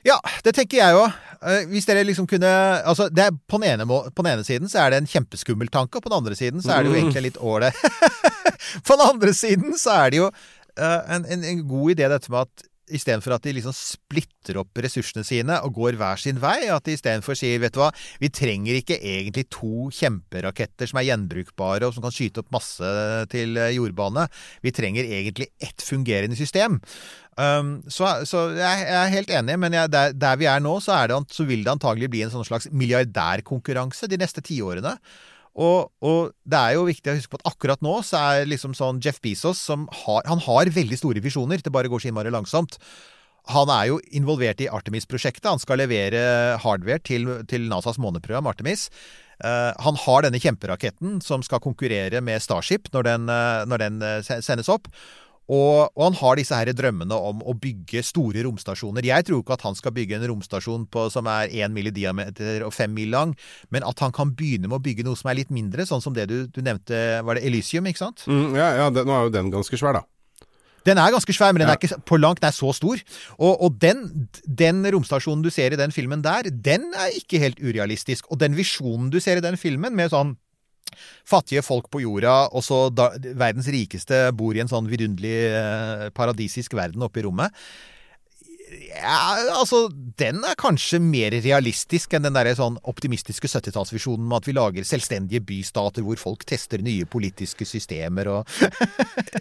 Ja, 0.07 0.17
det 0.45 0.55
tenker 0.57 0.81
jeg 0.81 0.97
òg. 0.97 1.19
Hvis 1.71 1.87
dere 1.89 2.05
liksom 2.05 2.27
kunne 2.29 2.49
Altså, 2.85 3.07
er 3.17 3.31
på, 3.33 3.57
den 3.57 3.71
ene, 3.71 3.87
på 3.89 4.25
den 4.25 4.33
ene 4.35 4.45
siden 4.45 4.69
så 4.69 4.83
er 4.83 4.93
det 4.93 4.99
en 5.01 5.09
kjempeskummel 5.09 5.71
tanke, 5.73 5.97
og 5.97 6.05
på 6.05 6.13
den 6.13 6.19
andre 6.21 6.37
siden 6.37 6.61
så 6.61 6.75
er 6.75 6.85
det 6.85 6.93
jo 6.93 6.99
egentlig 6.99 7.23
litt 7.31 7.39
ålreit 7.41 7.79
På 8.87 8.99
den 8.99 9.07
andre 9.07 9.33
siden 9.33 9.79
så 9.81 10.03
er 10.03 10.13
det 10.13 10.21
jo 10.21 10.27
eh, 10.29 11.01
en, 11.17 11.25
en, 11.25 11.47
en 11.49 11.63
god 11.71 11.95
idé 11.95 12.11
dette 12.13 12.33
med 12.33 12.45
at 12.45 12.67
istedenfor 12.95 13.35
at 13.35 13.47
de 13.47 13.55
liksom 13.57 13.75
splitter 13.77 14.59
opp 14.61 14.79
ressursene 14.83 15.25
sine 15.27 15.59
og 15.65 15.75
går 15.79 15.99
hver 16.01 16.21
sin 16.21 16.41
vei, 16.43 16.69
at 16.73 16.87
de 16.87 16.97
istedenfor 16.97 17.39
sier 17.39 17.61
vet 17.63 17.75
du 17.75 17.81
hva, 17.83 17.91
vi 18.23 18.31
trenger 18.35 18.79
ikke 18.81 18.99
egentlig 18.99 19.47
to 19.53 19.89
kjemperaketter 19.95 20.91
som 20.91 21.01
er 21.01 21.09
gjenbrukbare 21.11 21.89
og 21.89 21.97
som 21.97 22.05
kan 22.07 22.15
skyte 22.15 22.43
opp 22.43 22.53
masse 22.55 22.93
til 23.33 23.59
eh, 23.61 23.75
jordbane. 23.77 24.27
Vi 24.65 24.75
trenger 24.75 25.07
egentlig 25.07 25.51
ett 25.63 25.85
fungerende 25.85 26.39
system. 26.39 26.81
Um, 27.41 27.69
så, 27.89 28.09
så 28.29 28.49
jeg, 28.53 28.85
jeg 28.85 28.97
er 29.01 29.13
helt 29.15 29.31
enig, 29.39 29.55
men 29.63 29.77
jeg, 29.77 29.89
der, 29.95 30.15
der 30.19 30.39
vi 30.41 30.49
er 30.51 30.61
nå, 30.61 30.75
så, 30.85 30.99
er 30.99 31.13
det, 31.13 31.21
så 31.33 31.47
vil 31.49 31.63
det 31.65 31.73
antagelig 31.73 32.11
bli 32.13 32.25
en 32.27 32.33
sånn 32.33 32.45
slags 32.45 32.69
milliardærkonkurranse 32.75 34.11
de 34.11 34.19
neste 34.21 34.43
tiårene. 34.45 34.97
Og, 35.61 35.89
og 36.07 36.35
det 36.47 36.59
er 36.59 36.77
jo 36.77 36.85
viktig 36.87 37.11
å 37.11 37.17
huske 37.17 37.33
på 37.33 37.41
at 37.41 37.49
akkurat 37.51 37.81
nå 37.85 37.97
så 38.07 38.21
er 38.35 38.51
liksom 38.51 38.75
sånn 38.77 39.01
Jeff 39.03 39.19
Bezos 39.23 39.59
som 39.59 39.89
har, 40.05 40.23
Han 40.31 40.43
har 40.45 40.71
veldig 40.71 40.99
store 41.01 41.23
visjoner, 41.25 41.63
det 41.63 41.73
bare 41.75 41.91
går 41.91 42.03
så 42.03 42.11
innmari 42.11 42.33
langsomt. 42.35 42.79
Han 43.51 43.73
er 43.73 43.89
jo 43.89 43.97
involvert 44.15 44.61
i 44.63 44.69
Artemis-prosjektet. 44.71 45.49
Han 45.49 45.63
skal 45.63 45.81
levere 45.81 46.21
hardware 46.61 47.01
til, 47.03 47.27
til 47.51 47.67
NASAs 47.71 47.99
måneprogram 47.99 48.47
Artemis. 48.51 48.89
Eh, 49.41 49.73
han 49.81 49.99
har 50.05 50.27
denne 50.27 50.41
kjemperaketten 50.43 51.19
som 51.25 51.43
skal 51.43 51.63
konkurrere 51.65 52.21
med 52.25 52.43
Starship 52.45 52.91
når 52.95 53.09
den, 53.09 53.29
eh, 53.33 53.65
når 53.67 53.85
den 53.87 54.03
eh, 54.05 54.21
sendes 54.45 54.69
opp. 54.69 54.91
Og, 55.51 55.91
og 55.97 56.05
han 56.05 56.19
har 56.21 56.39
disse 56.39 56.55
her 56.55 56.71
drømmene 56.77 57.17
om 57.17 57.43
å 57.43 57.57
bygge 57.59 58.05
store 58.07 58.45
romstasjoner. 58.47 59.09
Jeg 59.09 59.27
tror 59.27 59.43
ikke 59.43 59.57
at 59.57 59.67
han 59.67 59.79
skal 59.79 59.95
bygge 59.97 60.21
en 60.21 60.29
romstasjon 60.31 60.87
på, 60.93 61.09
som 61.11 61.27
er 61.31 61.51
én 61.51 61.75
mil 61.75 61.91
i 61.91 61.95
diameter 61.95 62.63
og 62.67 62.75
fem 62.77 62.95
mil 62.95 63.11
lang, 63.11 63.35
men 63.75 63.87
at 63.87 63.99
han 64.05 64.15
kan 64.15 64.35
begynne 64.39 64.71
med 64.71 64.79
å 64.79 64.85
bygge 64.85 65.07
noe 65.07 65.19
som 65.19 65.33
er 65.33 65.41
litt 65.41 65.51
mindre, 65.55 65.89
sånn 65.89 66.05
som 66.05 66.15
det 66.15 66.29
du, 66.31 66.39
du 66.47 66.63
nevnte, 66.63 67.21
var 67.27 67.39
det 67.39 67.45
Elysium, 67.49 67.89
ikke 67.91 68.05
sant? 68.05 68.25
Mm, 68.31 68.55
ja, 68.59 68.71
ja 68.85 68.89
det, 68.95 69.07
nå 69.09 69.17
er 69.17 69.27
jo 69.27 69.37
den 69.41 69.51
ganske 69.53 69.81
svær, 69.81 69.99
da. 69.99 70.07
Den 70.87 70.97
er 70.97 71.13
ganske 71.13 71.35
svær, 71.37 71.53
men 71.53 71.61
den 71.65 71.71
er 71.73 71.77
ikke 71.77 71.99
på 72.09 72.17
langt 72.21 72.41
nær 72.41 72.55
så 72.57 72.71
stor. 72.73 73.01
Og, 73.37 73.51
og 73.67 73.75
den, 73.83 74.29
den 74.47 74.81
romstasjonen 74.95 75.43
du 75.45 75.51
ser 75.53 75.75
i 75.75 75.81
den 75.81 75.93
filmen 75.93 76.23
der, 76.25 76.49
den 76.49 76.89
er 76.97 77.13
ikke 77.19 77.41
helt 77.43 77.61
urealistisk. 77.61 78.31
Og 78.33 78.41
den 78.41 78.57
visjonen 78.57 79.11
du 79.13 79.19
ser 79.21 79.41
i 79.41 79.45
den 79.45 79.61
filmen, 79.61 79.93
med 79.97 80.15
sånn 80.15 80.39
fattige 81.29 81.63
folk 81.65 81.89
på 81.93 82.03
jorda, 82.05 82.49
og 82.51 82.65
så 82.67 82.87
verdens 82.91 83.71
rikeste 83.73 84.27
bor 84.37 84.57
i 84.57 84.65
en 84.65 84.71
sånn 84.71 84.91
vidunderlig 84.91 85.39
eh, 85.55 86.11
paradisisk 86.17 86.75
verden 86.79 87.07
oppe 87.07 87.23
i 87.23 87.27
rommet. 87.29 87.55
Ja, 88.71 89.35
altså, 89.59 89.89
den 90.19 90.45
er 90.47 90.55
kanskje 90.59 91.01
mer 91.03 91.35
realistisk 91.43 92.13
enn 92.15 92.23
den 92.23 92.37
der 92.37 92.53
sånn 92.55 92.77
optimistiske 92.87 93.49
70-tallsvisjonen 93.51 94.29
med 94.31 94.37
at 94.39 94.47
vi 94.47 94.55
lager 94.55 94.87
selvstendige 94.87 95.43
bystater 95.47 96.05
hvor 96.07 96.21
folk 96.21 96.45
tester 96.47 96.83
nye 96.85 97.09
politiske 97.11 97.67
systemer 97.67 98.31
og 98.31 98.47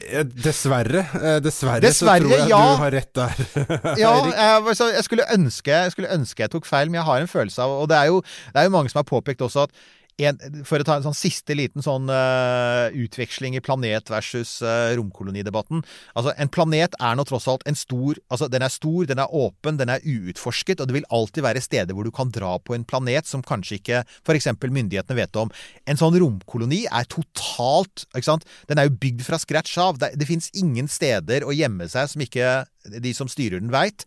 Eh, 0.09 0.23
Dessverre. 0.25 1.03
eh, 1.19 1.37
Dessverre, 1.43 1.83
Dessverre, 1.83 1.91
så 1.93 2.07
tror 2.09 2.33
jeg 2.33 2.49
ja. 2.49 2.59
du 2.65 2.81
har 2.81 2.93
rett 2.95 3.11
der. 3.13 3.43
Ja, 4.01 4.13
jeg, 4.25 4.75
jeg, 4.79 5.03
skulle 5.05 5.27
ønske, 5.35 5.75
jeg 5.85 5.93
skulle 5.93 6.13
ønske 6.15 6.45
jeg 6.47 6.53
tok 6.55 6.65
feil, 6.65 6.89
men 6.89 6.97
jeg 6.97 7.05
har 7.11 7.21
en 7.21 7.29
følelse 7.29 7.61
av 7.61 7.75
Og 7.83 7.89
det 7.91 7.99
er 7.99 8.09
jo, 8.09 8.23
det 8.23 8.63
er 8.63 8.65
jo 8.69 8.73
mange 8.73 8.89
som 8.89 9.03
har 9.03 9.09
påpekt 9.09 9.45
også 9.45 9.67
at 9.67 9.77
en, 10.27 10.39
for 10.67 10.81
å 10.81 10.87
ta 10.87 10.97
en 10.97 11.05
sånn 11.05 11.17
siste 11.17 11.55
liten 11.57 11.83
sånn 11.85 12.09
uh, 12.11 12.89
utveksling 12.91 13.55
i 13.57 13.63
planet 13.63 14.11
versus 14.11 14.57
uh, 14.65 14.91
romkolonidebatten. 14.99 15.83
Altså, 16.19 16.33
en 16.35 16.51
planet 16.51 16.97
er 16.99 17.17
nå 17.17 17.25
tross 17.29 17.47
alt 17.51 17.65
en 17.69 17.77
stor 17.77 18.17
Altså, 18.29 18.47
den 18.51 18.63
er 18.65 18.71
stor, 18.71 19.05
den 19.09 19.21
er 19.21 19.33
åpen, 19.35 19.77
den 19.79 19.89
er 19.91 20.03
uutforsket, 20.03 20.81
og 20.81 20.89
det 20.89 20.95
vil 20.97 21.07
alltid 21.13 21.43
være 21.45 21.61
steder 21.63 21.95
hvor 21.95 22.07
du 22.07 22.11
kan 22.15 22.31
dra 22.33 22.55
på 22.61 22.75
en 22.75 22.85
planet 22.87 23.27
som 23.29 23.43
kanskje 23.45 23.79
ikke 23.79 24.01
f.eks. 24.21 24.49
myndighetene 24.61 25.17
vet 25.17 25.39
om. 25.39 25.51
En 25.89 25.99
sånn 25.99 26.17
romkoloni 26.21 26.83
er 26.85 27.07
totalt 27.11 28.05
ikke 28.11 28.27
sant? 28.27 28.47
Den 28.69 28.81
er 28.81 28.89
jo 28.89 28.97
bygd 29.01 29.23
fra 29.27 29.39
scratch 29.41 29.77
av. 29.81 30.01
Det, 30.01 30.13
det 30.19 30.29
fins 30.29 30.51
ingen 30.57 30.89
steder 30.91 31.45
å 31.45 31.55
gjemme 31.55 31.89
seg 31.91 32.11
som 32.11 32.25
ikke 32.25 32.51
de 32.97 33.15
som 33.15 33.29
styrer 33.31 33.61
den, 33.61 33.73
veit. 33.73 34.05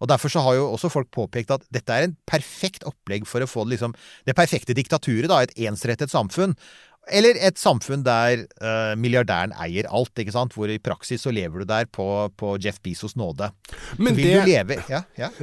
Og 0.00 0.08
Derfor 0.08 0.28
så 0.32 0.40
har 0.44 0.54
jo 0.56 0.70
også 0.72 0.88
folk 0.92 1.10
påpekt 1.12 1.50
at 1.52 1.64
dette 1.72 1.92
er 1.92 2.06
en 2.08 2.16
perfekt 2.26 2.84
opplegg 2.88 3.26
for 3.28 3.40
å 3.44 3.48
få 3.50 3.66
liksom, 3.68 3.92
det 4.26 4.36
perfekte 4.38 4.74
diktaturet. 4.76 5.28
da, 5.28 5.42
Et 5.44 5.52
ensrettet 5.68 6.10
samfunn. 6.12 6.54
Eller 7.10 7.34
et 7.40 7.56
samfunn 7.58 8.02
der 8.04 8.44
uh, 8.62 8.94
milliardæren 9.00 9.52
eier 9.60 9.88
alt, 9.90 10.12
ikke 10.20 10.32
sant? 10.36 10.52
hvor 10.54 10.68
i 10.70 10.78
praksis 10.78 11.22
så 11.24 11.32
lever 11.32 11.64
du 11.64 11.70
der 11.70 11.86
på, 11.90 12.28
på 12.36 12.54
Jeff 12.62 12.78
Bezos 12.84 13.16
nåde. 13.16 13.50
Men 13.98 14.14
Vil 14.16 14.28
det- 14.28 14.44
du 14.44 14.50
leve 14.52 14.82
Ja, 14.88 15.02
ja. 15.18 15.30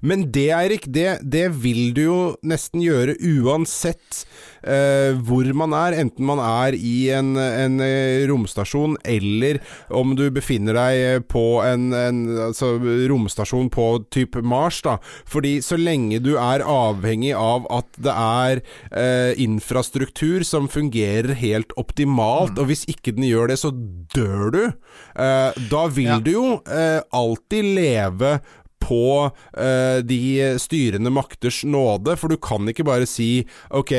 Men 0.00 0.28
det, 0.32 0.48
Eirik, 0.56 0.86
det, 0.88 1.18
det 1.22 1.48
vil 1.62 1.92
du 1.96 2.02
jo 2.06 2.18
nesten 2.46 2.80
gjøre 2.84 3.16
uansett 3.20 4.22
eh, 4.64 5.12
hvor 5.26 5.48
man 5.56 5.74
er. 5.76 5.96
Enten 6.00 6.24
man 6.28 6.40
er 6.40 6.76
i 6.76 7.10
en, 7.14 7.34
en 7.36 7.80
eh, 7.84 8.22
romstasjon, 8.30 8.96
eller 9.04 9.60
om 9.92 10.14
du 10.18 10.24
befinner 10.32 10.76
deg 10.78 11.26
på 11.30 11.44
en, 11.66 11.90
en 11.96 12.20
altså, 12.48 12.72
romstasjon 13.10 13.68
på 13.74 13.88
type 14.14 14.40
Mars. 14.42 14.80
da. 14.86 14.96
Fordi 15.28 15.58
så 15.64 15.76
lenge 15.80 16.20
du 16.24 16.32
er 16.40 16.64
avhengig 16.64 17.34
av 17.36 17.68
at 17.72 18.00
det 18.00 18.14
er 18.16 18.62
eh, 18.90 19.32
infrastruktur 19.42 20.44
som 20.48 20.68
fungerer 20.72 21.34
helt 21.40 21.74
optimalt, 21.80 22.56
og 22.60 22.70
hvis 22.70 22.86
ikke 22.90 23.14
den 23.16 23.28
gjør 23.28 23.52
det, 23.52 23.60
så 23.60 23.72
dør 24.16 24.50
du. 24.56 24.62
Eh, 25.20 25.60
da 25.70 25.84
vil 25.92 26.08
Ja. 26.10 26.18
du 26.24 26.30
jo 26.32 26.46
eh, 26.66 27.00
alltid 27.14 27.74
leve 27.76 28.38
på 28.90 29.04
uh, 29.30 29.98
de 30.02 30.20
styrende 30.60 31.12
makters 31.14 31.62
nåde, 31.64 32.16
for 32.18 32.32
du 32.32 32.38
kan 32.42 32.66
ikke 32.70 32.86
bare 32.88 33.06
si 33.08 33.44
ok, 33.70 33.94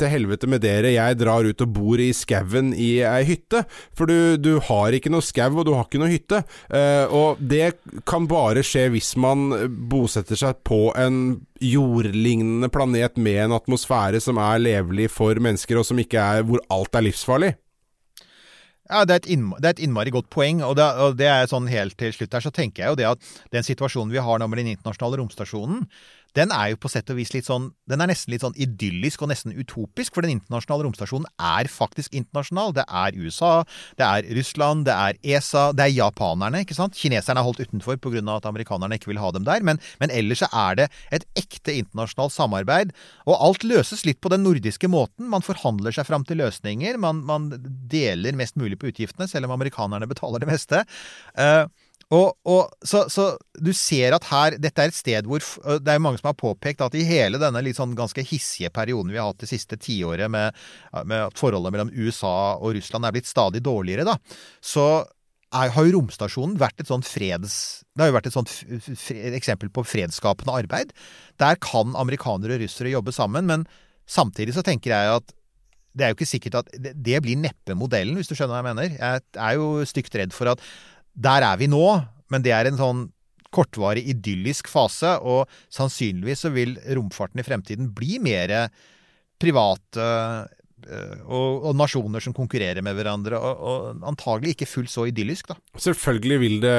til 0.00 0.12
helvete 0.12 0.48
med 0.50 0.64
dere, 0.64 0.94
jeg 0.96 1.18
drar 1.20 1.46
ut 1.46 1.64
og 1.64 1.74
bor 1.76 2.00
i 2.00 2.10
skauen 2.16 2.72
i 2.72 2.90
ei 3.04 3.22
hytte. 3.28 3.64
For 3.96 4.08
du, 4.08 4.40
du 4.40 4.54
har 4.70 4.96
ikke 4.96 5.12
noe 5.12 5.24
skau, 5.24 5.52
og 5.60 5.66
du 5.68 5.74
har 5.76 5.86
ikke 5.86 6.00
noe 6.02 6.12
hytte. 6.12 6.42
Uh, 6.72 7.06
og 7.12 7.44
det 7.52 7.74
kan 8.08 8.28
bare 8.30 8.64
skje 8.66 8.88
hvis 8.94 9.12
man 9.20 9.50
bosetter 9.90 10.38
seg 10.38 10.64
på 10.66 10.88
en 10.98 11.40
jordlignende 11.60 12.70
planet 12.72 13.18
med 13.20 13.44
en 13.44 13.56
atmosfære 13.58 14.20
som 14.24 14.40
er 14.40 14.62
levelig 14.62 15.10
for 15.12 15.36
mennesker, 15.36 15.80
og 15.80 15.88
som 15.88 16.00
ikke 16.00 16.20
er 16.20 16.46
hvor 16.48 16.62
alt 16.72 16.96
er 16.96 17.10
livsfarlig. 17.10 17.54
Ja, 18.90 19.04
det 19.06 19.14
er, 19.14 19.20
et 19.22 19.28
innma, 19.30 19.58
det 19.62 19.68
er 19.68 19.74
et 19.76 19.82
innmari 19.86 20.10
godt 20.10 20.26
poeng, 20.34 20.64
og 20.66 20.74
det, 20.74 20.86
og 20.98 21.14
det 21.18 21.28
er 21.30 21.46
sånn 21.50 21.68
helt 21.70 21.94
til 22.00 22.10
slutt 22.14 22.32
her, 22.34 22.42
så 22.42 22.50
tenker 22.54 22.82
jeg 22.82 22.90
jo 22.90 22.98
det 22.98 23.06
at 23.06 23.28
den 23.54 23.66
situasjonen 23.66 24.10
vi 24.10 24.22
har 24.26 24.40
nå 24.42 24.48
med 24.50 24.58
den 24.58 24.72
internasjonale 24.72 25.20
romstasjonen, 25.20 25.84
den 26.38 26.52
er 26.54 26.72
jo 26.72 26.78
på 26.80 26.90
sett 26.92 27.10
og 27.10 27.18
vis 27.18 27.32
litt 27.34 27.48
sånn 27.48 27.70
Den 27.90 28.02
er 28.02 28.10
nesten 28.10 28.32
litt 28.32 28.44
sånn 28.44 28.56
idyllisk 28.60 29.22
og 29.24 29.30
nesten 29.32 29.54
utopisk, 29.56 30.14
for 30.14 30.24
den 30.24 30.36
internasjonale 30.36 30.86
romstasjonen 30.86 31.26
er 31.42 31.70
faktisk 31.70 32.14
internasjonal. 32.14 32.74
Det 32.76 32.84
er 32.86 33.16
USA, 33.18 33.52
det 33.98 34.06
er 34.06 34.28
Russland, 34.38 34.84
det 34.86 34.94
er 34.94 35.18
ESA, 35.34 35.64
det 35.74 35.88
er 35.88 35.96
japanerne, 35.96 36.62
ikke 36.62 36.76
sant? 36.78 36.94
Kineserne 36.98 37.42
er 37.42 37.48
holdt 37.48 37.64
utenfor 37.64 37.98
pga. 37.98 38.22
at 38.36 38.46
amerikanerne 38.46 38.98
ikke 38.98 39.10
vil 39.10 39.20
ha 39.22 39.32
dem 39.34 39.46
der, 39.48 39.64
men, 39.66 39.80
men 39.98 40.14
ellers 40.14 40.44
er 40.46 40.78
det 40.78 40.88
et 41.10 41.26
ekte 41.38 41.74
internasjonalt 41.80 42.34
samarbeid, 42.34 42.94
og 43.26 43.38
alt 43.38 43.66
løses 43.66 44.06
litt 44.06 44.20
på 44.22 44.30
den 44.30 44.44
nordiske 44.46 44.88
måten. 44.90 45.28
Man 45.32 45.44
forhandler 45.46 45.94
seg 45.94 46.06
fram 46.06 46.24
til 46.28 46.40
løsninger, 46.42 46.98
man, 47.00 47.24
man 47.26 47.50
deler 47.90 48.38
mest 48.38 48.58
mulig 48.60 48.78
på 48.78 48.92
utgiftene, 48.92 49.28
selv 49.30 49.48
om 49.48 49.56
amerikanerne 49.58 50.08
betaler 50.10 50.42
det 50.42 50.50
meste. 50.50 50.84
Eh, 51.34 51.64
og, 52.10 52.32
og 52.50 52.72
så, 52.82 53.04
så 53.12 53.28
du 53.62 53.70
ser 53.76 54.16
at 54.16 54.24
her 54.32 54.56
Dette 54.58 54.82
er 54.82 54.90
et 54.90 54.96
sted 54.98 55.28
hvor 55.30 55.38
øh, 55.62 55.76
Det 55.78 55.92
er 55.92 56.02
mange 56.02 56.18
som 56.18 56.30
har 56.32 56.38
påpekt 56.40 56.82
at 56.82 56.96
i 56.98 57.04
hele 57.06 57.38
denne 57.38 57.62
litt 57.62 57.78
sånn 57.78 57.92
ganske 57.98 58.24
hissige 58.26 58.72
perioden 58.74 59.12
vi 59.14 59.20
har 59.20 59.30
hatt 59.30 59.44
det 59.44 59.50
siste 59.52 59.78
tiåret, 59.78 60.26
med, 60.30 60.56
med 61.06 61.28
at 61.28 61.38
forholdet 61.38 61.70
mellom 61.76 61.92
USA 61.94 62.56
og 62.58 62.74
Russland 62.74 63.06
er 63.06 63.14
blitt 63.14 63.30
stadig 63.30 63.62
dårligere, 63.62 64.08
da, 64.08 64.16
så 64.58 64.88
er, 65.54 65.70
har 65.74 65.86
jo 65.86 65.96
romstasjonen 66.00 66.58
vært 66.60 66.82
et 66.82 66.90
sånt 66.90 67.06
freds... 67.06 67.54
Det 67.94 68.04
har 68.04 68.10
jo 68.12 68.18
vært 68.18 68.28
et 68.30 68.36
sånt 68.36 68.50
f- 68.54 68.90
f- 68.94 69.34
eksempel 69.38 69.70
på 69.74 69.82
fredsskapende 69.86 70.54
arbeid. 70.64 70.92
Der 71.42 71.58
kan 71.62 71.94
amerikanere 71.98 72.54
og 72.58 72.62
russere 72.62 72.92
jobbe 72.92 73.14
sammen, 73.14 73.46
men 73.50 73.66
samtidig 74.10 74.54
så 74.58 74.62
tenker 74.66 74.94
jeg 74.94 75.16
at 75.18 75.34
det 75.98 76.06
er 76.06 76.12
jo 76.12 76.20
ikke 76.20 76.30
sikkert 76.30 76.60
at 76.60 76.70
det 76.78 77.18
blir 77.24 77.38
neppe 77.38 77.74
modellen, 77.74 78.14
hvis 78.18 78.30
du 78.30 78.36
skjønner 78.38 78.54
hva 78.54 78.60
jeg 78.62 78.68
mener. 78.68 78.92
Jeg 78.94 79.24
er 79.42 79.56
jo 79.58 79.70
stygt 79.90 80.14
redd 80.20 80.34
for 80.36 80.52
at 80.52 80.62
der 81.14 81.46
er 81.46 81.58
vi 81.60 81.68
nå, 81.70 81.86
men 82.30 82.44
det 82.44 82.54
er 82.54 82.70
en 82.70 82.78
sånn 82.78 83.02
kortvarig 83.50 84.04
idyllisk 84.12 84.70
fase, 84.70 85.16
og 85.26 85.50
sannsynligvis 85.74 86.46
så 86.46 86.52
vil 86.54 86.76
romfarten 86.94 87.42
i 87.42 87.46
fremtiden 87.46 87.90
bli 87.96 88.20
mer 88.22 88.70
private 89.40 90.06
og, 91.26 91.66
og 91.70 91.76
nasjoner 91.78 92.22
som 92.24 92.34
konkurrerer 92.36 92.82
med 92.84 92.96
hverandre, 92.98 93.38
og, 93.38 93.60
og 93.60 94.06
antagelig 94.10 94.54
ikke 94.56 94.68
fullt 94.70 94.92
så 94.92 95.06
idyllisk, 95.10 95.50
da. 95.52 95.56
Selvfølgelig 95.80 96.38
vil 96.42 96.56
det 96.64 96.76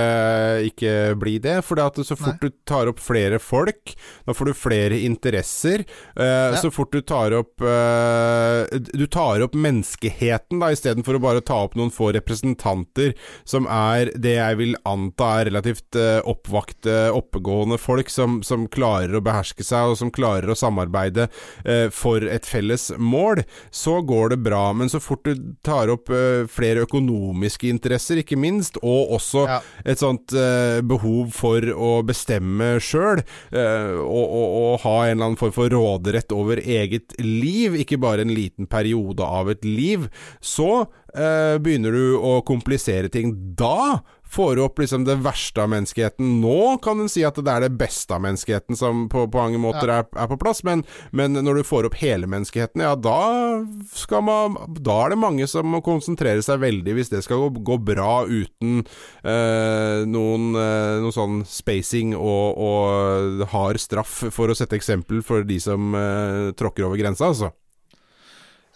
ikke 0.71 0.93
bli 1.21 1.37
det, 1.43 1.57
for 1.65 1.81
så 2.01 2.17
fort 2.19 2.41
du 2.41 2.49
tar 2.67 2.89
opp 2.91 2.99
flere 3.01 3.39
folk, 3.41 3.93
da 4.27 4.35
får 4.35 4.51
du 4.51 4.53
flere 4.57 4.99
interesser. 5.05 5.85
Eh, 6.15 6.57
Så 6.61 6.71
fort 6.73 6.91
du 6.93 7.01
tar 7.01 7.33
opp 7.37 7.61
eh, 7.63 8.79
Du 8.93 9.05
tar 9.07 9.41
opp 9.45 9.55
menneskeheten, 9.57 10.59
da, 10.61 10.71
istedenfor 10.73 11.17
å 11.17 11.23
bare 11.23 11.43
ta 11.45 11.61
opp 11.65 11.77
noen 11.79 11.91
få 11.93 12.11
representanter 12.15 13.13
som 13.47 13.67
er 13.71 14.11
det 14.21 14.35
jeg 14.37 14.59
vil 14.59 14.75
anta 14.87 15.29
er 15.39 15.49
relativt 15.51 15.97
eh, 15.99 16.19
oppvakte, 16.27 17.09
oppegående 17.15 17.79
folk 17.81 18.11
som, 18.11 18.41
som 18.45 18.67
klarer 18.71 19.17
å 19.17 19.23
beherske 19.25 19.65
seg, 19.65 19.91
og 19.93 19.99
som 19.99 20.11
klarer 20.13 20.51
å 20.51 20.57
samarbeide 20.57 21.27
eh, 21.65 21.87
for 21.93 22.23
et 22.27 22.47
felles 22.47 22.89
mål, 22.97 23.43
så 23.71 23.90
så 23.91 23.99
går 24.07 24.29
det 24.33 24.37
bra. 24.45 24.71
Men 24.73 24.89
så 24.89 25.01
fort 25.03 25.25
du 25.27 25.35
tar 25.65 25.91
opp 25.91 26.09
uh, 26.13 26.47
flere 26.51 26.85
økonomiske 26.87 27.67
interesser, 27.71 28.21
ikke 28.21 28.39
minst, 28.39 28.79
og 28.81 29.11
også 29.17 29.45
Ja. 29.49 29.59
et 29.85 29.99
sånt 29.99 30.31
uh, 30.37 30.79
behov 30.85 31.31
for 31.35 31.59
å 31.75 31.91
bestemme 32.07 32.77
sjøl, 32.81 33.21
og, 33.51 34.25
og, 34.31 34.47
og 34.61 34.79
ha 34.85 34.95
en 35.05 35.15
eller 35.15 35.25
annen 35.31 35.39
form 35.39 35.53
for 35.55 35.71
råderett 35.71 36.31
over 36.35 36.61
eget 36.61 37.15
liv, 37.19 37.75
ikke 37.81 37.99
bare 38.01 38.23
en 38.25 38.33
liten 38.33 38.67
periode 38.69 39.25
av 39.25 39.49
et 39.51 39.65
liv, 39.65 40.07
så 40.41 40.85
begynner 41.11 41.91
du 41.91 42.15
å 42.23 42.37
komplisere 42.47 43.09
ting. 43.11 43.33
Da 43.59 43.99
får 44.31 44.59
opp 44.63 44.79
liksom 44.79 45.05
det 45.07 45.17
verste 45.25 45.63
av 45.63 45.71
menneskeheten. 45.73 46.39
Nå 46.41 46.77
kan 46.83 47.01
en 47.01 47.11
si 47.11 47.23
at 47.27 47.39
det 47.39 47.51
er 47.51 47.65
det 47.65 47.75
beste 47.79 48.15
av 48.15 48.23
menneskeheten 48.23 48.77
som 48.79 49.07
på, 49.11 49.25
på 49.31 49.41
mange 49.41 49.59
måter 49.61 49.91
er, 49.91 50.07
er 50.07 50.29
på 50.31 50.39
plass, 50.41 50.63
men, 50.67 50.85
men 51.11 51.35
når 51.35 51.61
du 51.61 51.67
får 51.67 51.89
opp 51.89 51.97
hele 52.01 52.29
menneskeheten, 52.31 52.83
ja 52.85 52.95
da 52.95 53.19
skal 53.95 54.23
man 54.25 54.55
Da 54.81 54.95
er 55.03 55.13
det 55.13 55.19
mange 55.21 55.45
som 55.49 55.67
må 55.71 55.81
konsentrere 55.85 56.41
seg 56.45 56.61
veldig 56.63 56.95
hvis 56.97 57.11
det 57.11 57.23
skal 57.25 57.43
gå, 57.43 57.63
gå 57.71 57.77
bra 57.91 58.23
uten 58.27 58.81
øh, 58.81 60.01
noen, 60.09 60.51
øh, 60.55 60.99
noe 61.03 61.15
sånn 61.15 61.41
spacing 61.47 62.15
og, 62.17 62.61
og 62.61 63.45
hard 63.51 63.81
straff, 63.81 64.21
for 64.33 64.51
å 64.51 64.57
sette 64.57 64.77
eksempel 64.79 65.23
for 65.25 65.45
de 65.47 65.59
som 65.61 65.95
øh, 65.97 66.51
tråkker 66.57 66.87
over 66.87 66.99
grensa, 67.01 67.31
altså. 67.31 67.51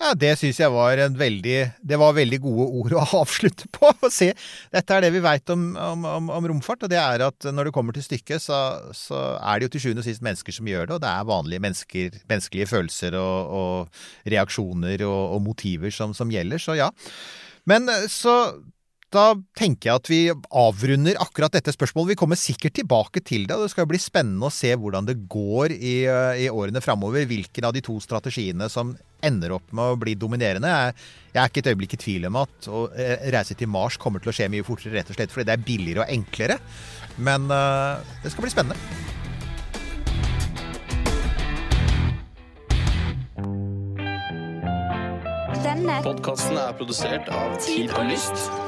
Ja, 0.06 0.12
Det 0.14 0.36
syns 0.38 0.60
jeg 0.62 0.70
var 0.70 0.99
en 1.01 1.16
veldig 1.18 1.56
Det 1.82 1.97
var 1.97 2.14
veldig 2.14 2.38
gode 2.43 2.66
ord 2.80 2.93
å 2.93 3.06
avslutte 3.24 3.66
på. 3.74 3.89
Å 3.89 4.10
se. 4.14 4.28
Dette 4.74 4.93
er 4.93 5.06
det 5.06 5.12
vi 5.16 5.24
veit 5.24 5.49
om, 5.49 5.64
om, 5.74 6.06
om, 6.06 6.30
om 6.36 6.47
romfart, 6.51 6.86
og 6.86 6.91
det 6.91 6.99
er 7.01 7.24
at 7.26 7.47
når 7.49 7.70
det 7.70 7.74
kommer 7.74 7.95
til 7.95 8.06
stykket, 8.06 8.43
så, 8.43 8.60
så 8.93 9.24
er 9.39 9.58
det 9.58 9.68
jo 9.68 9.74
til 9.74 9.86
sjuende 9.86 10.03
og 10.03 10.08
sist 10.08 10.22
mennesker 10.26 10.53
som 10.53 10.70
gjør 10.70 10.86
det, 10.86 10.97
og 10.97 11.01
det 11.01 11.10
er 11.10 11.30
vanlige 11.32 11.64
mennesker, 11.66 12.20
menneskelige 12.30 12.70
følelser 12.70 13.18
og, 13.18 13.58
og 13.58 14.30
reaksjoner 14.36 15.06
og, 15.08 15.22
og 15.38 15.43
motiver 15.47 15.93
som, 15.95 16.14
som 16.18 16.34
gjelder, 16.34 16.62
så 16.62 16.78
ja. 16.78 16.91
Men 17.70 17.89
eh, 17.89 18.06
så 18.12 18.36
da 19.16 19.26
tenker 19.57 19.89
jeg 19.89 20.01
at 20.01 20.09
vi 20.11 20.20
avrunder 20.59 21.20
akkurat 21.24 21.53
dette 21.55 21.74
spørsmålet. 21.74 22.13
Vi 22.13 22.20
kommer 22.20 22.39
sikkert 22.39 22.76
tilbake 22.78 23.24
til 23.26 23.47
det, 23.47 23.55
og 23.55 23.66
det 23.66 23.74
skal 23.74 23.88
bli 23.89 23.99
spennende 24.01 24.49
å 24.49 24.53
se 24.53 24.74
hvordan 24.76 25.07
det 25.07 25.18
går 25.32 25.76
i, 25.76 25.97
eh, 26.09 26.45
i 26.45 26.49
årene 26.51 26.84
framover. 26.84 27.28
Hvilken 27.30 27.68
av 27.68 27.76
de 27.76 27.84
to 27.86 27.97
strategiene 28.03 28.70
som 28.72 28.95
ender 29.26 29.55
opp 29.55 29.72
med 29.74 29.93
å 29.93 29.99
bli 29.99 30.16
dominerende. 30.20 30.70
Jeg, 30.70 30.95
jeg 31.34 31.41
er 31.41 31.51
ikke 31.51 31.63
et 31.63 31.72
øyeblikk 31.72 31.95
i 31.95 32.01
tvil 32.03 32.30
om 32.30 32.39
at 32.43 32.70
å 32.70 32.86
eh, 32.93 33.30
reise 33.34 33.57
til 33.57 33.72
Mars 33.72 33.97
kommer 34.01 34.22
til 34.22 34.32
å 34.32 34.36
skje 34.36 34.51
mye 34.51 34.68
fortere, 34.68 34.97
rett 34.99 35.09
og 35.09 35.18
slett 35.18 35.34
fordi 35.34 35.49
det 35.49 35.55
er 35.55 35.66
billigere 35.66 36.05
og 36.05 36.13
enklere. 36.13 36.59
Men 37.16 37.47
uh, 37.47 38.03
det 38.24 38.34
skal 38.34 38.43
bli 38.43 38.51
spennende. 38.51 38.76
Denne 45.63 45.97
Podkasten 46.03 46.59
er 46.59 46.76
produsert 46.78 47.32
av 47.32 47.55
Tid 47.63 47.95
og 47.95 48.11
Lyst. 48.11 48.64